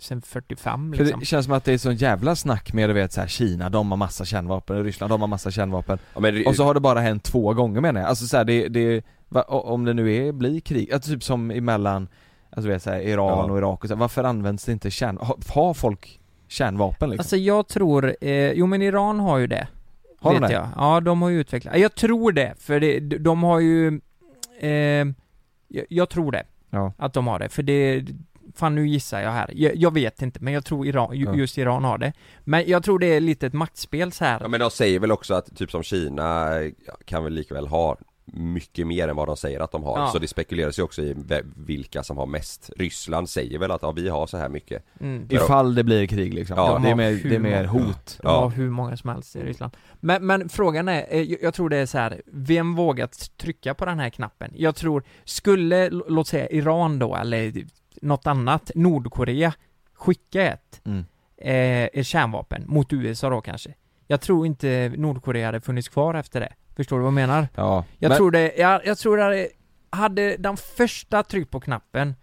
sen 0.02 0.22
45 0.22 0.92
För 0.92 1.04
liksom. 1.04 1.20
det 1.20 1.26
känns 1.26 1.44
som 1.46 1.54
att 1.54 1.64
det 1.64 1.72
är 1.72 1.78
sån 1.78 1.94
jävla 1.96 2.36
snack 2.36 2.72
med 2.72 2.88
du 2.88 2.92
vet 2.92 3.12
så 3.12 3.20
här, 3.20 3.28
Kina, 3.28 3.68
de 3.70 3.90
har 3.90 3.96
massa 3.96 4.24
kärnvapen, 4.24 4.84
Ryssland, 4.84 5.12
de 5.12 5.20
har 5.20 5.28
massa 5.28 5.50
kärnvapen 5.50 5.98
Ja, 6.14 6.20
men 6.20 6.34
det- 6.34 6.46
Och 6.46 6.56
så 6.56 6.64
har 6.64 6.74
det 6.74 6.80
bara 6.80 7.00
hänt 7.00 7.24
två 7.24 7.54
gånger 7.54 7.80
menar 7.80 8.00
jag, 8.00 8.08
alltså 8.08 8.26
så 8.26 8.36
här, 8.36 8.44
det, 8.44 8.68
det 8.68 9.04
va, 9.28 9.42
om 9.42 9.84
det 9.84 9.94
nu 9.94 10.14
är, 10.14 10.32
blir 10.32 10.60
krig, 10.60 10.92
alltså 10.92 11.10
typ 11.10 11.22
som 11.24 11.50
emellan 11.50 12.08
Alltså 12.56 12.68
vet 12.68 12.82
så 12.82 12.90
här, 12.90 13.00
Iran 13.00 13.28
Ja. 13.28 13.52
och 13.52 13.58
Irak 13.58 13.82
och 13.84 13.88
så 13.88 13.94
här, 13.94 14.00
varför 14.00 14.24
används 14.24 14.64
det 14.64 14.72
inte 14.72 14.90
kärn, 14.90 15.18
har, 15.20 15.36
har 15.54 15.74
folk 15.74 16.20
kärnvapen 16.48 17.10
liksom? 17.10 17.20
Alltså 17.22 17.36
jag 17.36 17.68
tror, 17.68 18.16
eh, 18.20 18.52
jo 18.52 18.66
men 18.66 18.82
Iran 18.82 19.20
har 19.20 19.38
ju 19.38 19.46
det. 19.46 19.66
Har 20.20 20.32
de 20.32 20.40
vet 20.40 20.48
det? 20.50 20.54
jag. 20.54 20.68
Ja, 20.76 21.00
de 21.00 21.22
har 21.22 21.28
ju 21.28 21.40
utvecklat, 21.40 21.78
jag 21.78 21.94
tror 21.94 22.32
det, 22.32 22.54
för 22.58 22.80
det, 22.80 23.00
de 23.00 23.42
har 23.42 23.60
ju, 23.60 24.00
eh, 24.60 24.70
jag, 25.68 25.84
jag 25.88 26.08
tror 26.10 26.32
det. 26.32 26.42
Ja. 26.70 26.92
Att 26.98 27.12
de 27.12 27.26
har 27.26 27.38
det, 27.38 27.48
för 27.48 27.62
det, 27.62 28.04
fan 28.54 28.74
nu 28.74 28.88
gissar 28.88 29.20
jag 29.20 29.30
här. 29.30 29.50
Jag, 29.54 29.76
jag 29.76 29.94
vet 29.94 30.22
inte, 30.22 30.40
men 30.42 30.52
jag 30.52 30.64
tror 30.64 30.86
Iran, 30.86 31.16
ju, 31.16 31.24
Ja. 31.24 31.34
just 31.34 31.58
Iran 31.58 31.84
har 31.84 31.98
det. 31.98 32.12
Men 32.44 32.64
jag 32.66 32.82
tror 32.84 32.98
det 32.98 33.06
är 33.06 33.20
lite 33.20 33.46
ett 33.46 33.52
maktspel 33.52 34.12
så 34.12 34.24
här. 34.24 34.38
Ja 34.40 34.48
men 34.48 34.60
de 34.60 34.70
säger 34.70 34.98
väl 35.00 35.12
också 35.12 35.34
att 35.34 35.56
typ 35.56 35.70
som 35.70 35.82
Kina 35.82 36.54
ja, 36.86 36.92
kan 37.04 37.24
väl 37.24 37.32
likväl 37.32 37.66
ha 37.66 37.96
mycket 38.34 38.86
mer 38.86 39.08
än 39.08 39.16
vad 39.16 39.28
de 39.28 39.36
säger 39.36 39.60
att 39.60 39.72
de 39.72 39.82
har. 39.82 39.98
Ja. 39.98 40.06
Så 40.06 40.18
det 40.18 40.28
spekuleras 40.28 40.78
ju 40.78 40.82
också 40.82 41.02
i 41.02 41.14
vilka 41.56 42.02
som 42.02 42.16
har 42.18 42.26
mest. 42.26 42.70
Ryssland 42.76 43.28
säger 43.28 43.58
väl 43.58 43.70
att 43.70 43.82
ja, 43.82 43.92
vi 43.92 44.08
har 44.08 44.26
så 44.26 44.36
här 44.36 44.48
mycket. 44.48 44.84
Mm. 45.00 45.26
De- 45.28 45.36
Ifall 45.36 45.74
det 45.74 45.84
blir 45.84 46.06
krig 46.06 46.34
liksom, 46.34 46.56
Ja. 46.56 46.78
det 46.82 46.90
är 46.90 46.94
mer, 46.94 47.20
det 47.28 47.34
är 47.34 47.38
mer 47.38 47.64
hot 47.64 48.18
De 48.22 48.28
har 48.28 48.50
hur 48.50 48.70
många 48.70 48.96
som 48.96 49.10
helst 49.10 49.36
i 49.36 49.40
Ryssland. 49.42 49.76
Men, 50.00 50.26
men 50.26 50.48
frågan 50.48 50.88
är, 50.88 51.06
eh, 51.10 51.22
jag- 51.42 51.54
tror 51.54 51.68
det 51.68 51.76
är 51.76 51.86
så 51.86 51.98
här. 51.98 52.22
vem 52.26 52.74
vågar 52.74 53.06
trycka 53.36 53.74
på 53.74 53.84
den 53.84 53.98
här 53.98 54.10
knappen? 54.10 54.50
Jag 54.54 54.76
tror, 54.76 55.02
skulle, 55.24 55.90
låt 55.90 56.28
säga 56.28 56.48
Iran 56.48 56.98
då, 56.98 57.16
eller 57.16 57.52
något 58.02 58.26
annat, 58.26 58.70
Nordkorea, 58.74 59.52
skicka 59.94 60.42
ett, 60.42 60.80
Mm. 60.84 61.04
eh, 61.96 62.02
kärnvapen 62.02 62.64
mot 62.66 62.92
USA 62.92 63.30
då 63.30 63.40
kanske. 63.40 63.74
Jag 64.06 64.20
tror 64.20 64.46
inte 64.46 64.92
Nordkorea 64.96 65.46
hade 65.46 65.60
funnits 65.60 65.88
kvar 65.88 66.14
efter 66.14 66.40
det. 66.40 66.52
Förstår 66.76 66.96
du 66.96 67.02
vad 67.02 67.06
jag 67.08 67.14
menar? 67.14 67.48
Ja, 67.54 67.84
Jag 67.98 68.08
men- 68.08 68.16
tror 68.18 68.30
det, 68.30 68.52
jag, 68.56 68.86
jag 68.86 68.98
tror 68.98 69.16
det 69.16 69.22
hade, 69.22 69.48
hade 69.90 70.36
den 70.36 70.56
första 70.56 71.22
tryck 71.22 71.50
på 71.50 71.60
knappen, 71.60 72.14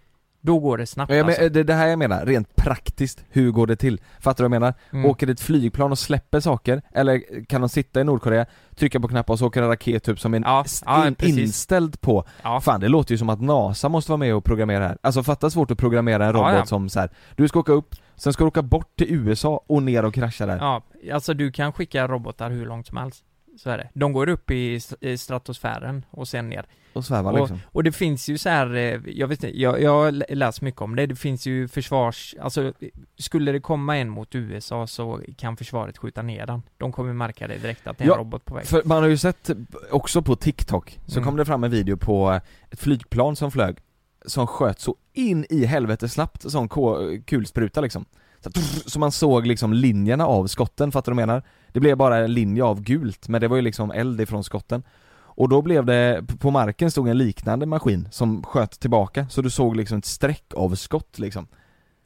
då 0.42 0.60
går 0.60 0.78
det 0.78 0.86
snabbt 0.86 1.12
Ja, 1.12 1.18
men, 1.18 1.26
alltså. 1.26 1.50
det, 1.50 1.64
det 1.64 1.74
här 1.74 1.88
jag 1.88 2.00
menar, 2.00 2.26
rent 2.26 2.56
praktiskt, 2.56 3.24
hur 3.30 3.52
går 3.52 3.68
det 3.68 3.76
till? 3.76 4.02
Fattar 4.20 4.44
du 4.44 4.50
vad 4.50 4.56
jag 4.56 4.62
menar? 4.62 4.74
Mm. 4.94 5.06
Åker 5.06 5.28
det 5.28 5.34
ett 5.34 5.40
flygplan 5.42 5.92
och 5.92 6.00
släpper 6.00 6.40
saker? 6.40 6.82
Eller 6.94 7.46
kan 7.46 7.62
de 7.62 7.70
sitta 7.70 8.02
i 8.02 8.04
Nordkorea, 8.04 8.46
trycka 8.76 9.00
på 9.00 9.08
knappar 9.08 9.34
och 9.34 9.40
så 9.40 9.48
åker 9.48 9.62
en 9.62 9.68
raket 9.68 10.08
upp 10.08 10.20
som 10.20 10.34
är 10.34 10.42
Ja, 10.42 10.66
ja, 10.86 11.08
in, 11.08 11.16
inställd 11.40 12.02
på? 12.02 12.24
Ja. 12.44 12.62
Fan 12.62 12.80
det 12.80 12.88
låter 12.88 13.12
ju 13.12 13.18
som 13.18 13.30
att 13.30 13.42
NASA 13.42 13.90
måste 13.90 14.12
vara 14.12 14.18
med 14.18 14.36
och 14.36 14.44
programmera 14.44 14.88
här. 14.88 14.98
Alltså 15.02 15.24
fatta 15.24 15.50
svårt 15.50 15.72
att 15.72 15.78
programmera 15.78 16.26
en 16.26 16.34
robot 16.34 16.68
som 16.68 16.90
så 16.90 17.00
här. 17.00 17.10
du 17.36 17.48
ska 17.48 17.60
åka 17.60 17.72
upp, 17.72 17.96
sen 18.16 18.34
ska 18.34 18.44
du 18.44 18.48
åka 18.48 18.62
bort 18.62 18.96
till 18.98 19.08
USA 19.10 19.64
och 19.68 19.84
ner 19.84 20.06
och 20.06 20.14
krascha 20.14 20.46
där. 20.46 20.58
Ja, 20.58 20.82
alltså 21.14 21.34
du 21.34 21.52
kan 21.52 21.74
skicka 21.74 22.08
robotar 22.08 22.50
hur 22.50 22.66
långt 22.66 22.88
som 22.88 22.98
helst. 22.98 23.24
Så 23.64 23.70
är 23.70 23.78
det. 23.78 23.89
De 23.93 24.14
går 24.14 24.30
upp 24.30 24.51
i 24.51 24.76
st- 24.76 25.10
i 25.10 25.18
stratosfären 25.18 26.05
och 26.12 26.28
sen 26.28 26.49
ner. 26.49 26.66
Och 26.93 27.05
svävar 27.05 27.32
och, 27.32 27.39
liksom. 27.39 27.60
och 27.66 27.84
det 27.84 27.91
finns 27.91 28.30
ju 28.30 28.38
så 28.38 28.49
här, 28.49 28.76
eh, 28.76 28.99
jag 29.05 29.28
vet 29.28 29.43
inte, 29.43 29.60
jag, 29.62 29.82
jag 29.82 29.91
har 29.91 30.12
lä- 30.12 30.26
läst 30.30 30.62
mycket 30.62 30.82
om 30.82 30.95
det, 30.95 31.05
det 31.05 31.16
finns 31.16 31.45
ju 31.47 31.68
försvars, 31.68 32.36
alltså 32.41 32.74
skulle 33.18 33.51
det 33.51 33.60
komma 33.60 33.97
en 33.97 34.10
mot 34.10 34.36
USA 34.36 34.88
så 34.88 35.22
kan 35.38 35.57
försvaret 35.57 35.97
skjuta 35.97 36.22
ner 36.22 36.45
den. 36.45 36.62
De 36.78 36.91
kommer 36.91 37.14
märka 37.14 37.47
det 37.47 37.57
direkt 37.57 37.88
att 37.88 37.97
det 37.97 38.03
är 38.03 38.12
en 38.12 38.18
robot 38.18 38.45
på 38.45 38.55
väg. 38.55 38.66
för 38.66 38.82
man 38.86 39.01
har 39.03 39.10
ju 39.10 39.18
sett 39.18 39.49
också 39.91 40.22
på 40.22 40.36
TikTok, 40.36 40.99
så 41.05 41.18
Mm. 41.20 41.26
kom 41.26 41.36
det 41.38 41.45
fram 41.45 41.64
en 41.64 41.72
video 41.72 41.97
på 41.97 42.39
ett 42.72 42.80
flygplan 42.80 43.36
som 43.36 43.51
flög 43.51 43.78
Som 44.26 44.47
sköt 44.47 44.80
så 44.80 44.95
in 45.14 45.45
i 45.49 45.66
helvete 45.66 46.10
snabbt, 46.10 46.45
ko- 46.70 47.18
kulspruta 47.26 47.82
liksom 47.82 48.05
så, 48.43 48.49
att- 48.49 48.57
så 48.91 48.99
man 48.99 49.12
såg 49.12 49.47
liksom 49.47 49.74
linjerna 49.74 50.26
av 50.28 50.47
skotten, 50.47 50.91
fattar 50.91 51.12
du 51.12 51.16
vad 51.16 51.22
jag 51.22 51.28
menar? 51.28 51.43
Det 51.72 51.80
blev 51.80 51.97
bara 51.97 52.17
en 52.17 52.34
linje 52.34 52.63
av 52.63 52.82
gult, 52.82 53.28
men 53.28 53.41
det 53.41 53.47
var 53.47 53.55
ju 53.55 53.61
liksom 53.61 53.91
eld 53.91 54.22
ifrån 54.22 54.43
skotten 54.43 54.84
Och 55.20 55.49
då 55.49 55.61
blev 55.61 55.86
det, 55.86 56.24
på 56.39 56.51
marken 56.51 56.91
stod 56.91 57.07
en 57.07 57.17
liknande 57.17 57.65
maskin 57.65 58.07
som 58.11 58.43
sköt 58.43 58.80
tillbaka, 58.80 59.28
så 59.30 59.41
du 59.41 59.49
såg 59.49 59.76
liksom 59.76 59.97
ett 59.97 60.05
streck 60.05 60.53
av 60.55 60.76
skott 60.76 61.20
liksom 61.20 61.47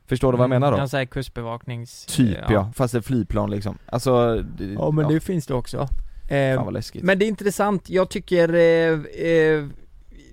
Förstår 0.05 0.31
du 0.31 0.37
vad 0.37 0.43
jag 0.43 0.49
menar 0.49 0.71
då? 0.71 0.77
Ja, 0.77 0.87
så 0.87 0.97
här 0.97 1.05
kustbevaknings... 1.05 2.05
Typ 2.05 2.37
ja. 2.49 2.71
fast 2.75 2.91
det 2.91 2.97
är 2.97 3.01
flygplan 3.01 3.49
liksom, 3.49 3.77
alltså 3.85 4.43
Ja 4.77 4.91
men 4.91 5.07
det 5.07 5.19
finns 5.19 5.47
det 5.47 5.53
också. 5.53 5.87
Eh, 6.29 6.55
Fan 6.55 6.65
vad 6.65 6.73
läskigt. 6.73 7.03
Men 7.03 7.19
det 7.19 7.25
är 7.25 7.27
intressant, 7.27 7.89
jag 7.89 8.09
tycker 8.09 8.53
eh, 8.53 8.91
eh, 9.27 9.65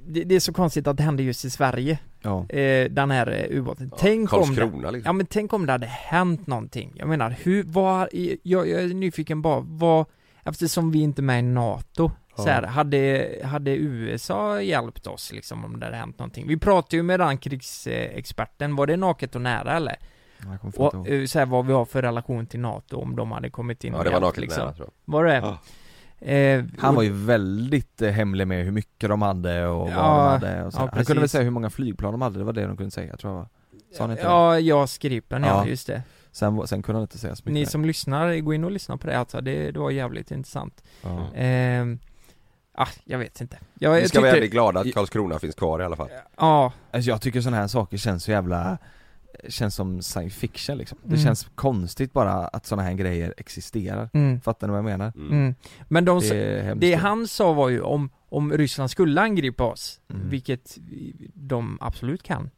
det, 0.07 0.25
det 0.25 0.35
är 0.35 0.41
så 0.41 0.53
konstigt 0.53 0.87
att 0.87 0.97
det 0.97 1.03
händer 1.03 1.25
just 1.25 1.45
i 1.45 1.51
Sverige. 1.51 1.99
Ja. 2.23 2.49
Eh, 2.49 2.91
den 2.91 3.11
här 3.11 3.47
eh, 3.51 3.59
ubåten. 3.59 3.91
tänk 3.99 4.33
om 4.33 4.41
det, 4.41 4.47
Karlskrona, 4.47 4.91
liksom. 4.91 5.09
Ja 5.09 5.13
men 5.13 5.27
tänk 5.27 5.53
om 5.53 5.67
det 5.67 5.73
hade 5.73 5.87
hänt 5.87 6.47
någonting. 6.47 6.93
Jag 6.95 7.09
menar, 7.09 7.35
hur, 7.43 7.63
vad, 7.63 8.09
jag, 8.13 8.69
jag 8.69 8.71
är 8.83 8.95
nyfiken 8.95 9.43
bara, 9.43 9.61
vad, 9.61 10.07
eftersom 10.45 10.91
vi 10.91 10.99
inte 11.01 11.21
är 11.21 11.25
med 11.25 11.39
i 11.39 11.43
NATO, 11.43 12.11
Ja. 12.37 12.43
så 12.43 12.49
här, 12.51 12.63
hade, 12.63 13.29
hade 13.45 13.71
USA 13.77 14.61
hjälpt 14.63 15.07
oss 15.07 15.33
liksom 15.33 15.65
om 15.65 15.81
det 15.81 15.87
hade 15.87 15.97
hänt 15.97 16.19
någonting? 16.19 16.49
Vi 16.49 16.57
pratade 16.57 16.97
ju 16.97 17.03
med 17.03 17.21
den 17.21 17.39
krigsexperten, 17.39 18.77
var 18.77 18.87
det 18.87 18.97
naket 18.97 19.35
och 19.35 19.41
nära 19.41 19.77
eller? 19.77 19.97
Och 20.77 21.09
eh, 21.09 21.25
så 21.27 21.39
här, 21.39 21.47
vad 21.47 21.67
vi 21.67 21.73
har 21.73 21.85
för 21.85 22.03
relation 22.03 22.47
till 22.47 22.61
NATO 22.61 22.97
om 23.03 23.17
de 23.17 23.33
hade 23.33 23.51
kommit 23.51 23.85
in 23.85 23.93
Ja, 23.93 24.03
det 24.03 24.11
var 24.11 24.21
naket 24.21 24.41
liksom. 24.41 24.65
nära, 24.65 24.73
tror 24.73 24.89
jag. 25.05 25.13
Var 25.13 25.25
det? 25.25 25.35
Ja. 25.37 25.59
Eh, 26.21 26.65
Han 26.79 26.95
var 26.95 27.03
ju 27.03 27.13
väldigt 27.13 28.03
eh, 28.03 28.11
hemlig 28.11 28.47
med 28.49 28.65
hur 28.65 28.73
mycket 28.73 29.09
de 29.09 29.23
hade 29.23 29.67
och 29.67 29.79
vad 29.81 29.91
Ja, 29.91 30.39
de 30.41 30.47
hade 30.47 30.65
och 30.65 30.73
så. 30.73 30.79
ja, 30.81 30.89
Han 30.93 31.05
kunde 31.05 31.21
väl 31.21 31.29
säga 31.29 31.45
hur 31.45 31.51
många 31.51 31.71
flygplan 31.71 32.13
de 32.13 32.23
hade, 32.23 32.39
det 32.39 32.45
var 32.45 32.53
det 32.53 32.67
de 32.67 32.77
kunde 32.77 32.91
säga 32.91 33.17
tror 33.17 33.33
jag 33.33 33.39
va? 33.41 33.49
Sa 33.97 34.03
han 34.05 34.11
inte 34.11 34.23
Ja, 34.23 34.59
JAS 34.61 34.99
Gripen, 34.99 35.43
ja, 35.43 35.49
Ja. 35.49 35.67
just 35.67 35.87
det. 35.87 36.03
Sen, 36.33 36.67
sen 36.67 36.83
kunde 36.83 36.97
han 36.97 37.03
inte 37.03 37.19
säga 37.19 37.37
så 37.37 37.41
mycket 37.45 37.53
Ni 37.53 37.67
som 37.67 37.85
lyssnar, 37.85 38.37
gå 38.37 38.55
in 38.55 38.65
och 38.65 38.71
lyssna 38.71 38.97
på 38.97 39.07
det 39.07 39.19
alltså, 39.19 39.41
det, 39.41 39.71
det 39.71 39.79
var 39.79 39.91
jävligt 39.91 40.31
intressant. 40.31 40.85
Ja. 41.03 41.27
Ehm, 41.35 41.99
ah, 42.73 42.87
jag 43.05 43.19
vet 43.19 43.41
inte. 43.41 43.59
Jag, 43.79 43.93
Vi 43.95 44.09
ska 44.09 44.21
vara 44.21 44.27
tyckte- 44.31 44.37
jävligt 44.37 44.53
glada 44.53 44.81
att 44.81 44.95
Karlskrona 44.95 45.39
finns 45.39 45.55
kvar 45.55 45.81
i 45.81 45.85
alla 45.85 45.97
fall 45.97 46.09
Ja. 46.37 46.73
Alltså 46.91 47.11
jag 47.11 47.21
tycker 47.21 47.41
sådana 47.41 47.57
här 47.57 47.67
saker 47.67 47.97
känns 47.97 48.25
så 48.25 48.31
jävla 48.31 48.79
Känns 49.49 49.75
som 49.75 50.03
science 50.03 50.37
fiction 50.41 50.79
liksom. 50.79 50.99
Det 51.03 51.09
Mm. 51.15 51.25
känns 51.25 51.47
konstigt 51.55 52.13
bara 52.13 52.33
att 52.33 52.67
sådana 52.67 52.83
här 52.89 52.95
grejer 52.95 53.35
existerar. 53.37 54.11
Mm. 54.13 54.41
Fattar 54.41 54.67
ni 54.67 54.71
vad 54.71 54.79
jag 54.79 54.85
menar? 54.85 55.13
Mm. 55.17 55.55
Men 55.89 56.05
de, 56.05 56.21
Det 56.21 56.29
det, 56.29 56.35
är 56.59 56.63
hemskt. 56.63 56.81
det 56.81 56.95
han 56.95 57.27
sa 57.29 57.53
var 57.53 57.69
ju 57.69 57.81
om, 57.81 58.11
om 58.29 58.53
Ryssland 58.53 58.91
skulle 58.91 59.21
angripa 59.21 59.65
oss, 59.65 60.01
Mm. 60.11 60.29
vilket 60.29 60.79
de 61.35 61.79
absolut 61.81 62.23
kan. 62.23 62.51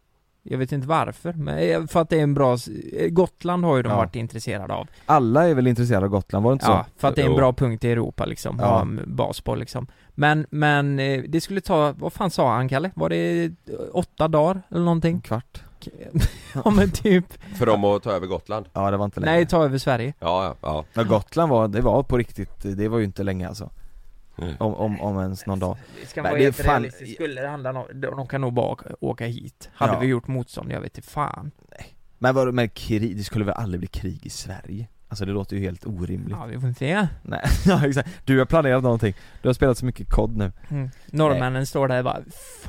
Jag 0.44 0.58
vet 0.58 0.72
inte 0.72 0.88
varför, 0.88 1.32
men 1.32 1.58
eh, 1.58 1.86
för 1.86 2.00
att 2.00 2.10
det 2.10 2.18
är 2.18 2.22
en 2.22 2.34
bra, 2.34 2.56
eh, 2.98 3.08
Gotland 3.08 3.64
har 3.64 3.76
ju 3.76 3.82
de 3.82 3.88
Ja. 3.88 3.96
varit 3.96 4.16
intresserade 4.16 4.74
av. 4.74 4.88
Alla 5.06 5.48
är 5.48 5.54
väl 5.54 5.66
intresserade 5.66 6.06
av 6.06 6.10
Gotland, 6.12 6.44
var 6.44 6.50
det 6.50 6.52
inte 6.52 6.66
Ja, 6.66 6.86
så? 6.94 7.00
för 7.00 7.08
att 7.08 7.14
det 7.16 7.20
är 7.22 7.26
en 7.26 7.30
Jo. 7.30 7.36
bra 7.36 7.52
punkt 7.52 7.84
i 7.84 7.90
Europa 7.90 8.24
liksom, 8.24 8.56
Ja. 8.60 8.64
ja. 8.66 8.80
en 8.82 9.00
bas 9.16 9.40
på 9.40 9.54
liksom. 9.54 9.86
Men, 10.14 10.46
men 10.50 10.98
eh, 10.98 11.22
det 11.28 11.40
skulle 11.40 11.60
ta, 11.60 11.92
vad 11.92 12.12
fan 12.12 12.30
sa 12.30 12.54
han 12.54 12.68
Kalle? 12.68 12.90
Var 12.94 13.08
det 13.08 13.50
åtta 13.92 14.28
dagar 14.28 14.62
eller 14.70 14.84
någonting? 14.84 15.20
kvart 15.20 15.62
Ja 16.64 16.70
men 16.70 16.91
typ, 16.91 17.24
För 17.59 17.66
dem 17.66 17.85
att 17.85 18.03
ta 18.03 18.11
över 18.12 18.26
Gotland 18.26 18.66
Ja 18.72 18.91
det 18.91 18.97
var 18.97 19.05
inte 19.05 19.20
länge 19.20 19.33
nej 19.33 19.47
ta 19.47 19.64
över 19.64 19.78
Sverige. 19.78 20.14
Ja, 20.18 20.45
ja, 20.45 20.57
ja 20.68 20.85
Men 20.95 21.09
Gotland 21.09 21.51
var, 21.51 21.68
det 21.68 21.80
var 21.80 22.03
på 22.03 22.18
riktigt, 22.18 22.62
det 22.62 22.89
var 22.89 22.99
ju 22.99 23.05
inte 23.05 23.22
länge 23.22 23.49
alltså 23.49 23.70
Om, 24.59 24.74
om, 24.74 25.01
om 25.01 25.18
ens 25.20 25.47
någon 25.47 25.59
dag 25.61 25.76
Det 26.01 26.07
ska 26.09 26.22
Nej, 26.22 26.30
vara 26.30 26.39
det 26.39 26.45
helt 26.45 26.57
fan- 26.57 26.66
realistiskt, 26.66 27.14
skulle 27.14 27.41
det 27.41 27.49
handla 27.49 27.70
om, 27.70 27.87
de 27.95 28.07
de 28.16 28.26
kan 28.26 28.41
nog 28.41 28.53
bara 28.53 28.66
åka, 28.66 28.89
åka 29.01 29.26
hit. 29.26 29.70
Hade 29.74 29.93
Ja. 29.93 29.99
vi 29.99 30.07
gjort 30.07 30.26
motstånd, 30.28 30.72
jag 30.72 30.80
vet 30.80 30.97
inte 30.99 31.09
fan. 31.11 31.51
Men 32.18 32.35
vadå 32.35 32.53
med 32.53 32.74
krig, 32.74 33.16
det 33.16 33.24
skulle 33.24 33.45
väl 33.45 33.55
aldrig 33.55 33.78
bli 33.80 33.89
krig 33.89 34.26
i 34.26 34.30
Sverige? 34.30 34.87
Alltså 35.12 35.24
det 35.24 35.32
låter 35.32 35.56
ju 35.56 35.62
helt 35.62 35.86
orimligt 35.86 36.36
Ja 36.40 36.44
vi 36.44 36.60
får 36.60 36.72
se. 36.78 37.06
Nej, 37.22 37.40
ja 37.66 37.86
exakt, 37.86 38.08
du 38.24 38.38
har 38.38 38.44
planerat 38.46 38.82
någonting, 38.82 39.14
du 39.42 39.48
har 39.48 39.52
spelat 39.54 39.78
så 39.78 39.84
mycket 39.84 40.10
kod 40.10 40.36
nu 40.36 40.52
Mm. 40.70 40.90
Norrmännen 41.06 41.66
står 41.66 41.88
där 41.88 41.98
och 41.98 42.04
bara 42.04 42.18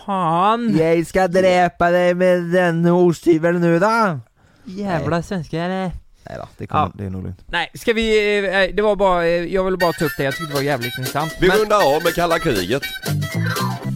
Fan! 0.05 0.77
Jag 0.77 1.07
ska 1.07 1.27
dräpa 1.27 1.91
dig 1.91 2.13
med 2.13 2.43
den 2.43 2.85
osthyveln 2.85 3.61
nu 3.61 3.79
då! 3.79 4.19
Jävla 4.63 5.21
svenskar? 5.23 5.69
Nej 5.69 5.91
då, 6.37 6.47
det, 6.57 6.67
kommer, 6.67 6.83
Ja. 6.83 6.91
det 6.95 7.05
är 7.05 7.09
nog 7.09 7.23
lugnt 7.23 7.39
Nej, 7.47 7.71
ska 7.73 7.93
vi, 7.93 8.37
eh, 8.69 8.75
det 8.75 8.81
var 8.81 8.95
bara, 8.95 9.25
eh, 9.25 9.29
jag 9.53 9.63
ville 9.63 9.77
bara 9.77 9.93
ta 9.93 10.05
upp 10.05 10.11
det, 10.17 10.23
jag 10.23 10.33
tyckte 10.35 10.51
det 10.51 10.55
var 10.55 10.61
jävligt 10.61 10.97
intressant. 10.97 11.37
Vi 11.41 11.47
Men- 11.47 11.57
rundar 11.57 11.95
av 11.95 12.03
med 12.03 12.13
kalla 12.15 12.39
kriget 12.39 12.81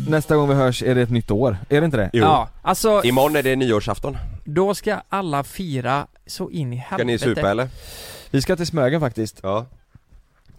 Nästa 0.10 0.36
gång 0.36 0.50
vi 0.50 0.56
hörs 0.56 0.84
är 0.84 0.96
det 0.96 1.02
ett 1.02 1.10
nytt 1.12 1.32
år, 1.32 1.58
är 1.70 1.82
det 1.82 1.86
inte 1.86 1.98
det? 1.98 2.10
Jo. 2.14 2.24
Ja, 2.24 2.50
alltså 2.62 3.02
Imorgon 3.04 3.36
är 3.36 3.44
det 3.44 3.56
nyårsafton 3.56 4.18
då 4.46 4.74
ska 4.76 5.02
alla 5.10 5.44
fira 5.44 6.08
så 6.28 6.50
in 6.50 6.74
i 6.74 6.78
Ska 6.78 6.86
helvete. 6.90 7.06
ni 7.06 7.36
supa 7.36 7.50
eller? 7.52 7.68
Vi 8.32 8.42
ska 8.42 8.56
till 8.56 8.68
Smögen 8.68 9.00
faktiskt 9.00 9.40
Ja 9.44 9.66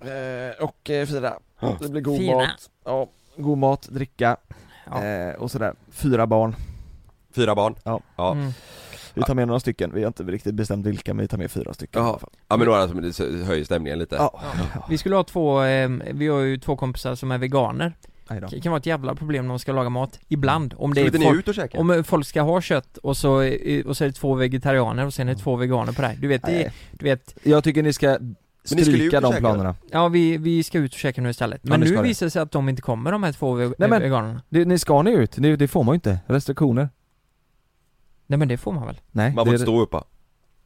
eh, 0.00 0.64
Och 0.64 0.90
eh, 0.90 1.06
fira, 1.06 1.34
Ja. 1.60 1.76
det 1.80 1.88
blir 1.88 2.00
god 2.02 2.18
Fira. 2.18 2.36
mat 2.36 2.70
Ja, 2.84 3.08
god 3.36 3.58
mat, 3.58 3.88
dricka 3.90 4.36
Ja. 4.86 5.04
eh, 5.04 5.34
och 5.34 5.50
sådär, 5.50 5.74
fyra 5.90 6.26
barn 6.26 6.56
Fyra 7.34 7.54
barn? 7.54 7.74
Ja. 7.84 8.00
Ja, 8.16 8.32
Mm. 8.32 8.52
Vi 9.14 9.22
tar 9.24 9.34
med 9.34 9.46
några 9.46 9.60
stycken, 9.60 9.90
vi 9.94 10.00
har 10.00 10.06
inte 10.08 10.22
riktigt 10.22 10.54
bestämt 10.54 10.86
vilka 10.86 11.14
men 11.14 11.22
vi 11.22 11.28
tar 11.28 11.38
med 11.38 11.50
fyra 11.50 11.74
stycken 11.74 12.02
Jaha. 12.02 12.18
ja 12.48 12.56
men 12.56 12.66
några 12.66 12.88
som 12.88 12.96
höjer 13.44 13.64
stämningen 13.64 13.98
lite 13.98 14.14
Ja, 14.16 14.40
Vi 14.88 14.98
skulle 14.98 15.16
ha 15.16 15.24
två, 15.24 15.62
eh, 15.62 15.88
vi 16.12 16.28
har 16.28 16.40
ju 16.40 16.58
två 16.58 16.76
kompisar 16.76 17.14
som 17.14 17.30
är 17.30 17.38
veganer. 17.38 17.92
Det 18.28 18.60
kan 18.60 18.72
vara 18.72 18.78
ett 18.78 18.86
jävla 18.86 19.14
problem 19.14 19.44
när 19.44 19.48
de 19.48 19.58
ska 19.58 19.72
laga 19.72 19.88
mat, 19.88 20.18
ibland. 20.28 20.74
Om 20.78 20.94
det 20.94 21.06
Skulle 21.06 21.24
är 21.24 21.28
folk, 21.28 21.38
ut 21.38 21.48
och 21.48 21.54
käka? 21.54 21.78
om 21.80 21.90
eh, 21.90 22.02
folk 22.02 22.26
ska 22.26 22.42
ha 22.42 22.60
kött 22.60 22.96
och 22.96 23.16
så, 23.16 23.42
eh, 23.42 23.86
och 23.86 23.96
så 23.96 24.04
är 24.04 24.08
det 24.08 24.12
två 24.14 24.34
vegetarianer 24.34 25.06
och 25.06 25.14
sen 25.14 25.28
är 25.28 25.34
det 25.34 25.40
två 25.40 25.56
veganer 25.56 25.92
på 25.92 26.02
det 26.02 26.08
här. 26.08 26.16
Du 26.16 26.28
vet, 26.28 26.42
det, 26.42 26.72
du 26.92 27.04
vet, 27.04 27.34
Jag 27.42 27.64
tycker 27.64 27.82
ni 27.82 27.92
ska 27.92 28.18
stryka 28.64 29.20
de 29.20 29.32
planerna 29.36 29.74
ja 29.90 30.08
vi, 30.08 30.36
vi 30.36 30.62
ska 30.62 30.78
ut 30.78 30.92
och 30.92 30.98
käka 30.98 31.20
nu 31.22 31.30
istället. 31.30 31.60
Ja, 31.64 31.68
Men 31.78 31.88
ska 31.88 31.96
nu 31.96 32.08
visar 32.08 32.26
det 32.26 32.30
sig 32.30 32.42
att 32.42 32.50
de 32.50 32.68
inte 32.68 32.82
kommer 32.82 33.12
de 33.12 33.22
här 33.22 33.32
två 33.32 33.52
ve- 33.54 33.72
Nej, 33.78 33.88
men- 33.88 34.02
veganerna. 34.02 34.42
det, 34.48 34.64
Ni 34.64 34.78
ska 34.78 35.02
ni 35.02 35.10
ut, 35.10 35.32
det, 35.36 35.56
det 35.56 35.68
får 35.68 35.82
man 35.84 35.92
ju 35.92 35.94
inte, 35.94 36.18
restriktioner 36.26 36.88
Nej 38.26 38.38
men 38.38 38.48
det 38.48 38.56
får 38.56 38.72
man 38.72 38.86
väl? 38.86 39.00
Nej, 39.10 39.34
Man 39.34 39.44
får 39.46 39.54
inte 39.54 39.62
stå 39.62 39.80
uppa 39.80 40.04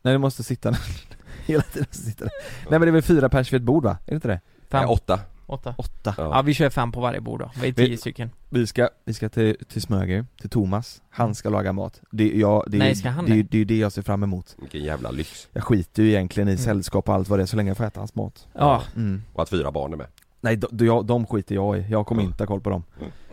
Nej 0.02 0.12
du 0.14 0.18
måste 0.18 0.42
sitta 0.42 0.74
Hela 1.46 1.62
tiden 1.62 1.86
sitta 1.90 2.24
där 2.24 2.32
Nej 2.70 2.70
men 2.70 2.80
det 2.80 2.88
är 2.88 2.92
väl 2.92 3.02
fyra 3.02 3.28
pers 3.28 3.52
vid 3.52 3.60
ett 3.60 3.66
bord 3.66 3.84
va? 3.84 3.90
Är 4.06 4.10
det 4.10 4.14
inte 4.14 4.28
det? 4.28 4.40
Fem? 4.70 4.80
Nej, 4.80 4.86
åtta 4.94 5.20
Åtta? 5.46 5.74
Åtta 5.78 6.14
Ja. 6.18 6.22
Ja 6.36 6.42
vi 6.42 6.54
kör 6.54 6.70
fem 6.70 6.92
på 6.92 7.00
varje 7.00 7.20
bord 7.20 7.40
då, 7.40 7.50
vi 7.60 7.68
är 7.68 7.72
Vi- 7.72 7.86
tio 7.86 7.98
stycken. 7.98 8.30
Vi 8.48 8.66
ska, 8.66 8.88
vi 9.04 9.14
ska 9.14 9.28
till, 9.28 9.56
till 9.68 9.82
Smögen, 9.82 10.26
till 10.40 10.50
Thomas, 10.50 11.02
han 11.10 11.34
ska 11.34 11.48
laga 11.50 11.72
mat 11.72 12.00
Det, 12.10 12.32
ja, 12.38 12.64
det, 12.66 12.76
är- 12.76 12.78
Nej, 12.78 12.94
ska 12.94 13.08
han 13.10 13.24
det, 13.24 13.32
det? 13.32 13.38
är- 13.38 13.42
det 13.50 13.58
är 13.58 13.64
det 13.64 13.78
jag 13.78 13.92
ser 13.92 14.02
fram 14.02 14.22
emot 14.22 14.56
Vilken 14.60 14.82
jävla 14.84 15.10
lyx 15.10 15.48
Jag 15.52 15.64
skiter 15.64 16.02
ju 16.02 16.08
egentligen 16.08 16.48
i 16.48 16.52
Mm. 16.52 16.64
sällskap 16.64 17.08
och 17.08 17.14
allt 17.14 17.28
vad 17.28 17.38
det 17.38 17.42
är 17.42 17.46
så 17.46 17.56
länge 17.56 17.70
jag 17.70 17.76
får 17.76 17.84
äta 17.84 18.00
hans 18.00 18.14
mat 18.14 18.46
Ja. 18.52 18.82
mm. 18.96 19.22
Och 19.32 19.42
att 19.42 19.48
fyra 19.48 19.72
barn 19.72 19.92
är 19.92 19.96
med 19.96 20.06
Nej, 20.40 20.56
de, 20.56 20.66
de, 20.70 20.86
jag- 20.86 21.06
de 21.06 21.26
skiter 21.26 21.54
jag 21.54 21.78
i, 21.78 21.86
jag 21.90 22.06
kommer 22.06 22.22
Mm. 22.22 22.32
inte 22.32 22.42
ha 22.42 22.46
koll 22.46 22.60
på 22.60 22.70
dem 22.70 22.82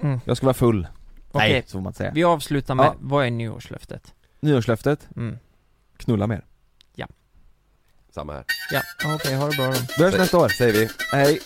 Mm. 0.02 0.20
Jag 0.26 0.38
ska 0.38 0.46
vara 0.46 0.54
full 0.54 0.88
Okej. 1.32 1.52
Nej, 1.52 1.64
så 1.66 1.72
får 1.72 1.80
man 1.82 1.90
inte 1.90 1.98
säga 1.98 2.12
Vi 2.16 2.24
avslutar 2.24 2.76
med, 2.76 2.86
Ja. 2.86 2.96
vad 3.00 3.26
är 3.26 3.32
nyårslöftet? 3.32 4.14
Nyårslöftet, 4.40 5.08
Mm. 5.16 5.38
knulla 5.98 6.28
mer 6.28 6.46
Samma 8.16 8.34
här 8.34 8.44
Ja, 8.72 8.82
okej, 9.16 9.36
ha 9.36 9.50
det 9.50 9.56
bra 9.58 9.68
då. 9.68 9.74
Vi 9.98 10.04
hörs 10.04 10.18
nästa 10.18 10.38
år, 10.38 10.50
Säger 10.50 10.74
vi 10.74 10.90
hej! 11.12 11.40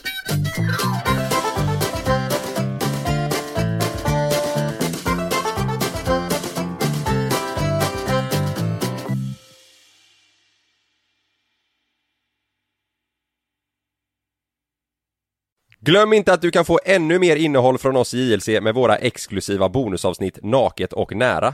Glöm 15.85 16.13
inte 16.13 16.33
att 16.33 16.41
du 16.41 16.51
kan 16.51 16.65
få 16.65 16.79
ännu 16.85 17.19
mer 17.19 17.35
innehåll 17.35 17.77
från 17.77 17.95
oss 17.95 18.13
i 18.13 18.31
JLC 18.31 18.47
med 18.47 18.75
våra 18.75 18.95
exklusiva 18.95 19.69
bonusavsnitt 19.69 20.39
Naket 20.43 20.93
och 20.93 21.15
nära. 21.15 21.53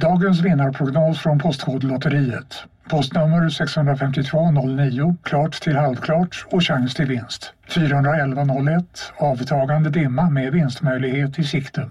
Dagens 0.00 0.40
vinnarprognos 0.40 1.18
från 1.18 1.38
Postkodlotteriet. 1.38 2.64
Postnummer 2.90 3.48
65209, 3.48 5.16
klart 5.22 5.52
till 5.52 5.76
halvklart 5.76 6.46
och 6.50 6.62
chans 6.62 6.94
till 6.94 7.06
vinst. 7.06 7.52
41101, 7.68 8.84
avtagande 9.16 9.90
dimma 9.90 10.30
med 10.30 10.52
vinstmöjlighet 10.52 11.38
i 11.38 11.44
sikte. 11.44 11.90